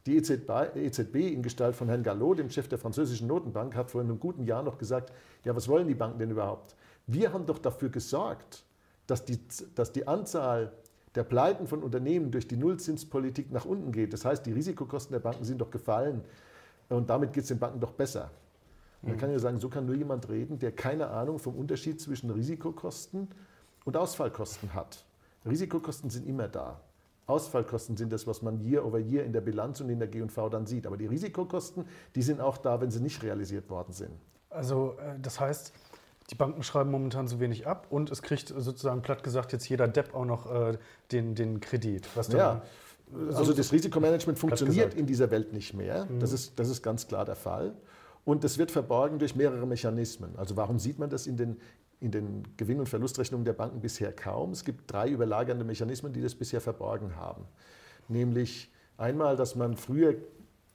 die 0.07 0.17
EZB, 0.17 1.15
in 1.15 1.43
Gestalt 1.43 1.77
von 1.77 1.89
Herrn 1.89 2.03
Gallo, 2.03 2.33
dem 2.33 2.49
Chef 2.49 2.69
der 2.69 2.79
französischen 2.79 3.27
Notenbank, 3.27 3.77
hat 3.77 3.91
vor 3.91 4.01
einem 4.01 4.19
guten 4.19 4.45
Jahr 4.45 4.63
noch 4.63 4.79
gesagt, 4.79 5.13
ja, 5.45 5.55
was 5.55 5.69
wollen 5.69 5.89
die 5.89 5.95
Banken 5.95 6.19
denn 6.19 6.31
überhaupt? 6.31 6.75
Wir 7.07 7.33
haben 7.35 7.45
doch 7.45 7.59
dafür 7.59 7.91
gesorgt, 7.91 8.65
dass 9.07 9.27
die, 9.27 9.39
dass 9.75 9.93
die 9.93 10.07
Anzahl 10.07 10.73
der 11.15 11.25
Pleiten 11.25 11.67
von 11.67 11.83
Unternehmen 11.83 12.31
durch 12.31 12.47
die 12.47 12.57
Nullzinspolitik 12.57 13.51
nach 13.51 13.65
unten 13.65 13.93
geht. 13.93 14.13
Das 14.13 14.25
heißt, 14.25 14.47
die 14.47 14.53
Risikokosten 14.53 15.13
der 15.13 15.21
Banken 15.21 15.45
sind 15.45 15.61
doch 15.61 15.71
gefallen 15.71 16.23
und 16.89 17.11
damit 17.11 17.33
geht 17.33 17.43
es 17.43 17.49
den 17.49 17.59
Banken 17.59 17.81
doch 17.81 17.93
besser. 17.93 18.31
Man 19.03 19.17
kann 19.17 19.31
ja 19.31 19.39
sagen, 19.39 19.59
so 19.59 19.71
kann 19.71 19.87
nur 19.87 19.95
jemand 19.95 20.29
reden, 20.29 20.59
der 20.59 20.73
keine 20.73 21.09
Ahnung 21.09 21.39
vom 21.39 21.55
Unterschied 21.57 22.01
zwischen 22.01 22.31
Risikokosten 22.31 23.29
und 23.87 23.97
Ausfallkosten 23.97 24.75
hat. 24.75 25.05
Risikokosten 25.47 26.11
sind 26.11 26.27
immer 26.27 26.49
da. 26.49 26.81
Ausfallkosten 27.27 27.97
sind 27.97 28.13
das, 28.13 28.27
was 28.27 28.43
man 28.43 28.61
year 28.61 28.85
over 28.85 28.99
year 28.99 29.25
in 29.25 29.33
der 29.33 29.41
Bilanz 29.41 29.81
und 29.81 29.89
in 29.89 30.01
der 30.01 30.09
G&V 30.09 30.49
dann 30.51 30.67
sieht. 30.67 30.87
Aber 30.87 30.99
die 30.99 31.07
Risikokosten, 31.07 31.87
die 32.15 32.23
sind 32.23 32.41
auch 32.41 32.59
da, 32.59 32.81
wenn 32.81 32.91
sie 32.91 33.01
nicht 33.01 33.23
realisiert 33.23 33.71
worden 33.71 33.93
sind. 33.93 34.13
Also 34.51 34.97
äh, 34.99 35.19
das 35.21 35.41
heißt, 35.41 35.73
die 36.31 36.35
Banken 36.37 36.63
schreiben 36.63 36.91
momentan 36.91 37.27
so 37.27 37.41
wenig 37.41 37.67
ab 37.67 37.87
und 37.91 38.11
es 38.11 38.23
kriegt 38.23 38.49
sozusagen 38.49 39.03
platt 39.03 39.25
gesagt 39.25 39.53
jetzt 39.53 39.69
jeder 39.69 39.89
Depp 39.89 40.15
auch 40.15 40.25
noch 40.25 40.51
äh, 40.51 40.79
den, 41.11 41.35
den 41.35 41.61
Kredit. 41.61 42.09
Was 42.15 42.29
ja, 42.29 42.63
also 43.35 43.53
das 43.53 43.73
Risikomanagement 43.73 44.39
funktioniert 44.39 44.95
in 44.95 45.07
dieser 45.07 45.31
Welt 45.31 45.53
nicht 45.53 45.75
mehr. 45.75 46.07
Mhm. 46.07 46.21
Das, 46.21 46.33
ist, 46.33 46.59
das 46.59 46.69
ist 46.69 46.83
ganz 46.83 47.09
klar 47.09 47.25
der 47.25 47.37
Fall. 47.37 47.75
Und 48.25 48.45
das 48.45 48.59
wird 48.59 48.71
verborgen 48.71 49.19
durch 49.19 49.35
mehrere 49.35 49.67
Mechanismen. 49.67 50.37
Also 50.37 50.57
warum 50.57 50.79
sieht 50.79 50.99
man 50.99 51.11
das 51.11 51.27
in 51.27 51.37
den, 51.37 51.57
in 51.99 52.13
den 52.13 52.45
Gewinn- 52.57 52.79
und 52.79 52.89
Verlustrechnungen 52.89 53.45
der 53.45 53.55
Banken 53.55 53.81
bisher 53.81 54.13
kaum? 54.13 54.53
Es 54.53 54.65
gibt 54.65 54.93
drei 54.93 55.09
überlagernde 55.09 55.65
Mechanismen, 55.65 56.13
die 56.13 56.21
das 56.21 56.35
bisher 56.35 56.61
verborgen 56.61 57.17
haben. 57.17 57.45
Nämlich 58.09 58.71
einmal, 58.99 59.37
dass 59.37 59.57
man 59.57 59.77
früher 59.77 60.15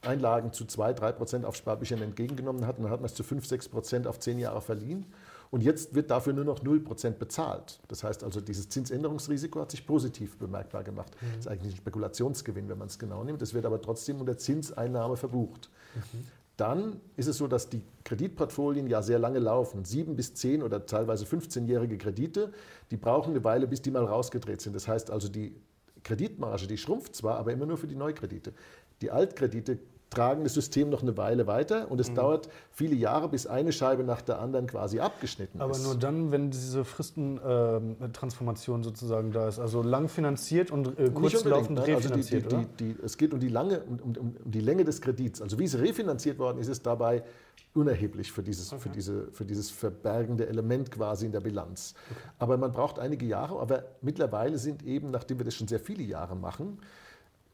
Einlagen 0.02 0.52
zu 0.52 0.66
2, 0.66 0.94
3 0.94 1.12
Prozent 1.14 1.46
auf 1.46 1.56
Sparbüchern 1.56 2.02
entgegengenommen 2.02 2.68
hat 2.68 2.78
und 2.78 2.84
dann 2.84 2.92
hat 2.92 3.00
man 3.00 3.06
es 3.06 3.16
zu 3.16 3.24
5, 3.24 3.46
6 3.46 3.70
Prozent 3.70 4.08
auf 4.08 4.20
10 4.20 4.40
Jahre 4.40 4.62
verliehen. 4.62 5.06
Und 5.52 5.62
jetzt 5.62 5.96
wird 5.96 6.12
dafür 6.12 6.34
nur 6.34 6.46
noch 6.46 6.64
0 6.64 6.82
Prozent 6.82 7.20
bezahlt. 7.20 7.80
Das 7.88 8.04
heißt 8.04 8.24
also, 8.24 8.42
dieses 8.42 8.70
Zinsänderungsrisiko 8.70 9.62
hat 9.62 9.72
sich 9.72 9.86
positiv 9.86 10.38
bemerkbar 10.38 10.84
gemacht. 10.84 11.12
Mhm. 11.22 11.28
Das 11.28 11.40
ist 11.40 11.48
eigentlich 11.48 11.74
ein 11.74 11.78
Spekulationsgewinn, 11.78 12.68
wenn 12.70 12.78
man 12.78 12.88
es 12.88 13.00
genau 13.00 13.24
nimmt. 13.24 13.42
Das 13.42 13.54
wird 13.54 13.66
aber 13.66 13.82
trotzdem 13.82 14.20
unter 14.20 14.38
Zinseinnahme 14.38 15.18
verbucht. 15.18 15.70
Mhm. 15.96 16.26
Dann 16.58 17.02
ist 17.18 17.28
es 17.28 17.38
so, 17.38 17.48
dass 17.48 17.70
die 17.70 17.82
Kreditportfolien 18.06 18.88
ja 18.88 19.02
sehr 19.02 19.20
lange 19.20 19.40
laufen. 19.40 19.84
Sieben 19.84 20.16
bis 20.16 20.34
zehn 20.36 20.64
oder 20.64 20.86
teilweise 20.86 21.26
15-jährige 21.26 21.98
Kredite, 21.98 22.54
die 22.92 22.98
brauchen 22.98 23.32
eine 23.32 23.44
Weile, 23.44 23.68
bis 23.68 23.82
die 23.82 23.92
mal 23.92 24.06
rausgedreht 24.06 24.62
sind. 24.62 24.74
Das 24.74 24.88
heißt 24.88 25.12
also, 25.12 25.28
die 25.28 25.56
Kreditmarge, 26.04 26.68
die 26.68 26.78
schrumpft 26.78 27.16
zwar, 27.16 27.38
aber 27.38 27.52
immer 27.52 27.66
nur 27.66 27.78
für 27.78 27.88
die 27.88 27.96
Neukredite. 27.96 28.54
Die 29.02 29.12
Altkredite 29.12 29.80
tragen 30.16 30.44
das 30.44 30.54
System 30.54 30.90
noch 30.90 31.02
eine 31.02 31.16
Weile 31.18 31.48
weiter 31.48 31.92
und 31.92 32.00
es 32.00 32.10
mhm. 32.10 32.16
dauert 32.16 32.50
viele 32.72 32.96
Jahre, 32.96 33.30
bis 33.30 33.46
eine 33.48 33.72
Scheibe 33.72 34.04
nach 34.04 34.22
der 34.22 34.40
anderen 34.40 34.68
quasi 34.68 35.00
abgeschnitten 35.00 35.62
Aber 35.62 35.72
ist. 35.72 35.80
Aber 35.80 35.94
nur 35.94 36.00
dann, 36.00 36.32
wenn 36.32 36.50
diese 36.50 36.84
Fristentransformation 36.84 38.82
äh, 38.82 38.84
sozusagen 38.84 39.32
da 39.32 39.48
ist, 39.48 39.60
also 39.60 39.82
lang 39.82 40.10
finanziert 40.10 40.72
und 40.72 40.98
äh, 40.98 41.10
kurzlaufend 41.10 41.80
refinanziert, 41.80 42.46
also 42.46 42.58
die, 42.58 42.68
die, 42.78 42.94
die, 42.94 43.04
Es 43.04 43.18
geht 43.18 43.34
um 43.34 43.40
die, 43.40 43.50
lange, 43.50 43.82
um, 43.82 44.00
um, 44.00 44.18
um, 44.18 44.36
die 44.44 44.62
Länge 44.62 44.84
des 44.84 45.02
Kredits. 45.02 45.42
Also 45.42 45.60
wie 45.60 45.66
es 45.66 45.78
refinanziert 45.78 46.40
worden 46.40 46.58
ist, 46.60 46.68
ist 46.68 46.86
dabei 46.86 47.24
unerheblich 47.74 48.32
für 48.32 48.42
dieses, 48.42 48.72
okay. 48.72 48.82
für, 48.82 48.90
diese, 48.90 49.28
für 49.32 49.46
dieses 49.46 49.70
verbergende 49.70 50.48
Element 50.48 50.92
quasi 50.92 51.26
in 51.26 51.32
der 51.32 51.42
Bilanz. 51.42 51.94
Okay. 52.10 52.20
Aber 52.40 52.58
man 52.58 52.72
braucht 52.72 53.00
einige 53.00 53.26
Jahre, 53.26 53.60
aber 53.60 53.84
mittlerweile 54.02 54.58
sind 54.58 54.84
eben, 54.84 55.12
nachdem 55.12 55.40
wir 55.40 55.46
das 55.46 55.56
schon 55.56 55.68
sehr 55.68 55.80
viele 55.80 56.04
Jahre 56.04 56.36
machen, 56.36 56.80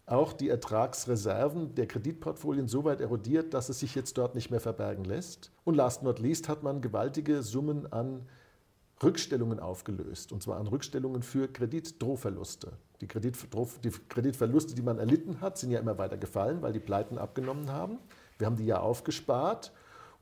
auch 0.06 0.34
die 0.34 0.49
Ertragsreserven 0.49 1.76
der 1.76 1.88
Kreditportfolien 1.88 2.68
so 2.68 2.84
weit 2.84 3.02
erodiert, 3.02 3.54
dass 3.54 3.70
es 3.70 3.80
sich 3.80 3.95
jetzt 3.95 4.18
dort 4.18 4.36
nicht 4.36 4.52
mehr 4.52 4.60
verbergen 4.60 5.06
lässt. 5.06 5.52
Und 5.64 5.76
last 5.76 6.04
not 6.04 6.20
least 6.20 6.49
hat 6.49 6.64
man 6.64 6.82
gewaltige 6.82 7.43
Summen 7.43 7.91
an 7.91 8.28
Rückstellungen 9.02 9.60
aufgelöst, 9.60 10.32
und 10.32 10.43
zwar 10.43 10.60
an 10.60 10.68
Rückstellungen 10.68 11.24
für 11.24 11.47
Kreditdrohverluste. 11.47 12.74
Die, 13.02 13.08
Kreditdroh, 13.08 13.68
die 13.84 13.89
Kreditverluste, 13.89 14.76
die 14.76 14.84
man 14.84 14.99
erlitten 14.99 15.41
hat, 15.41 15.58
sind 15.58 15.72
ja 15.72 15.80
immer 15.80 15.97
weiter 15.97 16.18
gefallen, 16.18 16.62
weil 16.62 16.74
die 16.74 16.80
Pleiten 16.80 17.18
abgenommen 17.18 17.72
haben. 17.72 17.97
Wir 18.38 18.45
haben 18.45 18.58
die 18.58 18.66
ja 18.66 18.80
aufgespart 18.80 19.72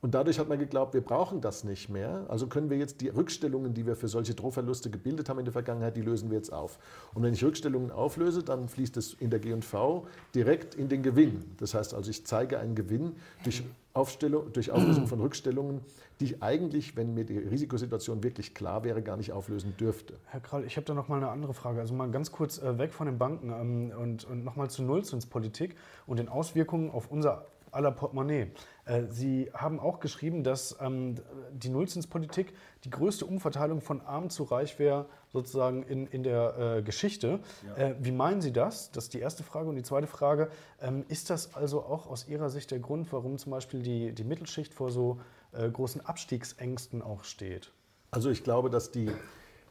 und 0.02 0.16
dadurch 0.16 0.40
hat 0.40 0.48
man 0.48 0.58
geglaubt, 0.58 0.94
wir 0.94 1.02
brauchen 1.02 1.42
das 1.42 1.66
nicht 1.66 1.90
mehr. 1.90 2.26
Also 2.30 2.48
können 2.48 2.70
wir 2.70 2.78
jetzt 2.78 3.02
die 3.02 3.10
Rückstellungen, 3.10 3.74
die 3.74 3.86
wir 3.86 3.98
für 3.98 4.08
solche 4.08 4.34
Drohverluste 4.34 4.90
gebildet 4.90 5.28
haben 5.28 5.40
in 5.40 5.46
der 5.46 5.52
Vergangenheit, 5.52 5.98
die 5.98 6.02
lösen 6.02 6.30
wir 6.30 6.38
jetzt 6.38 6.54
auf. 6.54 6.80
Und 7.14 7.24
wenn 7.24 7.34
ich 7.34 7.44
Rückstellungen 7.44 7.92
auflöse, 7.92 8.42
dann 8.42 8.70
fließt 8.70 8.96
es 8.96 9.14
in 9.14 9.30
der 9.30 9.40
G&V 9.40 10.08
direkt 10.34 10.76
in 10.76 10.88
den 10.88 11.04
Gewinn. 11.04 11.44
Das 11.58 11.74
heißt 11.74 11.94
also, 11.94 12.10
ich 12.10 12.26
zeige 12.26 12.60
einen 12.60 12.76
Gewinn 12.76 13.18
durch, 13.44 13.64
Aufstellung, 13.94 14.54
durch 14.54 14.72
Auflösung 14.72 15.08
von 15.08 15.20
Rückstellungen, 15.20 15.82
die 16.22 16.26
ich 16.26 16.44
eigentlich, 16.44 16.96
wenn 16.96 17.14
mir 17.14 17.26
die 17.26 17.38
Risikosituation 17.38 18.24
wirklich 18.24 18.54
klar 18.54 18.86
wäre, 18.86 19.02
gar 19.02 19.18
nicht 19.18 19.34
auflösen 19.34 19.76
dürfte. 19.78 20.14
Herr 20.28 20.40
Krall, 20.40 20.64
ich 20.64 20.78
habe 20.78 20.86
da 20.86 20.94
noch 20.94 21.10
mal 21.10 21.18
eine 21.18 21.30
andere 21.30 21.54
Frage. 21.54 21.82
Also 21.82 21.94
mal 21.94 22.10
ganz 22.10 22.32
kurz 22.32 22.58
äh, 22.58 22.78
weg 22.78 22.94
von 22.94 23.06
den 23.06 23.18
Banken 23.18 23.50
ähm, 23.50 24.00
und, 24.00 24.24
und 24.24 24.46
noch 24.46 24.56
mal 24.56 24.70
zur 24.70 24.86
Nullzinspolitik 24.86 25.76
und 26.08 26.20
den 26.20 26.30
Auswirkungen 26.30 26.90
auf 26.90 27.12
unser 27.12 27.46
aller 27.72 27.92
Portemonnaie. 27.92 28.52
Äh, 28.90 29.04
Sie 29.10 29.50
haben 29.54 29.80
auch 29.80 30.00
geschrieben, 30.00 30.44
dass 30.44 30.78
ähm, 30.82 31.16
die 31.54 31.70
Nullzinspolitik 31.70 32.54
die 32.84 32.90
größte 32.90 33.26
Umverteilung 33.26 33.82
von 33.82 34.02
arm 34.02 34.30
zu 34.30 34.44
reich 34.44 34.80
wäre, 34.80 35.06
sozusagen 35.32 35.84
in, 35.84 36.08
in 36.08 36.24
der 36.24 36.78
äh, 36.78 36.82
Geschichte. 36.82 37.40
Ja. 37.68 37.76
Äh, 37.76 37.96
wie 38.00 38.12
meinen 38.12 38.42
Sie 38.42 38.52
das? 38.52 38.92
Das 38.92 39.06
ist 39.06 39.14
die 39.14 39.20
erste 39.20 39.44
Frage. 39.44 39.70
Und 39.70 39.76
die 39.76 39.84
zweite 39.84 40.08
Frage, 40.08 40.50
ähm, 40.82 41.06
ist 41.08 41.30
das 41.30 41.54
also 41.54 41.84
auch 41.84 42.08
aus 42.08 42.28
Ihrer 42.28 42.50
Sicht 42.50 42.72
der 42.72 42.80
Grund, 42.80 43.12
warum 43.14 43.38
zum 43.38 43.52
Beispiel 43.52 43.82
die, 43.82 44.14
die 44.14 44.24
Mittelschicht 44.24 44.74
vor 44.74 44.90
so 44.92 45.20
äh, 45.52 45.70
großen 45.70 46.06
Abstiegsängsten 46.06 47.02
auch 47.02 47.24
steht? 47.24 47.72
Also 48.12 48.32
ich 48.32 48.44
glaube, 48.44 48.72
dass 48.72 48.90
die 48.92 49.12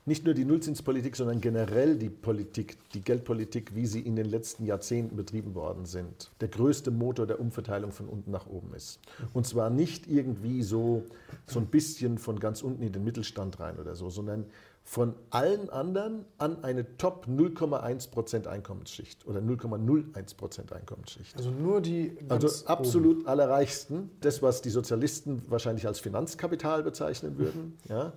nicht 0.09 0.25
nur 0.25 0.35
die 0.35 0.45
Nullzinspolitik, 0.45 1.15
sondern 1.15 1.41
generell 1.41 1.97
die 1.97 2.09
Politik, 2.09 2.79
die 2.93 3.03
Geldpolitik, 3.03 3.75
wie 3.75 3.87
sie 3.87 4.01
in 4.01 4.17
den 4.17 4.27
letzten 4.27 4.65
Jahrzehnten 4.65 5.17
betrieben 5.17 5.55
worden 5.55 5.87
sind, 5.87 6.31
der 6.41 6.49
größte 6.49 6.91
Motor 6.91 7.27
der 7.27 7.39
Umverteilung 7.39 7.93
von 7.93 8.09
unten 8.09 8.31
nach 8.31 8.47
oben 8.47 8.75
ist. 8.75 8.99
Und 9.33 9.47
zwar 9.47 9.71
nicht 9.71 10.09
irgendwie 10.09 10.63
so, 10.63 11.05
so 11.47 11.61
ein 11.61 11.67
bisschen 11.67 12.19
von 12.19 12.41
ganz 12.41 12.63
unten 12.63 12.83
in 12.83 12.93
den 12.93 13.05
Mittelstand 13.05 13.61
rein 13.61 13.79
oder 13.79 13.95
so, 13.95 14.11
sondern 14.11 14.47
von 14.89 15.15
allen 15.29 15.69
anderen 15.69 16.25
an 16.39 16.65
eine 16.65 16.97
Top 16.97 17.27
0,1% 17.29 18.47
Einkommensschicht 18.47 19.27
oder 19.27 19.41
0,01% 19.41 20.73
Einkommensschicht. 20.73 21.37
Also 21.37 21.51
nur 21.51 21.83
die 21.83 22.17
Also 22.31 22.65
absolut 22.65 23.19
oben. 23.19 23.27
allerreichsten, 23.27 24.11
das 24.23 24.41
was 24.41 24.63
die 24.63 24.71
Sozialisten 24.71 25.43
wahrscheinlich 25.49 25.87
als 25.87 26.01
Finanzkapital 26.01 26.83
bezeichnen 26.83 27.37
würden, 27.37 27.77
ja, 27.87 28.15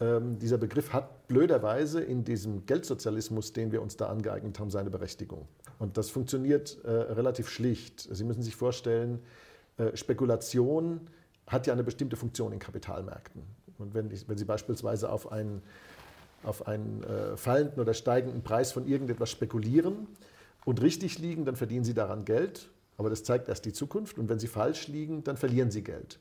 ähm, 0.00 0.38
dieser 0.38 0.58
Begriff 0.58 0.92
hat 0.92 1.28
blöderweise 1.28 2.00
in 2.00 2.24
diesem 2.24 2.66
Geldsozialismus, 2.66 3.52
den 3.52 3.72
wir 3.72 3.82
uns 3.82 3.96
da 3.96 4.06
angeeignet 4.08 4.58
haben, 4.58 4.70
seine 4.70 4.90
Berechtigung. 4.90 5.48
Und 5.78 5.96
das 5.96 6.10
funktioniert 6.10 6.78
äh, 6.84 6.90
relativ 6.90 7.48
schlicht. 7.48 8.00
Sie 8.00 8.24
müssen 8.24 8.42
sich 8.42 8.56
vorstellen, 8.56 9.20
äh, 9.76 9.96
Spekulation 9.96 11.00
hat 11.46 11.66
ja 11.66 11.72
eine 11.72 11.84
bestimmte 11.84 12.16
Funktion 12.16 12.52
in 12.52 12.58
Kapitalmärkten. 12.58 13.42
Und 13.78 13.94
wenn, 13.94 14.10
ich, 14.10 14.28
wenn 14.28 14.36
Sie 14.36 14.44
beispielsweise 14.44 15.10
auf 15.10 15.30
einen, 15.32 15.62
auf 16.42 16.66
einen 16.66 17.02
äh, 17.04 17.36
fallenden 17.36 17.80
oder 17.80 17.94
steigenden 17.94 18.42
Preis 18.42 18.72
von 18.72 18.86
irgendetwas 18.86 19.30
spekulieren, 19.30 20.08
und 20.68 20.82
richtig 20.82 21.18
liegen, 21.18 21.46
dann 21.46 21.56
verdienen 21.56 21.84
Sie 21.84 21.94
daran 21.94 22.26
Geld, 22.26 22.68
aber 22.98 23.08
das 23.08 23.24
zeigt 23.24 23.48
erst 23.48 23.64
die 23.64 23.72
Zukunft. 23.72 24.18
Und 24.18 24.28
wenn 24.28 24.38
Sie 24.38 24.48
falsch 24.48 24.88
liegen, 24.88 25.24
dann 25.24 25.38
verlieren 25.38 25.70
Sie 25.70 25.82
Geld. 25.82 26.18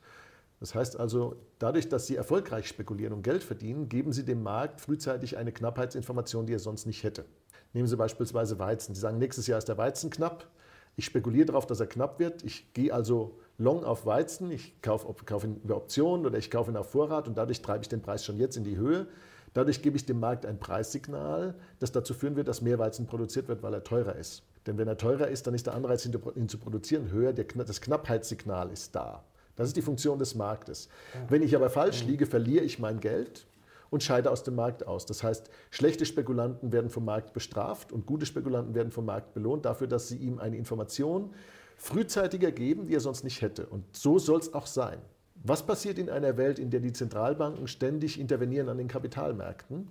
Das 0.60 0.74
heißt 0.74 1.00
also, 1.00 1.36
dadurch, 1.60 1.88
dass 1.88 2.08
Sie 2.08 2.16
erfolgreich 2.16 2.68
spekulieren 2.68 3.14
und 3.14 3.22
Geld 3.22 3.44
verdienen, 3.44 3.90
geben 3.90 4.12
Sie 4.12 4.26
dem 4.26 4.42
Markt 4.42 4.82
frühzeitig 4.82 5.38
eine 5.38 5.52
Knappheitsinformation, 5.52 6.48
die 6.48 6.54
er 6.54 6.60
sonst 6.60 6.86
nicht 6.86 7.04
hätte. 7.04 7.26
Nehmen 7.74 7.88
Sie 7.88 7.96
beispielsweise 7.96 8.58
Weizen. 8.58 8.96
Sie 8.96 9.02
sagen, 9.02 9.20
nächstes 9.20 9.46
Jahr 9.48 9.60
ist 9.60 9.68
der 9.68 9.78
Weizen 9.78 10.10
knapp. 10.10 10.48
Ich 10.96 11.06
spekuliere 11.06 11.46
darauf, 11.46 11.68
dass 11.68 11.80
er 11.80 11.86
knapp 11.86 12.18
wird. 12.18 12.44
Ich 12.44 12.74
gehe 12.74 12.92
also 12.92 13.38
long 13.60 13.84
auf 13.84 14.08
Weizen. 14.08 14.50
Ich 14.50 14.82
kaufe, 14.82 15.14
kaufe 15.26 15.46
ihn 15.46 15.62
über 15.64 15.78
Optionen 15.78 16.26
oder 16.26 16.40
ich 16.40 16.50
kaufe 16.50 16.72
ihn 16.72 16.78
auf 16.78 16.90
Vorrat 16.90 17.28
und 17.28 17.38
dadurch 17.38 17.62
treibe 17.62 17.84
ich 17.84 17.90
den 17.90 18.02
Preis 18.02 18.26
schon 18.26 18.38
jetzt 18.38 18.58
in 18.58 18.64
die 18.64 18.78
Höhe. 18.78 19.06
Dadurch 19.54 19.84
gebe 19.84 19.96
ich 19.96 20.06
dem 20.06 20.20
Markt 20.20 20.46
ein 20.46 20.60
Preissignal, 20.60 21.56
das 21.80 21.92
dazu 21.92 22.14
führen 22.14 22.36
wird, 22.36 22.48
dass 22.48 22.62
mehr 22.62 22.80
Weizen 22.80 23.06
produziert 23.06 23.48
wird, 23.48 23.64
weil 23.64 23.74
er 23.74 23.84
teurer 23.84 24.16
ist. 24.16 24.44
Denn 24.66 24.78
wenn 24.78 24.88
er 24.88 24.98
teurer 24.98 25.28
ist, 25.28 25.48
dann 25.48 25.54
ist 25.54 25.68
der 25.68 25.74
Anreiz, 25.74 26.06
ihn 26.06 26.50
zu 26.50 26.58
produzieren, 26.58 27.12
höher. 27.12 27.32
Das 27.34 27.82
Knappheitssignal 27.82 28.72
ist 28.72 28.96
da. 28.96 29.24
Das 29.58 29.68
ist 29.68 29.76
die 29.76 29.82
Funktion 29.82 30.20
des 30.20 30.36
Marktes. 30.36 30.88
Wenn 31.28 31.42
ich 31.42 31.56
aber 31.56 31.70
falsch 31.70 32.06
liege, 32.06 32.26
verliere 32.26 32.64
ich 32.64 32.80
mein 32.80 33.00
Geld 33.02 33.46
und 33.90 34.04
scheide 34.04 34.32
aus 34.32 34.44
dem 34.44 34.56
Markt 34.56 34.88
aus. 34.88 35.06
Das 35.06 35.24
heißt, 35.24 35.50
schlechte 35.72 36.06
Spekulanten 36.06 36.72
werden 36.72 36.90
vom 36.90 37.04
Markt 37.04 37.34
bestraft 37.34 37.92
und 37.92 38.06
gute 38.06 38.26
Spekulanten 38.26 38.76
werden 38.76 38.92
vom 38.92 39.06
Markt 39.06 39.34
belohnt 39.34 39.66
dafür, 39.66 39.88
dass 39.88 40.08
sie 40.08 40.18
ihm 40.18 40.40
eine 40.40 40.58
Information 40.58 41.34
frühzeitiger 41.76 42.52
geben, 42.52 42.86
die 42.86 42.96
er 42.96 43.00
sonst 43.00 43.24
nicht 43.24 43.42
hätte. 43.42 43.66
Und 43.66 43.84
so 43.96 44.20
soll 44.20 44.40
es 44.40 44.54
auch 44.54 44.68
sein. 44.68 45.00
Was 45.44 45.66
passiert 45.66 46.00
in 46.00 46.10
einer 46.10 46.38
Welt, 46.38 46.60
in 46.60 46.70
der 46.70 46.80
die 46.80 46.94
Zentralbanken 46.94 47.68
ständig 47.68 48.20
intervenieren 48.20 48.70
an 48.70 48.78
den 48.78 48.88
Kapitalmärkten? 48.88 49.90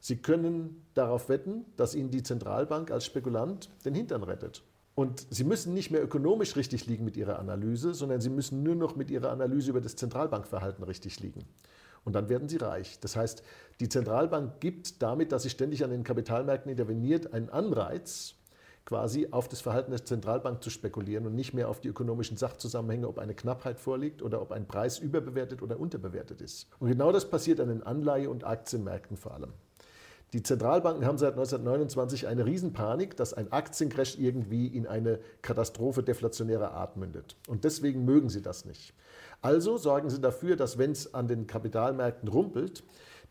Sie 0.00 0.16
können 0.16 0.86
darauf 0.94 1.28
wetten, 1.28 1.64
dass 1.76 1.94
Ihnen 1.94 2.10
die 2.10 2.22
Zentralbank 2.22 2.90
als 2.90 3.04
Spekulant 3.04 3.68
den 3.84 3.94
Hintern 3.94 4.22
rettet. 4.22 4.62
Und 4.98 5.28
Sie 5.30 5.44
müssen 5.44 5.74
nicht 5.74 5.92
mehr 5.92 6.02
ökonomisch 6.02 6.56
richtig 6.56 6.88
liegen 6.88 7.04
mit 7.04 7.16
Ihrer 7.16 7.38
Analyse, 7.38 7.94
sondern 7.94 8.20
Sie 8.20 8.30
müssen 8.30 8.64
nur 8.64 8.74
noch 8.74 8.96
mit 8.96 9.12
Ihrer 9.12 9.30
Analyse 9.30 9.70
über 9.70 9.80
das 9.80 9.94
Zentralbankverhalten 9.94 10.82
richtig 10.82 11.20
liegen. 11.20 11.44
Und 12.02 12.14
dann 12.14 12.28
werden 12.28 12.48
Sie 12.48 12.56
reich. 12.56 12.98
Das 12.98 13.14
heißt, 13.14 13.44
die 13.78 13.88
Zentralbank 13.88 14.58
gibt 14.58 15.00
damit, 15.00 15.30
dass 15.30 15.44
sie 15.44 15.50
ständig 15.50 15.84
an 15.84 15.90
den 15.90 16.02
Kapitalmärkten 16.02 16.68
interveniert, 16.68 17.32
einen 17.32 17.48
Anreiz, 17.48 18.34
quasi 18.86 19.28
auf 19.30 19.46
das 19.46 19.60
Verhalten 19.60 19.92
der 19.92 20.04
Zentralbank 20.04 20.64
zu 20.64 20.70
spekulieren 20.70 21.26
und 21.26 21.36
nicht 21.36 21.54
mehr 21.54 21.68
auf 21.68 21.80
die 21.80 21.86
ökonomischen 21.86 22.36
Sachzusammenhänge, 22.36 23.06
ob 23.06 23.20
eine 23.20 23.36
Knappheit 23.36 23.78
vorliegt 23.78 24.20
oder 24.20 24.42
ob 24.42 24.50
ein 24.50 24.66
Preis 24.66 24.98
überbewertet 24.98 25.62
oder 25.62 25.78
unterbewertet 25.78 26.40
ist. 26.40 26.66
Und 26.80 26.88
genau 26.88 27.12
das 27.12 27.30
passiert 27.30 27.60
an 27.60 27.68
den 27.68 27.84
Anleihe- 27.84 28.30
und 28.30 28.42
Aktienmärkten 28.42 29.16
vor 29.16 29.34
allem. 29.34 29.52
Die 30.34 30.42
Zentralbanken 30.42 31.06
haben 31.06 31.16
seit 31.16 31.32
1929 31.32 32.26
eine 32.26 32.44
Riesenpanik, 32.44 33.16
dass 33.16 33.32
ein 33.32 33.50
Aktiencrash 33.50 34.18
irgendwie 34.18 34.66
in 34.66 34.86
eine 34.86 35.20
Katastrophe 35.40 36.02
deflationärer 36.02 36.72
Art 36.72 36.98
mündet. 36.98 37.36
Und 37.46 37.64
deswegen 37.64 38.04
mögen 38.04 38.28
sie 38.28 38.42
das 38.42 38.66
nicht. 38.66 38.92
Also 39.40 39.78
sorgen 39.78 40.10
sie 40.10 40.20
dafür, 40.20 40.56
dass 40.56 40.76
wenn 40.76 40.90
es 40.90 41.14
an 41.14 41.28
den 41.28 41.46
Kapitalmärkten 41.46 42.28
rumpelt, 42.28 42.82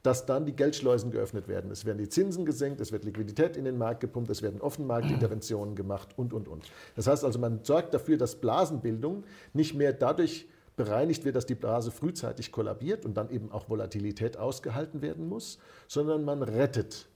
dass 0.02 0.26
dann 0.26 0.45
die 0.45 0.56
Geldschleusen 0.56 1.12
geöffnet 1.12 1.48
werden. 1.48 1.70
Es 1.70 1.86
werden 1.86 1.98
die 1.98 2.10
Zinsen 2.10 2.45
gesenkt, 2.45 2.82
es 2.82 2.91
wird 2.91 3.04
Liquidität 3.04 3.58
in 3.58 3.66
den 3.66 3.78
Markt 3.78 4.00
gepumpt, 4.00 4.30
es 4.30 4.41
werden 4.41 4.62
Offenmarktinterventionen 4.62 5.76
gemacht 5.76 6.10
und, 6.18 6.34
und, 6.34 6.48
und. 6.48 6.72
Das 6.95 7.08
heißt 7.08 7.24
also, 7.24 7.38
man 7.39 7.64
sorgt 7.64 7.93
dafür, 7.93 8.18
dass 8.18 8.36
Blasenbildung 8.36 9.26
nicht 9.54 9.76
mehr 9.76 9.93
dadurch 9.93 10.48
bereinigt 10.78 11.26
wird, 11.26 11.36
dass 11.36 11.46
die 11.46 11.56
Blase 11.56 11.92
frühzeitig 11.92 12.52
kollabiert 12.54 13.06
und 13.06 13.18
dann 13.18 13.30
eben 13.30 13.52
auch 13.52 13.68
Volatilität 13.68 14.38
ausgehalten 14.38 15.02
werden 15.02 15.28
muss, 15.28 15.58
sondern 15.88 16.24
man 16.24 16.42
rettet 16.42 17.08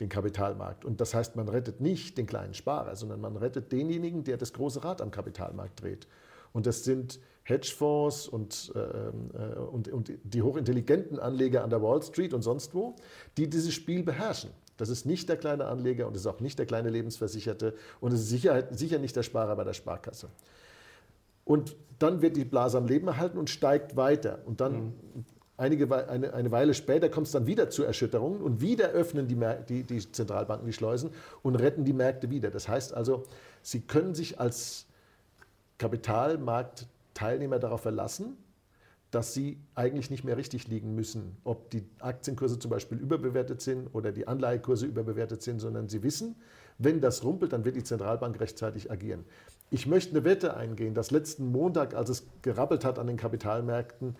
den 0.00 0.08
Kapitalmarkt. 0.08 0.84
Und 0.84 1.00
das 1.00 1.14
heißt, 1.14 1.34
man 1.36 1.48
rettet 1.48 1.80
nicht 1.80 2.18
den 2.18 2.26
kleinen 2.26 2.54
Sparer, 2.54 2.94
sondern 2.96 3.20
man 3.20 3.36
rettet 3.36 3.72
denjenigen, 3.72 4.24
der 4.24 4.36
das 4.36 4.52
große 4.52 4.84
Rad 4.84 5.00
am 5.00 5.10
Kapitalmarkt 5.10 5.82
dreht. 5.82 6.06
Und 6.52 6.66
das 6.66 6.84
sind 6.84 7.20
Hedgefonds 7.44 8.28
und, 8.28 8.72
äh, 8.74 8.78
äh, 8.78 9.58
und, 9.58 9.88
und 9.88 10.12
die 10.22 10.42
hochintelligenten 10.42 11.18
Anleger 11.18 11.64
an 11.64 11.70
der 11.70 11.82
Wall 11.82 12.02
Street 12.02 12.34
und 12.34 12.42
sonst 12.42 12.74
wo, 12.74 12.96
die 13.36 13.48
dieses 13.48 13.74
Spiel 13.74 14.02
beherrschen. 14.02 14.50
Das 14.76 14.88
ist 14.88 15.06
nicht 15.06 15.28
der 15.28 15.36
kleine 15.36 15.64
Anleger 15.64 16.06
und 16.06 16.14
es 16.14 16.22
ist 16.22 16.26
auch 16.26 16.40
nicht 16.40 16.58
der 16.58 16.66
kleine 16.66 16.90
Lebensversicherte 16.90 17.74
und 18.00 18.12
es 18.12 18.20
ist 18.20 18.28
sicher, 18.28 18.68
sicher 18.70 18.98
nicht 18.98 19.16
der 19.16 19.22
Sparer 19.24 19.56
bei 19.56 19.64
der 19.64 19.72
Sparkasse. 19.72 20.28
Und 21.48 21.76
dann 21.98 22.20
wird 22.20 22.36
die 22.36 22.44
Blase 22.44 22.76
am 22.76 22.86
Leben 22.86 23.08
erhalten 23.08 23.38
und 23.38 23.48
steigt 23.48 23.96
weiter. 23.96 24.40
Und 24.44 24.60
dann 24.60 24.74
mhm. 24.74 25.24
einige, 25.56 26.08
eine, 26.08 26.34
eine 26.34 26.50
Weile 26.50 26.74
später 26.74 27.08
kommt 27.08 27.26
es 27.26 27.32
dann 27.32 27.46
wieder 27.46 27.70
zu 27.70 27.84
Erschütterungen 27.84 28.42
und 28.42 28.60
wieder 28.60 28.90
öffnen 28.90 29.26
die, 29.28 29.36
die, 29.66 29.82
die 29.82 30.12
Zentralbanken 30.12 30.66
die 30.66 30.74
Schleusen 30.74 31.10
und 31.40 31.56
retten 31.56 31.86
die 31.86 31.94
Märkte 31.94 32.28
wieder. 32.28 32.50
Das 32.50 32.68
heißt 32.68 32.92
also, 32.92 33.24
sie 33.62 33.80
können 33.80 34.14
sich 34.14 34.38
als 34.38 34.84
Kapitalmarktteilnehmer 35.78 37.58
darauf 37.58 37.80
verlassen, 37.80 38.36
dass 39.10 39.32
sie 39.32 39.58
eigentlich 39.74 40.10
nicht 40.10 40.24
mehr 40.24 40.36
richtig 40.36 40.68
liegen 40.68 40.94
müssen, 40.94 41.38
ob 41.44 41.70
die 41.70 41.82
Aktienkurse 42.00 42.58
zum 42.58 42.70
Beispiel 42.70 42.98
überbewertet 42.98 43.62
sind 43.62 43.88
oder 43.94 44.12
die 44.12 44.28
Anleihekurse 44.28 44.84
überbewertet 44.84 45.42
sind, 45.42 45.60
sondern 45.60 45.88
sie 45.88 46.02
wissen, 46.02 46.36
wenn 46.78 47.00
das 47.00 47.24
rumpelt, 47.24 47.52
dann 47.52 47.64
wird 47.64 47.76
die 47.76 47.84
Zentralbank 47.84 48.40
rechtzeitig 48.40 48.90
agieren. 48.90 49.24
Ich 49.70 49.86
möchte 49.86 50.12
eine 50.12 50.24
Wette 50.24 50.56
eingehen, 50.56 50.94
dass 50.94 51.10
letzten 51.10 51.50
Montag, 51.50 51.94
als 51.94 52.08
es 52.08 52.26
gerappelt 52.42 52.84
hat 52.84 52.98
an 52.98 53.06
den 53.06 53.16
Kapitalmärkten, 53.16 54.16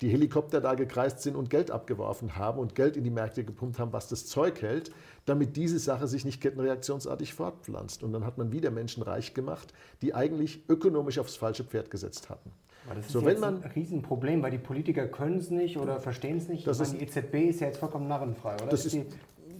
die 0.00 0.08
Helikopter 0.08 0.60
da 0.60 0.74
gekreist 0.74 1.22
sind 1.22 1.36
und 1.36 1.50
Geld 1.50 1.70
abgeworfen 1.70 2.36
haben 2.36 2.58
und 2.58 2.74
Geld 2.74 2.96
in 2.96 3.04
die 3.04 3.10
Märkte 3.10 3.44
gepumpt 3.44 3.78
haben, 3.78 3.92
was 3.92 4.08
das 4.08 4.26
Zeug 4.26 4.62
hält, 4.62 4.92
damit 5.26 5.56
diese 5.56 5.78
Sache 5.78 6.06
sich 6.06 6.24
nicht 6.24 6.40
kettenreaktionsartig 6.40 7.34
fortpflanzt. 7.34 8.02
Und 8.02 8.12
dann 8.12 8.24
hat 8.24 8.38
man 8.38 8.52
wieder 8.52 8.70
Menschen 8.70 9.02
reich 9.02 9.34
gemacht, 9.34 9.72
die 10.02 10.14
eigentlich 10.14 10.62
ökonomisch 10.68 11.18
aufs 11.18 11.36
falsche 11.36 11.64
Pferd 11.64 11.90
gesetzt 11.90 12.30
hatten. 12.30 12.52
Aber 12.86 12.94
das 12.94 13.06
ist 13.06 13.12
so, 13.12 13.24
wenn 13.24 13.40
man, 13.40 13.62
ein 13.62 13.70
Riesenproblem, 13.70 14.42
weil 14.42 14.52
die 14.52 14.58
Politiker 14.58 15.06
können 15.08 15.38
es 15.38 15.50
nicht 15.50 15.76
oder 15.76 16.00
verstehen 16.00 16.38
es 16.38 16.48
nicht. 16.48 16.66
Das 16.66 16.78
meine, 16.78 16.92
die 16.92 17.04
EZB 17.04 17.34
ist 17.50 17.60
ja 17.60 17.66
jetzt 17.66 17.78
vollkommen 17.78 18.08
narrenfrei, 18.08 18.54
oder? 18.54 18.66
Das 18.66 18.86
ist, 18.86 18.94
ist 18.94 19.06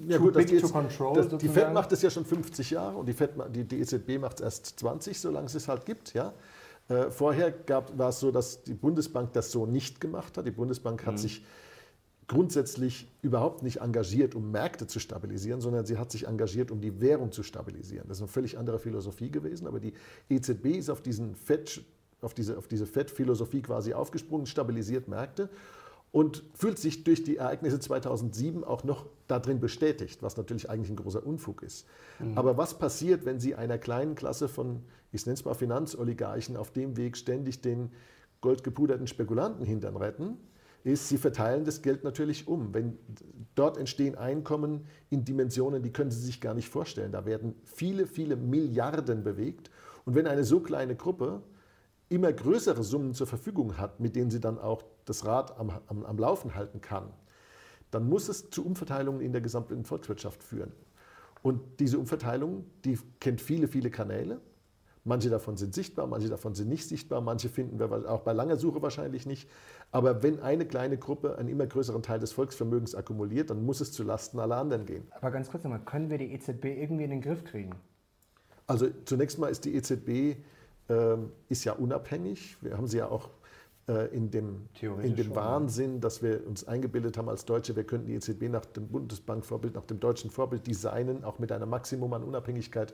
ja, 0.07 0.19
gut, 0.19 0.37
das 0.37 0.51
jetzt, 0.51 0.75
das, 0.75 1.39
die 1.39 1.49
Fed 1.49 1.73
macht 1.73 1.93
es 1.93 2.03
ja 2.03 2.11
schon 2.11 2.25
50 2.25 2.71
Jahre 2.71 2.97
und 2.97 3.07
die, 3.07 3.13
Fed, 3.13 3.31
die, 3.55 3.65
die 3.65 3.81
EZB 3.81 4.19
macht 4.19 4.41
es 4.41 4.45
erst 4.45 4.79
20, 4.79 5.19
solange 5.19 5.47
es 5.47 5.55
es 5.55 5.69
halt 5.69 5.85
gibt. 5.87 6.15
Ja? 6.15 6.35
Äh, 6.89 7.11
vorher 7.11 7.51
gab, 7.51 7.97
war 7.99 8.11
es 8.11 8.21
so, 8.21 8.31
dass 8.31 8.63
die 8.63 8.75
Bundesbank 8.75 9.33
das 9.33 9.51
so 9.51 9.67
nicht 9.67 10.01
gemacht 10.01 10.37
hat. 10.39 10.47
Die 10.47 10.51
Bundesbank 10.51 11.05
hat 11.05 11.15
mhm. 11.15 11.19
sich 11.19 11.45
grundsätzlich 12.29 13.11
überhaupt 13.23 13.63
nicht 13.63 13.81
engagiert, 13.81 14.35
um 14.35 14.51
Märkte 14.51 14.87
zu 14.87 15.01
stabilisieren, 15.01 15.61
sondern 15.61 15.87
sie 15.87 15.97
hat 15.97 16.13
sich 16.13 16.27
engagiert, 16.27 16.71
um 16.71 16.81
die 16.81 17.01
Währung 17.01 17.33
zu 17.33 17.43
stabilisieren. 17.43 18.07
Das 18.07 18.19
ist 18.19 18.23
eine 18.23 18.29
völlig 18.29 18.59
andere 18.59 18.79
Philosophie 18.79 19.31
gewesen, 19.31 19.67
aber 19.67 19.81
die 19.81 19.95
EZB 20.29 20.67
ist 20.77 20.91
auf, 20.91 21.01
diesen 21.01 21.35
Fed, 21.35 21.83
auf 22.21 22.35
diese, 22.35 22.59
auf 22.59 22.69
diese 22.69 22.87
Fed-Philosophie 22.87 23.63
quasi 23.63 23.95
aufgesprungen, 23.95 24.47
stabilisiert 24.47 25.09
Märkte 25.09 25.49
und 26.11 26.43
fühlt 26.55 26.79
sich 26.79 27.05
durch 27.05 27.23
die 27.23 27.37
Ereignisse 27.37 27.81
2007 27.81 28.65
auch 28.65 28.85
noch 28.85 29.07
darin 29.27 29.61
bestätigt, 29.61 30.23
was 30.23 30.37
natürlich 30.37 30.71
eigentlich 30.71 30.91
ein 30.91 30.97
großer 30.97 31.25
Unfug 31.25 31.63
ist. 31.63 31.87
Mhm. 32.19 32.37
Aber 32.37 32.57
was 32.57 32.79
passiert, 32.79 33.25
wenn 33.25 33.41
Sie 33.41 33.55
einer 33.55 33.79
kleinen 33.79 34.15
Klasse 34.15 34.49
von, 34.49 34.83
ich 35.13 35.27
nenne 35.27 35.35
es 35.35 35.45
mal 35.45 35.55
Finanzoligarchen, 35.55 36.57
auf 36.57 36.71
dem 36.71 36.97
Weg 36.97 37.17
ständig 37.17 37.61
den 37.61 37.93
goldgepuderten 38.41 39.07
Spekulanten 39.07 39.65
hintern 39.65 39.97
retten? 39.97 40.39
ist, 40.85 41.09
sie 41.09 41.19
verteilen 41.19 41.65
das 41.65 41.83
Geld 41.83 42.05
natürlich 42.05 42.47
um. 42.49 42.73
Wenn 42.73 42.99
dort 43.55 43.77
entstehen 43.77 44.15
Einkommen 44.15 44.87
in 45.11 45.25
Dimensionen, 45.25 45.83
die 45.83 45.93
können 45.93 46.11
Sie 46.11 46.21
sich 46.21 46.41
gar 46.41 46.55
nicht 46.55 46.69
vorstellen. 46.69 47.13
Da 47.13 47.27
werden 47.27 47.55
viele, 47.65 48.07
viele 48.07 48.37
Milliarden 48.37 49.23
bewegt. 49.23 49.71
Und 50.05 50.15
wenn 50.15 50.27
eine 50.27 50.45
so 50.45 50.61
kleine 50.61 50.97
Gruppe 50.97 51.43
immer 52.09 52.33
größere 52.33 52.83
Summen 52.83 53.13
zur 53.13 53.27
Verfügung 53.27 53.77
hat, 53.77 54.01
mit 54.01 54.17
denen 54.17 54.31
sie 54.31 54.41
dann 54.41 54.59
auch 54.59 54.83
das 55.09 55.25
Rad 55.25 55.59
am, 55.59 55.71
am, 55.87 56.05
am 56.05 56.19
Laufen 56.19 56.55
halten 56.55 56.81
kann, 56.81 57.13
dann 57.91 58.09
muss 58.09 58.29
es 58.29 58.51
zu 58.51 58.65
Umverteilungen 58.65 59.21
in 59.21 59.33
der 59.33 59.41
gesamten 59.41 59.85
Volkswirtschaft 59.85 60.43
führen. 60.43 60.73
Und 61.43 61.81
diese 61.81 61.99
Umverteilung, 61.99 62.65
die 62.85 62.99
kennt 63.21 63.41
viele, 63.41 63.69
viele 63.69 63.91
Kanäle. 63.91 64.41
Manche 65.05 65.31
davon 65.31 65.57
sind 65.57 65.75
sichtbar, 65.75 66.07
manche 66.07 66.29
davon 66.29 66.55
sind 66.55 66.69
nicht 66.69 66.87
sichtbar, 66.87 67.23
manche 67.23 67.49
finden 67.49 67.79
wir 67.79 68.11
auch 68.11 68.21
bei 68.21 68.33
langer 68.33 68.57
Suche 68.57 68.83
wahrscheinlich 68.83 69.25
nicht. 69.25 69.49
Aber 69.91 70.23
wenn 70.23 70.41
eine 70.41 70.67
kleine 70.67 70.99
Gruppe 70.99 71.39
einen 71.39 71.49
immer 71.49 71.67
größeren 71.67 72.03
Teil 72.03 72.19
des 72.19 72.33
Volksvermögens 72.33 72.95
akkumuliert, 72.95 73.49
dann 73.49 73.65
muss 73.65 73.81
es 73.81 73.93
zu 73.93 74.03
Lasten 74.03 74.39
aller 74.39 74.57
anderen 74.57 74.85
gehen. 74.85 75.07
Aber 75.13 75.31
ganz 75.31 75.51
kurz 75.51 75.65
nochmal, 75.65 75.81
können 75.81 76.11
wir 76.11 76.19
die 76.19 76.33
EZB 76.35 76.65
irgendwie 76.65 77.05
in 77.05 77.11
den 77.11 77.23
Griff 77.23 77.45
kriegen? 77.45 77.75
Also 78.67 78.89
zunächst 79.07 79.39
mal 79.39 79.49
ist 79.49 79.65
die 79.65 79.75
EZB 79.77 80.37
äh, 80.89 81.17
ist 81.49 81.65
ja 81.65 81.73
unabhängig. 81.73 82.59
Wir 82.61 82.77
haben 82.77 82.87
sie 82.87 82.99
ja 82.99 83.09
auch 83.09 83.31
in 84.13 84.31
dem, 84.31 84.69
in 85.03 85.17
dem 85.17 85.35
Wahnsinn, 85.35 86.01
dass 86.03 86.23
wir 86.23 86.47
uns 86.47 86.69
eingebildet 86.69 87.17
haben 87.17 87.31
als 87.31 87.47
Deutsche, 87.47 87.75
wir 87.75 87.85
könnten 87.85 88.07
die 88.07 88.15
EZB 88.15 88.51
nach 88.51 88.67
dem 88.67 88.89
Bundesbankvorbild, 88.89 89.75
nach 89.75 89.87
dem 89.87 89.99
deutschen 89.99 90.31
Vorbild 90.31 90.67
designen, 90.67 91.25
auch 91.25 91.39
mit 91.39 91.53
einem 91.53 91.71
Maximum 91.71 92.13
an 92.13 92.23
Unabhängigkeit 92.23 92.93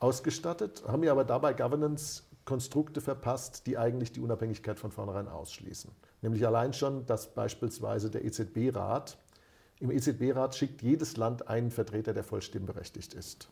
ausgestattet, 0.00 0.82
haben 0.86 1.04
ja 1.04 1.12
aber 1.12 1.24
dabei 1.24 1.52
Governance-Konstrukte 1.54 3.00
verpasst, 3.00 3.68
die 3.68 3.78
eigentlich 3.78 4.10
die 4.10 4.20
Unabhängigkeit 4.20 4.80
von 4.80 4.90
vornherein 4.90 5.28
ausschließen. 5.28 5.92
Nämlich 6.22 6.44
allein 6.44 6.72
schon, 6.72 7.06
dass 7.06 7.32
beispielsweise 7.32 8.10
der 8.10 8.24
EZB-Rat, 8.24 9.16
im 9.78 9.92
EZB-Rat 9.92 10.56
schickt 10.56 10.82
jedes 10.82 11.16
Land 11.16 11.46
einen 11.46 11.70
Vertreter, 11.70 12.14
der 12.14 12.24
voll 12.24 12.42
stimmberechtigt 12.42 13.14
ist. 13.14 13.48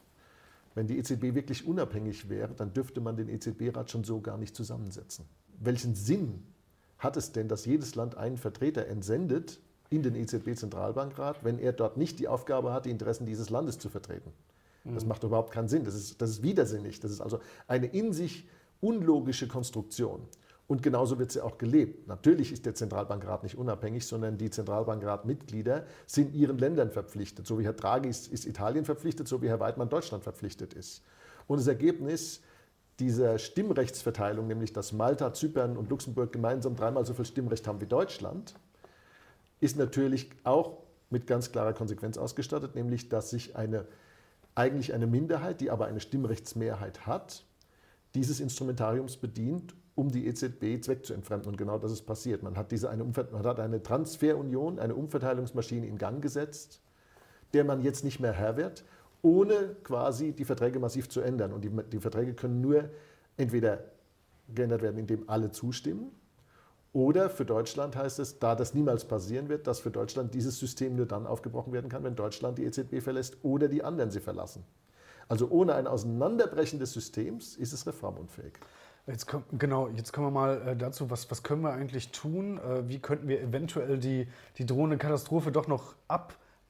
Wenn 0.74 0.88
die 0.88 0.98
EZB 0.98 1.34
wirklich 1.34 1.66
unabhängig 1.66 2.28
wäre, 2.28 2.52
dann 2.54 2.72
dürfte 2.72 3.00
man 3.00 3.16
den 3.16 3.28
EZB-Rat 3.28 3.90
schon 3.90 4.02
so 4.02 4.20
gar 4.20 4.38
nicht 4.38 4.56
zusammensetzen. 4.56 5.24
Welchen 5.60 5.94
Sinn 5.94 6.42
hat 7.00 7.16
es 7.16 7.32
denn, 7.32 7.48
dass 7.48 7.66
jedes 7.66 7.96
Land 7.96 8.16
einen 8.16 8.38
Vertreter 8.38 8.86
entsendet 8.86 9.58
in 9.88 10.02
den 10.02 10.14
EZB-Zentralbankrat, 10.14 11.42
wenn 11.42 11.58
er 11.58 11.72
dort 11.72 11.96
nicht 11.96 12.20
die 12.20 12.28
Aufgabe 12.28 12.72
hat, 12.72 12.84
die 12.84 12.90
Interessen 12.90 13.26
dieses 13.26 13.50
Landes 13.50 13.78
zu 13.78 13.88
vertreten? 13.88 14.32
Das 14.84 15.04
macht 15.04 15.22
überhaupt 15.24 15.52
keinen 15.52 15.68
Sinn. 15.68 15.84
Das 15.84 15.94
ist, 15.94 16.22
das 16.22 16.30
ist 16.30 16.42
widersinnig. 16.42 17.00
Das 17.00 17.10
ist 17.10 17.20
also 17.20 17.40
eine 17.66 17.86
in 17.86 18.12
sich 18.12 18.46
unlogische 18.80 19.46
Konstruktion. 19.46 20.22
Und 20.68 20.82
genauso 20.82 21.18
wird 21.18 21.32
sie 21.32 21.42
auch 21.42 21.58
gelebt. 21.58 22.06
Natürlich 22.06 22.52
ist 22.52 22.64
der 22.64 22.74
Zentralbankrat 22.74 23.42
nicht 23.42 23.58
unabhängig, 23.58 24.06
sondern 24.06 24.38
die 24.38 24.50
Zentralbankratmitglieder 24.50 25.84
sind 26.06 26.32
ihren 26.32 26.58
Ländern 26.58 26.90
verpflichtet. 26.90 27.46
So 27.46 27.58
wie 27.58 27.64
Herr 27.64 27.72
Draghi 27.72 28.08
ist, 28.08 28.28
ist 28.28 28.46
Italien 28.46 28.84
verpflichtet, 28.84 29.26
so 29.26 29.42
wie 29.42 29.48
Herr 29.48 29.60
Weidmann 29.60 29.88
Deutschland 29.88 30.22
verpflichtet 30.22 30.72
ist. 30.72 31.02
Und 31.48 31.58
das 31.58 31.66
Ergebnis 31.66 32.40
dieser 33.00 33.38
Stimmrechtsverteilung, 33.38 34.46
nämlich 34.46 34.72
dass 34.72 34.92
Malta, 34.92 35.32
Zypern 35.32 35.76
und 35.76 35.90
Luxemburg 35.90 36.32
gemeinsam 36.32 36.76
dreimal 36.76 37.04
so 37.04 37.14
viel 37.14 37.24
Stimmrecht 37.24 37.66
haben 37.66 37.80
wie 37.80 37.86
Deutschland, 37.86 38.54
ist 39.60 39.76
natürlich 39.76 40.30
auch 40.44 40.78
mit 41.10 41.26
ganz 41.26 41.50
klarer 41.50 41.72
Konsequenz 41.72 42.18
ausgestattet, 42.18 42.74
nämlich 42.74 43.08
dass 43.08 43.30
sich 43.30 43.56
eine, 43.56 43.86
eigentlich 44.54 44.92
eine 44.92 45.06
Minderheit, 45.06 45.60
die 45.60 45.70
aber 45.70 45.86
eine 45.86 46.00
Stimmrechtsmehrheit 46.00 47.06
hat, 47.06 47.44
dieses 48.14 48.40
Instrumentariums 48.40 49.16
bedient, 49.16 49.74
um 49.94 50.10
die 50.10 50.26
EZB 50.26 50.82
zweckzuentfremden. 50.82 51.48
Und 51.48 51.56
genau 51.56 51.78
das 51.78 51.92
ist 51.92 52.02
passiert. 52.02 52.42
Man 52.42 52.56
hat, 52.56 52.70
diese 52.70 52.90
eine, 52.90 53.04
man 53.04 53.44
hat 53.44 53.60
eine 53.60 53.82
Transferunion, 53.82 54.78
eine 54.78 54.94
Umverteilungsmaschine 54.94 55.86
in 55.86 55.98
Gang 55.98 56.22
gesetzt, 56.22 56.80
der 57.52 57.64
man 57.64 57.82
jetzt 57.82 58.04
nicht 58.04 58.20
mehr 58.20 58.32
Herr 58.32 58.56
wird, 58.56 58.84
ohne 59.22 59.76
quasi 59.82 60.32
die 60.32 60.44
Verträge 60.44 60.78
massiv 60.78 61.08
zu 61.08 61.20
ändern. 61.20 61.52
Und 61.52 61.62
die, 61.62 61.70
die 61.92 62.00
Verträge 62.00 62.34
können 62.34 62.60
nur 62.60 62.90
entweder 63.36 63.84
geändert 64.54 64.82
werden, 64.82 64.98
indem 64.98 65.28
alle 65.28 65.50
zustimmen, 65.50 66.12
oder 66.92 67.30
für 67.30 67.44
Deutschland 67.44 67.94
heißt 67.94 68.18
es, 68.18 68.40
da 68.40 68.56
das 68.56 68.74
niemals 68.74 69.04
passieren 69.04 69.48
wird, 69.48 69.66
dass 69.66 69.78
für 69.78 69.92
Deutschland 69.92 70.34
dieses 70.34 70.58
System 70.58 70.96
nur 70.96 71.06
dann 71.06 71.26
aufgebrochen 71.26 71.72
werden 71.72 71.88
kann, 71.88 72.02
wenn 72.02 72.16
Deutschland 72.16 72.58
die 72.58 72.64
EZB 72.64 73.00
verlässt 73.00 73.36
oder 73.42 73.68
die 73.68 73.84
anderen 73.84 74.10
sie 74.10 74.20
verlassen. 74.20 74.64
Also 75.28 75.48
ohne 75.48 75.74
ein 75.76 75.86
Auseinanderbrechen 75.86 76.80
des 76.80 76.92
Systems 76.92 77.54
ist 77.56 77.72
es 77.72 77.86
reformunfähig. 77.86 78.54
Jetzt 79.06 79.28
komm, 79.28 79.44
genau, 79.52 79.88
jetzt 79.88 80.12
kommen 80.12 80.26
wir 80.26 80.30
mal 80.32 80.62
äh, 80.66 80.76
dazu, 80.76 81.10
was, 81.10 81.30
was 81.30 81.44
können 81.44 81.62
wir 81.62 81.72
eigentlich 81.72 82.10
tun? 82.10 82.58
Äh, 82.58 82.88
wie 82.88 82.98
könnten 82.98 83.28
wir 83.28 83.40
eventuell 83.40 83.98
die, 83.98 84.26
die 84.58 84.66
drohende 84.66 84.98
Katastrophe 84.98 85.52
doch 85.52 85.68
noch 85.68 85.94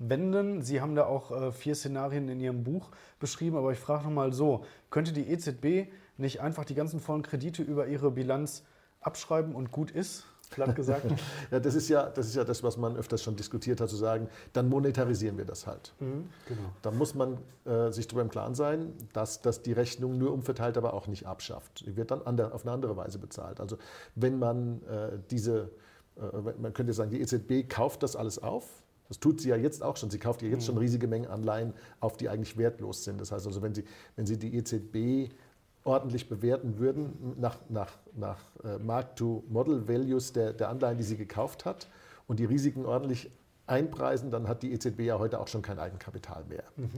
abwenden? 0.01 0.63
Sie 0.63 0.81
haben 0.81 0.95
da 0.95 1.07
auch 1.07 1.31
äh, 1.31 1.53
vier 1.53 1.75
Szenarien 1.75 2.29
in 2.29 2.41
Ihrem 2.41 2.65
Buch 2.65 2.91
beschrieben, 3.19 3.57
aber 3.57 3.73
ich 3.73 3.79
frage 3.79 4.05
nochmal 4.05 4.33
so, 4.33 4.65
könnte 4.91 5.13
die 5.13 5.29
EZB 5.29 5.91
nicht 6.17 6.41
einfach 6.41 6.65
die 6.65 6.75
ganzen 6.75 7.01
vollen 7.01 7.23
Kredite 7.23 7.63
über 7.63 7.87
ihre 7.87 8.11
Bilanz 8.11 8.65
abschreiben 9.01 9.55
und 9.55 9.71
gut 9.71 9.91
ist? 9.91 10.27
platt 10.51 10.75
gesagt. 10.75 11.07
ja, 11.53 11.61
das 11.61 11.77
ist 11.77 11.89
ja, 11.89 12.07
das 12.09 12.27
ist 12.27 12.35
ja 12.35 12.43
das, 12.43 12.65
was 12.65 12.77
man 12.77 12.97
öfters 12.97 13.23
schon 13.23 13.37
diskutiert 13.37 13.81
hat, 13.81 13.89
zu 13.89 13.95
sagen, 13.95 14.29
dann 14.53 14.69
monetarisieren 14.69 15.39
wir 15.39 15.45
das 15.45 15.69
halt. 15.69 15.95
Mhm, 16.01 16.29
genau. 16.47 16.73
Da 16.83 16.91
muss 16.91 17.15
man 17.15 17.39
äh, 17.65 17.93
sich 17.93 18.09
darüber 18.09 18.23
im 18.23 18.31
Klaren 18.31 18.57
sein, 18.57 18.93
dass, 19.13 19.43
dass 19.43 19.63
die 19.63 19.73
Rechnung 19.73 20.19
nur 20.19 20.33
umverteilt, 20.33 20.77
aber 20.77 20.93
auch 20.93 21.07
nicht 21.07 21.25
abschafft. 21.27 21.87
Die 21.87 21.97
wird 21.97 22.11
dann 22.11 22.23
ander, 22.23 22.53
auf 22.53 22.65
eine 22.65 22.73
andere 22.73 22.97
Weise 22.97 23.21
bezahlt. 23.21 23.61
Also 23.61 23.79
wenn 24.17 24.41
man 24.41 24.83
äh, 24.89 25.19
diese, 25.31 25.71
äh, 26.17 26.53
man 26.61 26.73
könnte 26.73 26.95
sagen, 26.95 27.13
die 27.13 27.21
EZB 27.21 27.69
kauft 27.69 28.03
das 28.03 28.17
alles 28.17 28.43
auf, 28.43 28.83
das 29.11 29.19
tut 29.19 29.41
sie 29.41 29.49
ja 29.49 29.57
jetzt 29.57 29.83
auch 29.83 29.97
schon. 29.97 30.09
Sie 30.09 30.21
kauft 30.21 30.41
ja 30.41 30.49
jetzt 30.49 30.67
schon 30.67 30.77
mhm. 30.77 30.83
riesige 30.83 31.09
Mengen 31.09 31.29
Anleihen 31.29 31.75
auf, 31.99 32.17
die 32.17 32.29
eigentlich 32.29 32.57
wertlos 32.57 33.03
sind. 33.03 33.21
Das 33.21 33.33
heißt 33.33 33.45
also, 33.45 33.61
wenn 33.61 33.75
Sie, 33.75 33.85
wenn 34.15 34.25
Sie 34.25 34.39
die 34.39 34.57
EZB 34.57 35.35
ordentlich 35.83 36.29
bewerten 36.29 36.79
würden 36.79 37.35
nach, 37.41 37.59
nach, 37.69 37.99
nach 38.15 38.39
äh, 38.63 38.79
Mark-to-Model-Values 38.79 40.33
der, 40.33 40.53
der 40.53 40.69
Anleihen, 40.69 40.97
die 40.97 41.03
sie 41.03 41.17
gekauft 41.17 41.65
hat 41.65 41.89
und 42.29 42.39
die 42.39 42.45
Risiken 42.45 42.87
ordentlich 42.87 43.33
einpreisen, 43.67 44.31
dann 44.31 44.47
hat 44.47 44.63
die 44.63 44.73
EZB 44.73 45.01
ja 45.01 45.19
heute 45.19 45.41
auch 45.41 45.49
schon 45.49 45.63
kein 45.63 45.81
Eigenkapital 45.81 46.45
mehr. 46.45 46.63
Mhm. 46.77 46.89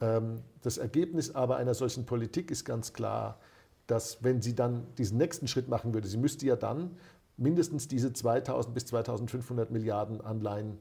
Ähm, 0.00 0.42
das 0.62 0.78
Ergebnis 0.78 1.34
aber 1.34 1.56
einer 1.56 1.74
solchen 1.74 2.06
Politik 2.06 2.52
ist 2.52 2.64
ganz 2.64 2.92
klar, 2.92 3.40
dass 3.88 4.22
wenn 4.22 4.40
sie 4.40 4.54
dann 4.54 4.86
diesen 4.98 5.18
nächsten 5.18 5.48
Schritt 5.48 5.68
machen 5.68 5.94
würde, 5.94 6.06
sie 6.06 6.16
müsste 6.16 6.46
ja 6.46 6.54
dann 6.54 6.96
mindestens 7.36 7.88
diese 7.88 8.12
2000 8.12 8.74
bis 8.74 8.86
2500 8.86 9.70
Milliarden 9.70 10.20
Anleihen 10.20 10.78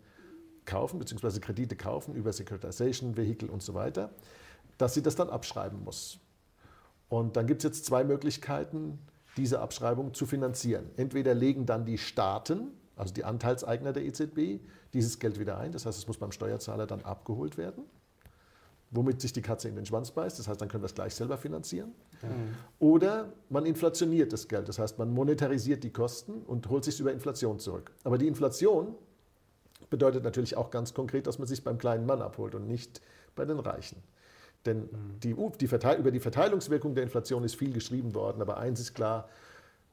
kaufen, 0.65 0.99
beziehungsweise 0.99 1.39
Kredite 1.39 1.75
kaufen 1.75 2.15
über 2.15 2.33
Securitization, 2.33 3.17
Vehikel 3.17 3.49
und 3.49 3.61
so 3.61 3.73
weiter, 3.73 4.11
dass 4.77 4.93
sie 4.93 5.01
das 5.01 5.15
dann 5.15 5.29
abschreiben 5.29 5.83
muss. 5.83 6.19
Und 7.09 7.35
dann 7.35 7.47
gibt 7.47 7.59
es 7.59 7.63
jetzt 7.63 7.85
zwei 7.85 8.03
Möglichkeiten, 8.03 8.99
diese 9.37 9.59
Abschreibung 9.59 10.13
zu 10.13 10.25
finanzieren. 10.25 10.85
Entweder 10.97 11.33
legen 11.33 11.65
dann 11.65 11.85
die 11.85 11.97
Staaten, 11.97 12.71
also 12.95 13.13
die 13.13 13.23
Anteilseigner 13.23 13.93
der 13.93 14.03
EZB, 14.03 14.61
dieses 14.93 15.19
Geld 15.19 15.39
wieder 15.39 15.57
ein. 15.57 15.71
Das 15.71 15.85
heißt, 15.85 15.97
es 15.97 16.07
muss 16.07 16.17
beim 16.17 16.31
Steuerzahler 16.31 16.85
dann 16.85 17.01
abgeholt 17.01 17.57
werden, 17.57 17.83
womit 18.91 19.21
sich 19.21 19.33
die 19.33 19.41
Katze 19.41 19.69
in 19.69 19.75
den 19.75 19.85
Schwanz 19.85 20.11
beißt. 20.11 20.37
Das 20.37 20.47
heißt, 20.47 20.61
dann 20.61 20.69
können 20.69 20.83
wir 20.83 20.87
es 20.87 20.95
gleich 20.95 21.15
selber 21.15 21.37
finanzieren. 21.37 21.93
Mhm. 22.21 22.55
Oder 22.79 23.33
man 23.49 23.65
inflationiert 23.65 24.31
das 24.31 24.47
Geld. 24.47 24.69
Das 24.69 24.77
heißt, 24.77 24.99
man 24.99 25.11
monetarisiert 25.11 25.83
die 25.83 25.91
Kosten 25.91 26.43
und 26.43 26.69
holt 26.69 26.83
sich 26.83 26.99
über 26.99 27.11
Inflation 27.11 27.59
zurück. 27.59 27.91
Aber 28.03 28.17
die 28.17 28.27
Inflation 28.27 28.95
bedeutet 29.93 30.23
natürlich 30.23 30.57
auch 30.57 30.71
ganz 30.71 30.95
konkret, 30.95 31.27
dass 31.27 31.37
man 31.37 31.47
sich 31.47 31.63
beim 31.63 31.77
kleinen 31.77 32.07
Mann 32.07 32.23
abholt 32.23 32.55
und 32.55 32.67
nicht 32.67 32.99
bei 33.35 33.45
den 33.45 33.59
Reichen. 33.59 33.97
Denn 34.65 34.89
die, 35.21 35.35
die 35.35 35.65
über 35.99 36.09
die 36.09 36.19
Verteilungswirkung 36.19 36.95
der 36.95 37.03
Inflation 37.03 37.43
ist 37.43 37.53
viel 37.55 37.71
geschrieben 37.71 38.15
worden, 38.15 38.41
aber 38.41 38.57
eins 38.57 38.79
ist 38.79 38.95
klar, 38.95 39.29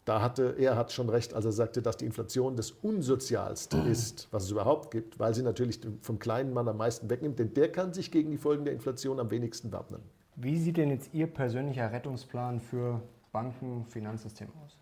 da 0.07 0.23
hatte, 0.23 0.55
er 0.59 0.75
hat 0.75 0.91
schon 0.91 1.11
recht, 1.11 1.35
als 1.35 1.45
er 1.45 1.53
sagte, 1.53 1.83
dass 1.83 1.99
die 1.99 2.07
Inflation 2.07 2.57
das 2.57 2.71
Unsozialste 2.71 3.77
ist, 3.77 4.29
was 4.31 4.45
es 4.45 4.51
überhaupt 4.51 4.91
gibt, 4.91 5.19
weil 5.19 5.35
sie 5.35 5.43
natürlich 5.43 5.81
vom 6.01 6.19
kleinen 6.19 6.55
Mann 6.55 6.67
am 6.67 6.79
meisten 6.79 7.11
wegnimmt, 7.11 7.39
denn 7.39 7.53
der 7.53 7.71
kann 7.71 7.93
sich 7.93 8.11
gegen 8.11 8.31
die 8.31 8.39
Folgen 8.39 8.65
der 8.65 8.73
Inflation 8.73 9.21
am 9.21 9.31
wenigsten 9.31 9.71
wappnen. 9.71 10.01
Wie 10.37 10.59
sieht 10.59 10.79
denn 10.79 10.89
jetzt 10.89 11.13
Ihr 11.13 11.27
persönlicher 11.27 11.93
Rettungsplan 11.93 12.61
für 12.61 13.03
Banken, 13.33 13.85
Finanzsystem 13.85 14.49
aus? 14.65 14.79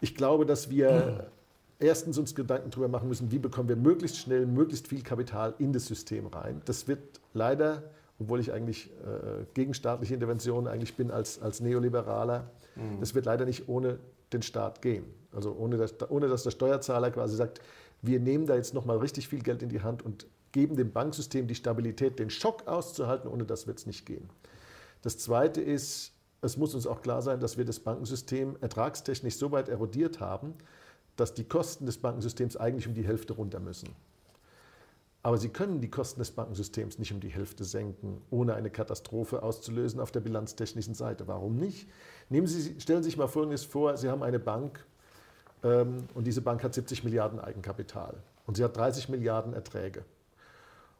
Ich 0.00 0.14
glaube, 0.14 0.46
dass 0.46 0.70
wir 0.70 1.30
erstens 1.80 2.18
uns 2.18 2.34
Gedanken 2.34 2.70
darüber 2.70 2.88
machen 2.88 3.08
müssen, 3.08 3.32
wie 3.32 3.38
bekommen 3.38 3.68
wir 3.68 3.76
möglichst 3.76 4.18
schnell 4.18 4.46
möglichst 4.46 4.88
viel 4.88 5.02
Kapital 5.02 5.54
in 5.58 5.72
das 5.72 5.86
System 5.86 6.26
rein. 6.28 6.62
Das 6.64 6.86
wird 6.86 7.20
leider 7.34 7.82
obwohl 8.20 8.38
ich 8.38 8.52
eigentlich 8.52 8.90
äh, 8.90 9.44
gegen 9.54 9.74
staatliche 9.74 10.14
Interventionen 10.14 10.70
eigentlich 10.70 10.94
bin 10.94 11.10
als, 11.10 11.40
als 11.40 11.60
Neoliberaler. 11.60 12.50
Mhm. 12.76 13.00
Das 13.00 13.14
wird 13.14 13.24
leider 13.24 13.46
nicht 13.46 13.68
ohne 13.68 13.98
den 14.32 14.42
Staat 14.42 14.82
gehen. 14.82 15.04
Also 15.32 15.52
ohne 15.52 15.78
dass, 15.78 15.94
ohne 16.10 16.28
dass 16.28 16.42
der 16.42 16.50
Steuerzahler 16.50 17.10
quasi 17.10 17.36
sagt, 17.36 17.60
wir 18.02 18.20
nehmen 18.20 18.46
da 18.46 18.56
jetzt 18.56 18.74
nochmal 18.74 18.98
richtig 18.98 19.28
viel 19.28 19.40
Geld 19.40 19.62
in 19.62 19.70
die 19.70 19.82
Hand 19.82 20.02
und 20.02 20.26
geben 20.52 20.76
dem 20.76 20.92
Banksystem 20.92 21.46
die 21.46 21.54
Stabilität, 21.54 22.18
den 22.18 22.28
Schock 22.28 22.66
auszuhalten, 22.66 23.30
ohne 23.30 23.44
das 23.44 23.66
wird 23.66 23.78
es 23.78 23.86
nicht 23.86 24.04
gehen. 24.04 24.28
Das 25.02 25.16
Zweite 25.16 25.60
ist, 25.60 26.12
es 26.42 26.56
muss 26.56 26.74
uns 26.74 26.86
auch 26.86 27.02
klar 27.02 27.22
sein, 27.22 27.40
dass 27.40 27.56
wir 27.56 27.64
das 27.64 27.80
Bankensystem 27.80 28.56
ertragstechnisch 28.60 29.36
so 29.36 29.50
weit 29.52 29.68
erodiert 29.68 30.20
haben, 30.20 30.54
dass 31.20 31.34
die 31.34 31.44
Kosten 31.44 31.86
des 31.86 31.98
Bankensystems 31.98 32.56
eigentlich 32.56 32.88
um 32.88 32.94
die 32.94 33.06
Hälfte 33.06 33.34
runter 33.34 33.60
müssen. 33.60 33.90
Aber 35.22 35.36
Sie 35.36 35.50
können 35.50 35.80
die 35.80 35.90
Kosten 35.90 36.20
des 36.20 36.30
Bankensystems 36.30 36.98
nicht 36.98 37.12
um 37.12 37.20
die 37.20 37.28
Hälfte 37.28 37.64
senken, 37.64 38.22
ohne 38.30 38.54
eine 38.54 38.70
Katastrophe 38.70 39.42
auszulösen 39.42 40.00
auf 40.00 40.10
der 40.10 40.20
bilanztechnischen 40.20 40.94
Seite. 40.94 41.28
Warum 41.28 41.56
nicht? 41.56 41.86
Nehmen 42.30 42.46
Sie, 42.46 42.80
stellen 42.80 43.02
Sie 43.02 43.10
sich 43.10 43.18
mal 43.18 43.28
Folgendes 43.28 43.64
vor, 43.64 43.96
Sie 43.98 44.08
haben 44.08 44.22
eine 44.22 44.38
Bank 44.38 44.84
ähm, 45.62 46.08
und 46.14 46.26
diese 46.26 46.40
Bank 46.40 46.62
hat 46.64 46.74
70 46.74 47.04
Milliarden 47.04 47.38
Eigenkapital 47.38 48.14
und 48.46 48.56
sie 48.56 48.64
hat 48.64 48.76
30 48.76 49.08
Milliarden 49.08 49.52
Erträge. 49.52 50.04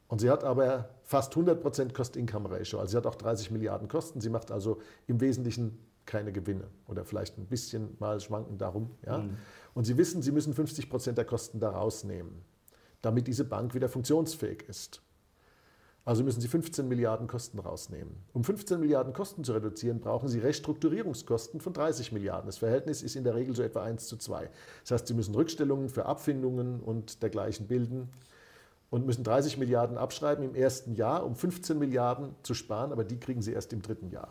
Und 0.09 0.21
sie 0.21 0.29
hat 0.29 0.45
aber 0.45 0.89
fast 1.05 1.35
100% 1.35 1.93
Cost-Income-Ratio, 1.93 2.81
also 2.81 2.91
sie 2.91 2.97
hat 2.97 3.07
auch 3.07 3.15
30 3.15 3.53
Milliarden 3.53 3.89
Kosten. 3.89 4.21
Sie 4.21 4.29
macht 4.29 4.51
also 4.51 4.81
im 5.07 5.21
Wesentlichen 5.21 5.79
keine 6.07 6.33
Gewinne 6.33 6.69
oder 6.87 7.05
vielleicht 7.05 7.39
ein 7.39 7.47
bisschen 7.47 7.97
mal 7.99 8.21
schwanken 8.21 8.59
darum. 8.59 8.91
Ja? 9.07 9.19
Mhm. 9.19 9.37
Und 9.75 9.85
Sie 9.85 9.97
wissen, 9.97 10.23
Sie 10.23 10.33
müssen 10.33 10.55
50% 10.55 11.13
der 11.13 11.25
Kosten 11.25 11.61
da 11.61 11.71
rausnehmen 11.71 12.45
damit 13.03 13.27
diese 13.27 13.45
Bank 13.45 13.75
wieder 13.75 13.89
funktionsfähig 13.89 14.65
ist. 14.69 15.03
Also 16.05 16.25
müssen 16.25 16.41
Sie 16.41 16.49
15 16.49 16.89
Milliarden 16.89 17.29
Kosten 17.29 17.59
rausnehmen. 17.59 18.17
Um 18.33 18.43
15 18.43 18.81
Milliarden 18.81 19.13
Kosten 19.13 19.45
zu 19.45 19.53
reduzieren, 19.53 20.01
brauchen 20.01 20.29
Sie 20.29 20.39
Restrukturierungskosten 20.39 21.61
von 21.61 21.73
30 21.73 22.13
Milliarden. 22.13 22.47
Das 22.47 22.59
Verhältnis 22.59 23.03
ist 23.03 23.17
in 23.17 23.25
der 23.25 23.35
Regel 23.35 23.55
so 23.55 23.63
etwa 23.63 23.83
1 23.83 24.07
zu 24.07 24.17
2. 24.17 24.51
Das 24.83 24.91
heißt, 24.93 25.07
Sie 25.07 25.15
müssen 25.15 25.35
Rückstellungen 25.35 25.89
für 25.89 26.07
Abfindungen 26.07 26.81
und 26.81 27.23
dergleichen 27.23 27.69
bilden 27.69 28.09
und 28.89 29.07
müssen 29.07 29.25
30 29.25 29.59
Milliarden 29.59 29.99
abschreiben 29.99 30.43
im 30.43 30.55
ersten 30.55 30.95
Jahr, 30.95 31.25
um 31.25 31.37
15 31.37 31.79
Milliarden 31.79 32.35
zu 32.43 32.55
sparen, 32.55 32.93
aber 32.93 33.05
die 33.05 33.21
kriegen 33.21 33.43
Sie 33.43 33.53
erst 33.53 33.73
im 33.73 33.83
dritten 33.83 34.11
Jahr. 34.11 34.31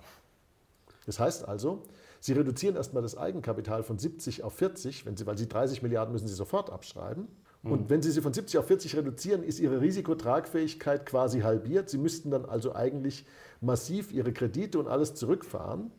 Das 1.09 1.19
heißt 1.19 1.47
also, 1.47 1.81
Sie 2.19 2.33
reduzieren 2.33 2.75
erstmal 2.75 3.01
das 3.01 3.17
Eigenkapital 3.17 3.81
von 3.81 3.97
70 3.97 4.43
auf 4.43 4.53
40, 4.53 5.07
wenn 5.07 5.17
Sie, 5.17 5.25
weil 5.25 5.39
Sie 5.39 5.49
30 5.49 5.81
Milliarden 5.81 6.11
müssen 6.13 6.27
Sie 6.27 6.35
sofort 6.35 6.69
abschreiben 6.69 7.27
Und 7.63 7.89
wenn 7.89 8.03
Sie 8.03 8.11
sie 8.11 8.21
von 8.21 8.31
70 8.31 8.59
auf 8.59 8.67
40 8.67 8.95
reduzieren, 8.95 9.41
ist 9.41 9.59
Ihre 9.59 9.81
Risikotragfähigkeit 9.81 11.07
quasi 11.07 11.39
halbiert. 11.39 11.89
Sie 11.89 11.97
müssten 11.97 12.29
dann 12.29 12.45
also 12.45 12.75
eigentlich 12.75 13.25
massiv 13.59 14.11
Ihre 14.11 14.31
Kredite 14.33 14.77
und 14.77 14.87
alles 14.87 15.15
zurückfahren. 15.15 15.89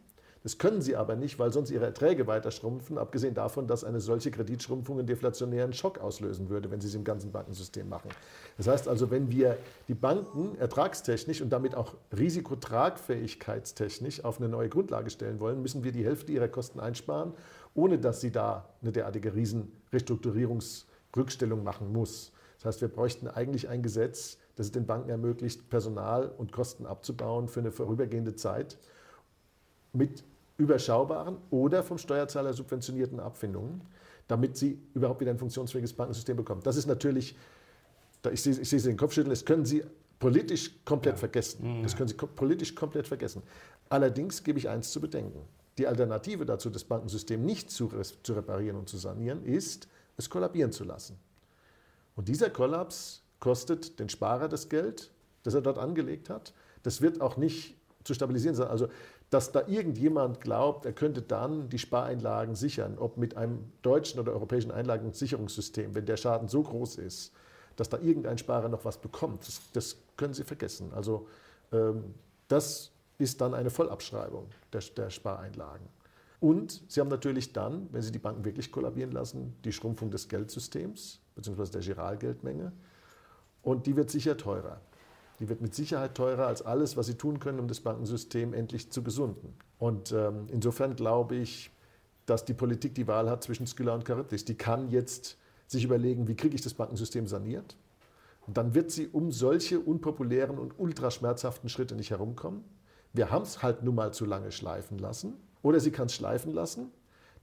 Das 0.43 0.57
können 0.57 0.81
sie 0.81 0.97
aber 0.97 1.17
nicht, 1.17 1.39
weil 1.39 1.53
sonst 1.53 1.71
ihre 1.71 1.85
Erträge 1.85 2.27
weiter 2.27 2.51
schrumpfen, 2.51 2.97
abgesehen 2.97 3.35
davon, 3.35 3.67
dass 3.67 3.85
eine 3.85 4.01
solche 4.01 4.31
Kreditschrumpfung 4.31 4.99
einen 4.99 5.07
deflationären 5.07 5.75
Schock 5.75 5.99
auslösen 5.99 6.49
würde, 6.49 6.71
wenn 6.71 6.81
sie 6.81 6.89
es 6.89 6.95
im 6.95 7.05
ganzen 7.05 7.31
Bankensystem 7.31 7.87
machen. 7.87 8.09
Das 8.57 8.67
heißt 8.67 8.89
also, 8.89 9.11
wenn 9.11 9.31
wir 9.31 9.59
die 9.87 9.93
Banken 9.95 10.57
ertragstechnisch 10.57 11.43
und 11.43 11.51
damit 11.51 11.75
auch 11.75 11.93
risikotragfähigkeitstechnisch 12.17 14.25
auf 14.25 14.39
eine 14.39 14.49
neue 14.49 14.71
Grundlage 14.71 15.11
stellen 15.11 15.41
wollen, 15.41 15.61
müssen 15.61 15.85
wir 15.85 15.93
die 15.93 16.07
Hälfte 16.07 16.33
ihrer 16.33 16.49
Kosten 16.49 16.81
einsparen, 16.81 17.35
ohne 17.75 17.99
dass 17.99 18.23
sie 18.23 18.31
da 18.31 18.67
eine 18.81 18.93
derartige 18.93 19.35
Riesenrestrukturierungsrückstellung 19.35 21.63
machen 21.63 21.93
muss. 21.93 22.33
Das 22.57 22.65
heißt, 22.65 22.81
wir 22.81 22.89
bräuchten 22.89 23.29
eigentlich 23.29 23.69
ein 23.69 23.83
Gesetz, 23.83 24.39
das 24.57 24.65
es 24.67 24.73
den 24.73 24.87
Banken 24.87 25.11
ermöglicht, 25.11 25.69
Personal 25.69 26.33
und 26.39 26.51
Kosten 26.51 26.87
abzubauen 26.87 27.49
für 27.49 27.61
eine 27.61 27.73
vorübergehende 27.73 28.37
Zeit 28.37 28.79
mit 29.93 30.25
überschaubaren 30.61 31.39
oder 31.51 31.83
vom 31.83 31.99
Steuerzahler 31.99 32.53
subventionierten 32.53 33.19
Abfindungen, 33.19 33.81
damit 34.29 34.57
sie 34.57 34.79
überhaupt 34.95 35.21
wieder 35.21 35.31
ein 35.31 35.39
funktionsfähiges 35.39 35.93
Bankensystem 35.95 36.37
bekommen. 36.37 36.63
Das 36.63 36.77
ist 36.77 36.87
natürlich, 36.87 37.35
ich 38.31 38.43
sehe, 38.43 38.53
ich 38.61 38.69
sehe 38.69 38.79
Sie 38.79 38.89
den 38.89 38.97
Kopf 38.97 39.13
schütteln, 39.15 39.31
das 39.31 39.45
können 39.45 39.65
Sie 39.65 39.83
politisch 40.19 40.71
komplett 40.85 41.15
ja. 41.15 41.19
vergessen. 41.19 41.79
Mhm. 41.79 41.83
Das 41.83 41.97
können 41.97 42.09
Sie 42.09 42.15
politisch 42.15 42.75
komplett 42.75 43.09
vergessen. 43.09 43.43
Allerdings 43.89 44.45
gebe 44.45 44.59
ich 44.59 44.69
eins 44.69 44.93
zu 44.93 45.01
bedenken. 45.01 45.41
Die 45.79 45.87
Alternative 45.87 46.45
dazu, 46.45 46.69
das 46.69 46.85
Bankensystem 46.85 47.43
nicht 47.43 47.71
zu, 47.71 47.91
zu 48.23 48.33
reparieren 48.35 48.77
und 48.77 48.89
zu 48.89 48.99
sanieren, 48.99 49.43
ist, 49.45 49.89
es 50.19 50.29
kollabieren 50.29 50.73
zu 50.73 50.85
lassen. 50.85 51.19
Und 52.17 52.29
dieser 52.29 52.51
Kollaps 52.51 53.23
kostet 53.41 53.99
den 53.99 54.11
Sparer 54.11 54.49
das 54.49 54.69
Geld, 54.69 55.11
das 55.43 55.55
er 55.55 55.63
dort 55.63 55.79
angelegt 55.79 56.29
hat. 56.29 56.53
Das 56.83 57.01
wird 57.01 57.23
auch 57.23 57.39
nicht 57.39 57.75
zu 58.05 58.15
stabilisieren 58.15 58.55
sein. 58.55 58.69
Also 58.69 58.89
dass 59.31 59.53
da 59.53 59.67
irgendjemand 59.69 60.41
glaubt, 60.41 60.85
er 60.85 60.93
könnte 60.93 61.23
dann 61.23 61.69
die 61.69 61.79
Spareinlagen 61.79 62.57
sichern, 62.57 62.99
ob 62.99 63.17
mit 63.17 63.37
einem 63.37 63.73
deutschen 63.83 64.19
oder 64.21 64.33
europäischen 64.33 64.73
Einlagensicherungssystem, 64.73 65.95
wenn 65.95 66.05
der 66.05 66.17
Schaden 66.17 66.49
so 66.49 66.63
groß 66.63 66.97
ist, 66.97 67.33
dass 67.77 67.89
da 67.89 67.99
irgendein 67.99 68.39
Sparer 68.39 68.69
noch 68.69 68.85
was 68.85 68.99
bekommt, 68.99 69.47
das, 69.47 69.61
das 69.73 69.97
können 70.17 70.35
Sie 70.35 70.45
vergessen. 70.45 70.93
Also 70.93 71.29
ähm, 71.73 72.15
das 72.49 72.91
ist 73.19 73.41
dann 73.41 73.55
eine 73.55 73.71
Vollabschreibung 73.71 74.49
der, 74.73 74.81
der 74.97 75.11
Spareinlagen. 75.11 75.87
Und 76.41 76.83
Sie 76.89 77.01
haben 77.01 77.09
natürlich 77.09 77.53
dann, 77.53 77.89
wenn 77.93 78.03
Sie 78.03 78.11
die 78.11 78.19
Banken 78.19 78.45
wirklich 78.45 78.73
kollabieren 78.73 79.13
lassen, 79.13 79.55
die 79.63 79.73
Schrumpfung 79.73 80.11
des 80.11 80.29
Geldsystems 80.29 81.21
bzw. 81.37 81.71
der 81.71 81.81
Giralgeldmenge. 81.83 82.73
Und 83.63 83.87
die 83.87 83.95
wird 83.95 84.11
sicher 84.11 84.37
teurer. 84.37 84.81
Die 85.41 85.49
wird 85.49 85.63
mit 85.63 85.75
Sicherheit 85.75 86.15
teurer 86.15 86.47
als 86.47 86.63
alles, 86.63 86.97
was 86.97 87.07
sie 87.07 87.15
tun 87.15 87.41
können, 87.41 87.59
um 87.59 87.67
das 87.67 87.81
Bankensystem 87.81 88.53
endlich 88.53 88.91
zu 88.93 89.03
gesunden. 89.03 89.55
Und 89.79 90.13
ähm, 90.13 90.47
insofern 90.49 90.95
glaube 90.95 91.37
ich, 91.37 91.71
dass 92.27 92.45
die 92.45 92.55
Politik 92.55 92.95
die 92.95 93.09
Wahl 93.09 93.29
hat 93.29 93.43
zwischen 93.43 93.67
Skylla 93.67 93.95
und 93.95 94.07
Charybdis. 94.07 94.45
Die 94.45 94.55
kann 94.55 94.91
jetzt 94.91 95.39
sich 95.67 95.83
überlegen, 95.83 96.29
wie 96.29 96.37
kriege 96.37 96.55
ich 96.55 96.61
das 96.61 96.75
Bankensystem 96.75 97.27
saniert. 97.27 97.77
Und 98.47 98.57
dann 98.57 98.75
wird 98.75 98.91
sie 98.91 99.09
um 99.09 99.33
solche 99.33 99.81
unpopulären 99.81 100.59
und 100.59 100.79
ultraschmerzhaften 100.79 101.69
Schritte 101.69 101.95
nicht 101.95 102.11
herumkommen. 102.11 102.63
Wir 103.13 103.31
haben 103.31 103.43
es 103.43 103.63
halt 103.63 103.83
nun 103.83 103.95
mal 103.95 104.13
zu 104.13 104.27
lange 104.27 104.53
schleifen 104.53 104.99
lassen. 104.99 105.35
Oder 105.63 105.81
sie 105.81 105.91
kann 105.91 106.07
es 106.07 106.15
schleifen 106.15 106.53
lassen. 106.53 106.93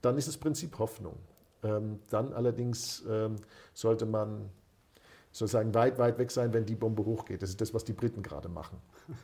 Dann 0.01 0.17
ist 0.17 0.27
das 0.27 0.37
Prinzip 0.37 0.77
Hoffnung. 0.77 1.17
Ähm, 1.63 1.99
dann 2.09 2.33
allerdings 2.33 3.03
ähm, 3.09 3.37
sollte 3.73 4.05
man 4.05 4.49
sozusagen 5.37 5.73
weit, 5.73 5.97
weit 5.99 6.17
weg 6.17 6.31
sein, 6.31 6.53
wenn 6.53 6.65
die 6.65 6.75
Bombe 6.75 7.05
hochgeht. 7.05 7.41
Das 7.41 7.49
ist 7.49 7.61
das, 7.61 7.73
was 7.73 7.83
die 7.83 7.93
Briten 7.93 8.23
gerade 8.23 8.49
machen. 8.49 8.77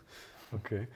Okay. 0.55 0.87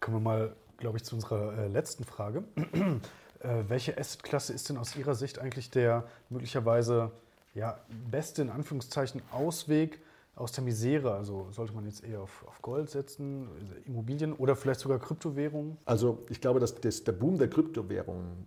Kommen 0.00 0.16
wir 0.16 0.20
mal, 0.20 0.56
glaube 0.76 0.98
ich, 0.98 1.04
zu 1.04 1.14
unserer 1.14 1.56
äh, 1.56 1.68
letzten 1.68 2.02
Frage. 2.02 2.42
äh, 3.38 3.62
welche 3.68 3.96
Assetklasse 3.96 4.52
ist 4.52 4.68
denn 4.68 4.76
aus 4.76 4.96
Ihrer 4.96 5.14
Sicht 5.14 5.38
eigentlich 5.38 5.70
der 5.70 6.08
möglicherweise 6.30 7.12
ja, 7.54 7.78
beste, 8.10 8.42
in 8.42 8.50
Anführungszeichen, 8.50 9.22
Ausweg 9.30 10.00
aus 10.34 10.50
der 10.50 10.64
Misere? 10.64 11.14
Also 11.14 11.46
sollte 11.52 11.74
man 11.74 11.84
jetzt 11.84 12.02
eher 12.02 12.22
auf, 12.22 12.44
auf 12.48 12.60
Gold 12.60 12.90
setzen, 12.90 13.46
Immobilien 13.86 14.32
oder 14.32 14.56
vielleicht 14.56 14.80
sogar 14.80 14.98
Kryptowährungen? 14.98 15.78
Also 15.84 16.24
ich 16.28 16.40
glaube, 16.40 16.58
dass 16.58 16.74
das, 16.74 17.04
der 17.04 17.12
Boom 17.12 17.38
der 17.38 17.48
Kryptowährungen 17.48 18.46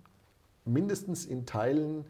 mindestens 0.66 1.26
in 1.26 1.46
Teilen 1.46 2.04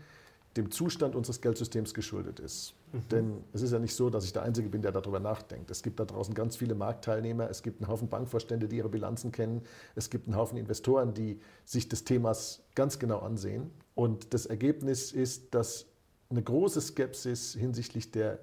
dem 0.56 0.72
Zustand 0.72 1.16
unseres 1.16 1.42
Geldsystems 1.42 1.94
geschuldet 1.94 2.40
ist. 2.40 2.74
Mhm. 2.92 3.08
Denn 3.10 3.44
es 3.54 3.62
ist 3.62 3.72
ja 3.72 3.80
nicht 3.80 3.96
so, 3.96 4.10
dass 4.10 4.24
ich 4.24 4.34
der 4.34 4.44
Einzige 4.44 4.70
bin, 4.70 4.82
der 4.82 4.92
darüber 4.92 5.20
nachdenkt. 5.20 5.70
Es 5.72 5.84
gibt 5.84 6.00
da 6.00 6.06
draußen 6.06 6.34
ganz 6.34 6.56
viele 6.56 6.76
Marktteilnehmer, 6.76 7.50
es 7.50 7.64
gibt 7.64 7.82
einen 7.82 7.90
Haufen 7.90 8.10
Bankvorstände, 8.10 8.68
die 8.68 8.78
ihre 8.78 8.90
Bilanzen 8.90 9.32
kennen, 9.32 9.62
es 9.96 10.10
gibt 10.10 10.28
einen 10.28 10.36
Haufen 10.36 10.58
Investoren, 10.58 11.14
die 11.14 11.40
sich 11.66 11.90
des 11.90 12.04
Themas 12.04 12.64
ganz 12.76 13.00
genau 13.00 13.20
ansehen. 13.20 13.72
Und 13.96 14.34
das 14.34 14.46
Ergebnis 14.46 15.12
ist, 15.12 15.54
dass 15.54 15.86
eine 16.30 16.42
große 16.42 16.82
Skepsis 16.82 17.54
hinsichtlich 17.54 18.12
der 18.12 18.40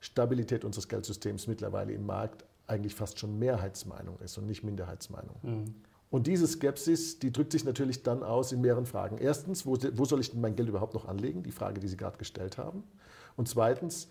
Stabilität 0.00 0.64
unseres 0.64 0.88
Geldsystems 0.88 1.46
mittlerweile 1.46 1.92
im 1.92 2.06
Markt 2.06 2.44
eigentlich 2.66 2.94
fast 2.94 3.18
schon 3.18 3.38
Mehrheitsmeinung 3.38 4.18
ist 4.20 4.36
und 4.38 4.46
nicht 4.46 4.62
Minderheitsmeinung. 4.62 5.36
Mhm. 5.42 5.74
Und 6.10 6.26
diese 6.26 6.46
Skepsis, 6.46 7.18
die 7.18 7.32
drückt 7.32 7.52
sich 7.52 7.64
natürlich 7.64 8.02
dann 8.02 8.22
aus 8.22 8.52
in 8.52 8.60
mehreren 8.60 8.86
Fragen. 8.86 9.18
Erstens, 9.18 9.66
wo, 9.66 9.76
wo 9.94 10.04
soll 10.04 10.20
ich 10.20 10.30
denn 10.30 10.40
mein 10.40 10.54
Geld 10.54 10.68
überhaupt 10.68 10.94
noch 10.94 11.06
anlegen? 11.06 11.42
Die 11.42 11.50
Frage, 11.50 11.80
die 11.80 11.88
Sie 11.88 11.96
gerade 11.96 12.16
gestellt 12.16 12.58
haben. 12.58 12.84
Und 13.36 13.48
zweitens, 13.48 14.08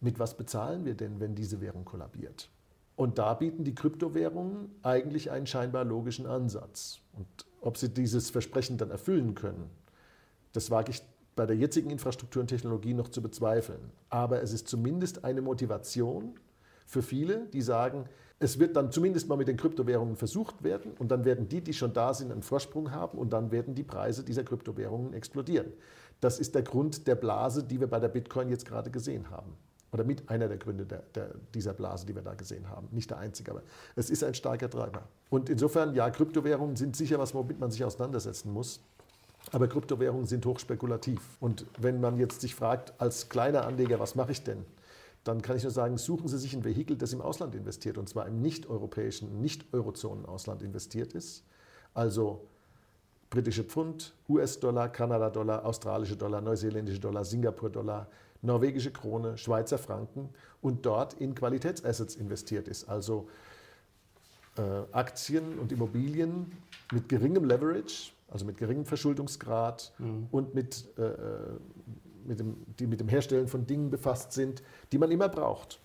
mit 0.00 0.18
was 0.18 0.36
bezahlen 0.36 0.84
wir 0.84 0.94
denn, 0.94 1.20
wenn 1.20 1.34
diese 1.34 1.60
Währung 1.60 1.84
kollabiert? 1.84 2.50
Und 2.96 3.18
da 3.18 3.34
bieten 3.34 3.64
die 3.64 3.74
Kryptowährungen 3.74 4.70
eigentlich 4.82 5.30
einen 5.30 5.46
scheinbar 5.46 5.84
logischen 5.84 6.26
Ansatz. 6.26 7.00
Und 7.12 7.26
ob 7.60 7.76
sie 7.76 7.88
dieses 7.88 8.30
Versprechen 8.30 8.76
dann 8.78 8.90
erfüllen 8.90 9.34
können, 9.34 9.70
das 10.52 10.70
wage 10.70 10.90
ich 10.90 11.02
bei 11.34 11.46
der 11.46 11.56
jetzigen 11.56 11.90
Infrastruktur 11.90 12.42
und 12.42 12.48
Technologie 12.48 12.92
noch 12.92 13.08
zu 13.08 13.22
bezweifeln. 13.22 13.90
Aber 14.10 14.42
es 14.42 14.52
ist 14.52 14.68
zumindest 14.68 15.24
eine 15.24 15.40
Motivation 15.40 16.34
für 16.86 17.02
viele, 17.02 17.46
die 17.46 17.62
sagen, 17.62 18.04
es 18.38 18.58
wird 18.58 18.76
dann 18.76 18.90
zumindest 18.90 19.28
mal 19.28 19.36
mit 19.36 19.48
den 19.48 19.56
Kryptowährungen 19.56 20.16
versucht 20.16 20.62
werden 20.62 20.92
und 20.98 21.10
dann 21.10 21.24
werden 21.24 21.48
die, 21.48 21.60
die 21.60 21.72
schon 21.72 21.92
da 21.92 22.12
sind, 22.12 22.32
einen 22.32 22.42
Vorsprung 22.42 22.90
haben 22.90 23.16
und 23.16 23.32
dann 23.32 23.52
werden 23.52 23.74
die 23.74 23.84
Preise 23.84 24.24
dieser 24.24 24.42
Kryptowährungen 24.42 25.14
explodieren. 25.14 25.72
Das 26.22 26.38
ist 26.38 26.54
der 26.54 26.62
Grund 26.62 27.08
der 27.08 27.16
Blase, 27.16 27.64
die 27.64 27.80
wir 27.80 27.88
bei 27.88 27.98
der 27.98 28.06
Bitcoin 28.06 28.48
jetzt 28.48 28.64
gerade 28.64 28.92
gesehen 28.92 29.28
haben. 29.30 29.56
Oder 29.90 30.04
mit 30.04 30.30
einer 30.30 30.46
der 30.46 30.56
Gründe 30.56 30.86
der, 30.86 31.02
der, 31.16 31.34
dieser 31.52 31.74
Blase, 31.74 32.06
die 32.06 32.14
wir 32.14 32.22
da 32.22 32.34
gesehen 32.34 32.70
haben. 32.70 32.86
Nicht 32.92 33.10
der 33.10 33.18
einzige, 33.18 33.50
aber 33.50 33.62
es 33.96 34.08
ist 34.08 34.22
ein 34.22 34.32
starker 34.32 34.70
Treiber. 34.70 35.02
Und 35.30 35.50
insofern, 35.50 35.96
ja, 35.96 36.08
Kryptowährungen 36.10 36.76
sind 36.76 36.94
sicher 36.94 37.18
was, 37.18 37.34
womit 37.34 37.58
man 37.58 37.72
sich 37.72 37.84
auseinandersetzen 37.84 38.52
muss. 38.52 38.80
Aber 39.50 39.66
Kryptowährungen 39.66 40.26
sind 40.26 40.46
hochspekulativ. 40.46 41.20
Und 41.40 41.66
wenn 41.76 42.00
man 42.00 42.16
jetzt 42.16 42.40
sich 42.40 42.54
fragt, 42.54 42.94
als 43.00 43.28
kleiner 43.28 43.66
Anleger, 43.66 43.98
was 43.98 44.14
mache 44.14 44.30
ich 44.30 44.44
denn? 44.44 44.64
Dann 45.24 45.42
kann 45.42 45.56
ich 45.56 45.64
nur 45.64 45.72
sagen, 45.72 45.98
suchen 45.98 46.28
Sie 46.28 46.38
sich 46.38 46.54
ein 46.54 46.64
Vehikel, 46.64 46.96
das 46.96 47.12
im 47.12 47.20
Ausland 47.20 47.56
investiert, 47.56 47.98
und 47.98 48.08
zwar 48.08 48.28
im 48.28 48.40
nicht-europäischen, 48.40 49.40
nicht-Eurozonen-Ausland 49.40 50.62
investiert 50.62 51.14
ist. 51.14 51.42
Also 51.94 52.46
britische 53.32 53.64
Pfund, 53.64 54.12
US-Dollar, 54.28 54.90
Kanada-Dollar, 54.90 55.64
australische 55.64 56.18
Dollar, 56.18 56.42
neuseeländische 56.42 57.00
Dollar, 57.00 57.24
Singapur-Dollar, 57.24 58.06
norwegische 58.42 58.90
Krone, 58.92 59.38
Schweizer 59.38 59.78
Franken 59.78 60.28
und 60.60 60.84
dort 60.84 61.14
in 61.14 61.34
Qualitätsassets 61.34 62.14
investiert 62.14 62.68
ist, 62.68 62.90
also 62.90 63.30
äh, 64.58 64.62
Aktien 64.92 65.58
und 65.58 65.72
Immobilien 65.72 66.52
mit 66.92 67.08
geringem 67.08 67.46
Leverage, 67.46 68.12
also 68.28 68.44
mit 68.44 68.58
geringem 68.58 68.84
Verschuldungsgrad 68.84 69.94
mhm. 69.98 70.28
und 70.30 70.54
mit, 70.54 70.84
äh, 70.98 71.02
äh, 71.02 71.16
mit 72.26 72.38
dem, 72.38 72.58
die 72.78 72.86
mit 72.86 73.00
dem 73.00 73.08
Herstellen 73.08 73.48
von 73.48 73.66
Dingen 73.66 73.88
befasst 73.88 74.32
sind, 74.32 74.62
die 74.92 74.98
man 74.98 75.10
immer 75.10 75.30
braucht. 75.30 75.80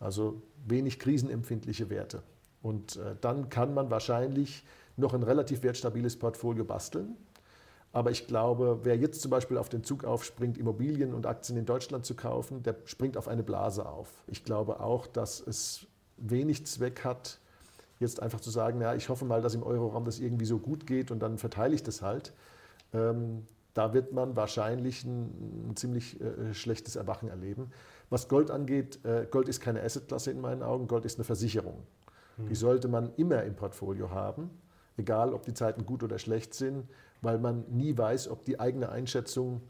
Also 0.00 0.40
wenig 0.66 0.98
krisenempfindliche 0.98 1.90
Werte. 1.90 2.22
Und 2.62 2.96
äh, 2.96 3.16
dann 3.20 3.50
kann 3.50 3.74
man 3.74 3.90
wahrscheinlich 3.90 4.64
noch 4.96 5.14
ein 5.14 5.22
relativ 5.22 5.62
wertstabiles 5.62 6.18
Portfolio 6.18 6.64
basteln. 6.64 7.16
Aber 7.92 8.10
ich 8.10 8.26
glaube, 8.26 8.80
wer 8.82 8.96
jetzt 8.96 9.20
zum 9.20 9.30
Beispiel 9.30 9.56
auf 9.56 9.68
den 9.68 9.84
Zug 9.84 10.02
aufspringt, 10.02 10.58
Immobilien 10.58 11.14
und 11.14 11.26
Aktien 11.26 11.56
in 11.56 11.64
Deutschland 11.64 12.04
zu 12.04 12.16
kaufen, 12.16 12.64
der 12.64 12.74
springt 12.86 13.16
auf 13.16 13.28
eine 13.28 13.44
Blase 13.44 13.86
auf. 13.86 14.24
Ich 14.26 14.44
glaube 14.44 14.80
auch, 14.80 15.06
dass 15.06 15.40
es 15.40 15.86
wenig 16.16 16.66
Zweck 16.66 17.04
hat, 17.04 17.38
jetzt 18.00 18.20
einfach 18.20 18.40
zu 18.40 18.50
sagen, 18.50 18.80
ja, 18.80 18.96
ich 18.96 19.08
hoffe 19.08 19.24
mal, 19.24 19.40
dass 19.42 19.54
im 19.54 19.62
Euroraum 19.62 20.04
das 20.04 20.18
irgendwie 20.18 20.44
so 20.44 20.58
gut 20.58 20.88
geht 20.88 21.12
und 21.12 21.20
dann 21.20 21.38
verteile 21.38 21.72
ich 21.72 21.84
das 21.84 22.02
halt. 22.02 22.32
Ähm, 22.92 23.46
da 23.74 23.94
wird 23.94 24.12
man 24.12 24.34
wahrscheinlich 24.34 25.04
ein, 25.04 25.70
ein 25.70 25.76
ziemlich 25.76 26.20
äh, 26.20 26.52
schlechtes 26.52 26.96
Erwachen 26.96 27.28
erleben. 27.28 27.70
Was 28.10 28.26
Gold 28.28 28.50
angeht, 28.50 29.04
äh, 29.04 29.26
Gold 29.30 29.48
ist 29.48 29.60
keine 29.60 29.82
Assetklasse 29.82 30.32
in 30.32 30.40
meinen 30.40 30.64
Augen, 30.64 30.88
Gold 30.88 31.04
ist 31.04 31.18
eine 31.18 31.24
Versicherung. 31.24 31.84
Hm. 32.36 32.48
Die 32.48 32.54
sollte 32.56 32.88
man 32.88 33.12
immer 33.16 33.44
im 33.44 33.54
Portfolio 33.54 34.10
haben 34.10 34.50
egal 34.96 35.32
ob 35.32 35.44
die 35.44 35.54
Zeiten 35.54 35.86
gut 35.86 36.02
oder 36.02 36.18
schlecht 36.18 36.54
sind, 36.54 36.88
weil 37.22 37.38
man 37.38 37.64
nie 37.68 37.96
weiß, 37.96 38.28
ob 38.28 38.44
die 38.44 38.60
eigene 38.60 38.90
Einschätzung, 38.90 39.62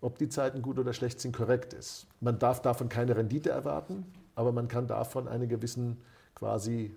ob 0.00 0.18
die 0.18 0.28
Zeiten 0.28 0.62
gut 0.62 0.78
oder 0.78 0.92
schlecht 0.92 1.20
sind, 1.20 1.34
korrekt 1.34 1.72
ist. 1.72 2.06
Man 2.20 2.38
darf 2.38 2.60
davon 2.60 2.88
keine 2.88 3.16
Rendite 3.16 3.50
erwarten, 3.50 4.04
aber 4.34 4.52
man 4.52 4.68
kann 4.68 4.86
davon 4.86 5.28
einen 5.28 5.48
gewissen 5.48 6.02
quasi 6.34 6.94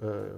äh, 0.00 0.30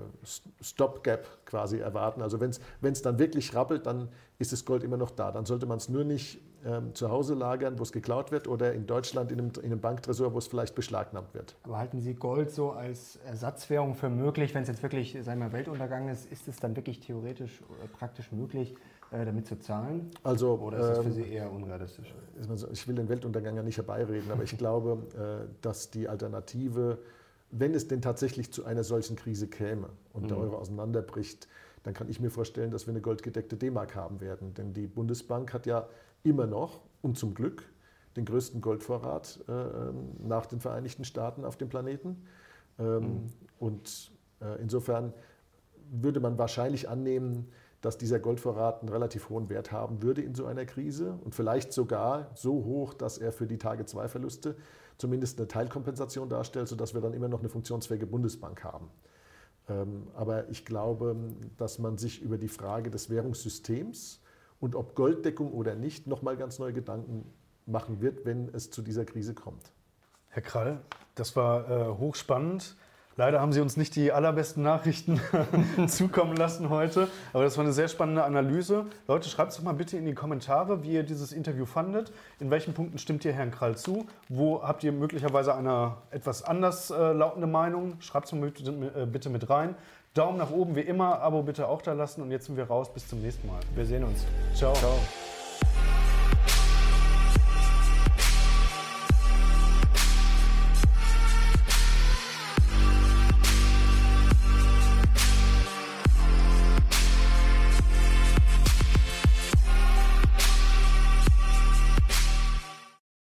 Stopgap 0.61 1.45
quasi 1.45 1.79
erwarten. 1.79 2.23
Also 2.23 2.41
wenn 2.41 2.51
es 2.93 3.03
dann 3.03 3.18
wirklich 3.18 3.55
rappelt, 3.55 3.87
dann 3.87 4.09
ist 4.39 4.53
das 4.53 4.64
Gold 4.64 4.85
immer 4.85 4.97
noch 4.97 5.11
da. 5.11 5.33
Dann 5.33 5.45
sollte 5.45 5.66
man 5.66 5.79
es 5.79 5.89
nur 5.89 6.05
nicht 6.05 6.41
ähm, 6.65 6.95
zu 6.95 7.11
Hause 7.11 7.35
lagern, 7.35 7.79
wo 7.79 7.83
es 7.83 7.93
geklaut 7.93 8.33
wird, 8.33 8.49
oder 8.49 8.73
in 8.73 8.87
Deutschland 8.87 9.33
in 9.33 9.39
einem, 9.39 9.53
in 9.59 9.67
einem 9.67 9.81
Banktresor, 9.81 10.35
wo 10.35 10.39
es 10.39 10.47
vielleicht 10.47 10.75
beschlagnahmt 10.75 11.33
wird. 11.35 11.57
Aber 11.63 11.79
halten 11.79 12.01
Sie 12.01 12.15
Gold 12.15 12.51
so 12.51 12.73
als 12.73 13.17
Ersatzwährung 13.25 13.95
für 13.95 14.09
möglich, 14.09 14.55
wenn 14.55 14.63
es 14.63 14.69
jetzt 14.69 14.83
wirklich, 14.83 15.17
sagen 15.23 15.41
wir, 15.41 15.53
Weltuntergang 15.53 16.09
ist, 16.09 16.31
ist 16.31 16.49
es 16.49 16.59
dann 16.59 16.77
wirklich 16.77 17.01
theoretisch 17.01 17.63
oder 17.69 17.89
praktisch 17.89 18.31
möglich, 18.33 18.75
äh, 19.11 19.25
damit 19.25 19.47
zu 19.47 19.59
zahlen? 19.59 20.11
Also, 20.23 20.55
oder 20.55 20.79
ist 20.79 20.89
das 20.89 20.99
für 20.99 21.05
ähm, 21.07 21.13
Sie 21.13 21.29
eher 21.33 21.51
unrealistisch? 21.51 22.15
Ich 22.73 22.87
will 22.87 22.95
den 22.95 23.09
Weltuntergang 23.09 23.57
ja 23.57 23.63
nicht 23.63 23.77
herbeireden, 23.77 24.31
aber 24.31 24.43
ich 24.43 24.57
glaube, 24.59 24.99
äh, 25.17 25.49
dass 25.63 25.91
die 25.91 26.09
Alternative, 26.09 26.99
wenn 27.51 27.75
es 27.75 27.89
denn 27.89 28.03
tatsächlich 28.03 28.53
zu 28.53 28.65
einer 28.65 28.85
solchen 28.85 29.17
Krise 29.17 29.49
käme 29.49 29.89
und 30.13 30.25
mhm. 30.25 30.29
der 30.29 30.39
Euro 30.39 30.59
auseinanderbricht, 30.59 31.49
dann 31.83 31.95
kann 31.95 32.09
ich 32.09 32.21
mir 32.21 32.31
vorstellen, 32.31 32.71
dass 32.71 32.87
wir 32.87 32.93
eine 32.93 33.01
goldgedeckte 33.01 33.57
D-Mark 33.57 33.97
haben 33.97 34.21
werden. 34.21 34.55
Denn 34.55 34.75
die 34.75 34.87
Bundesbank 34.87 35.55
hat 35.55 35.67
ja 35.67 35.89
immer 36.23 36.47
noch 36.47 36.81
und 37.03 37.18
zum 37.18 37.35
Glück 37.35 37.64
den 38.16 38.25
größten 38.25 38.61
Goldvorrat 38.61 39.41
äh, 39.49 39.53
nach 40.18 40.47
den 40.47 40.61
Vereinigten 40.61 41.05
Staaten 41.05 41.45
auf 41.45 41.57
dem 41.57 41.68
Planeten. 41.68 42.25
Ähm, 42.79 43.03
mhm. 43.03 43.23
Und 43.59 44.12
äh, 44.41 44.61
insofern 44.61 45.12
würde 45.91 46.21
man 46.21 46.39
wahrscheinlich 46.39 46.89
annehmen, 46.89 47.49
dass 47.81 47.97
dieser 47.97 48.18
Goldvorrat 48.18 48.81
einen 48.81 48.91
relativ 48.91 49.31
hohen 49.31 49.49
Wert 49.49 49.73
haben 49.73 50.03
würde 50.03 50.23
in 50.23 50.35
so 50.35 50.47
einer 50.47 50.66
Krise 50.66 51.18
und 51.25 51.35
vielleicht 51.35 51.73
sogar 51.73 52.31
so 52.35 52.64
hoch, 52.64 52.95
dass 52.95 53.16
er 53.16 53.33
für 53.33 53.47
die 53.47 53.59
Tage-2-Verluste 53.59 54.57
zumindest 54.99 55.39
eine 55.39 55.49
Teilkompensation 55.49 56.29
darstellt, 56.29 56.68
sodass 56.68 56.93
wir 56.93 57.01
dann 57.01 57.14
immer 57.14 57.29
noch 57.29 57.41
eine 57.41 57.49
funktionsfähige 57.49 58.07
Bundesbank 58.07 58.64
haben. 58.64 58.91
Ähm, 59.68 60.09
aber 60.14 60.49
ich 60.51 60.66
glaube, 60.66 61.16
dass 61.57 61.79
man 61.79 61.97
sich 61.97 62.21
über 62.21 62.37
die 62.37 62.49
Frage 62.49 62.91
des 62.91 63.09
Währungssystems 63.09 64.20
und 64.61 64.75
ob 64.75 64.95
Golddeckung 64.95 65.53
oder 65.53 65.75
nicht 65.75 66.07
nochmal 66.07 66.37
ganz 66.37 66.59
neue 66.59 66.73
Gedanken 66.73 67.25
machen 67.67 68.01
wird, 68.01 68.25
wenn 68.25 68.49
es 68.53 68.71
zu 68.71 68.83
dieser 68.83 69.05
Krise 69.05 69.35
kommt. 69.35 69.73
Herr 70.29 70.43
Krall, 70.43 70.81
das 71.15 71.35
war 71.35 71.69
äh, 71.71 71.99
hochspannend. 71.99 72.77
Leider 73.17 73.41
haben 73.41 73.53
Sie 73.53 73.61
uns 73.61 73.77
nicht 73.77 73.97
die 73.97 74.13
allerbesten 74.13 74.63
Nachrichten 74.63 75.21
zukommen 75.89 76.37
lassen 76.37 76.71
heute, 76.71 77.09
aber 77.33 77.43
das 77.43 77.59
war 77.59 77.65
eine 77.65 77.73
sehr 77.73 77.89
spannende 77.89 78.25
Analyse. 78.25 78.87
Leute, 79.09 79.29
schreibt 79.29 79.51
es 79.51 79.59
doch 79.59 79.65
mal 79.65 79.75
bitte 79.75 79.99
in 79.99 80.07
die 80.07 80.15
Kommentare, 80.15 80.85
wie 80.85 80.93
ihr 80.93 81.03
dieses 81.03 81.33
Interview 81.33 81.67
fandet. 81.67 82.13
In 82.39 82.51
welchen 82.51 82.73
Punkten 82.73 82.99
stimmt 82.99 83.25
ihr 83.25 83.33
Herrn 83.33 83.51
Krall 83.51 83.77
zu? 83.77 84.07
Wo 84.29 84.63
habt 84.63 84.85
ihr 84.85 84.93
möglicherweise 84.93 85.55
eine 85.55 85.97
etwas 86.11 86.43
anders 86.45 86.91
äh, 86.91 87.13
lautende 87.13 87.49
Meinung? 87.49 88.01
Schreibt 88.01 88.27
es 88.27 88.33
mal 88.33 88.49
bitte, 88.49 88.71
äh, 88.71 89.07
bitte 89.07 89.29
mit 89.29 89.51
rein. 89.51 89.75
Daumen 90.15 90.39
nach 90.39 90.51
oben 90.51 90.75
wie 90.75 90.81
immer, 90.81 91.21
Abo 91.21 91.43
bitte 91.43 91.69
auch 91.69 91.83
da 91.83 91.93
lassen 91.93 92.23
und 92.23 92.31
jetzt 92.31 92.47
sind 92.47 92.57
wir 92.57 92.65
raus. 92.65 92.93
Bis 92.93 93.07
zum 93.07 93.23
nächsten 93.23 93.47
Mal. 93.47 93.61
Wir 93.75 93.87
sehen 93.87 94.05
uns. 94.05 94.25
Ciao. 94.55 94.73
Ciao. 94.75 94.99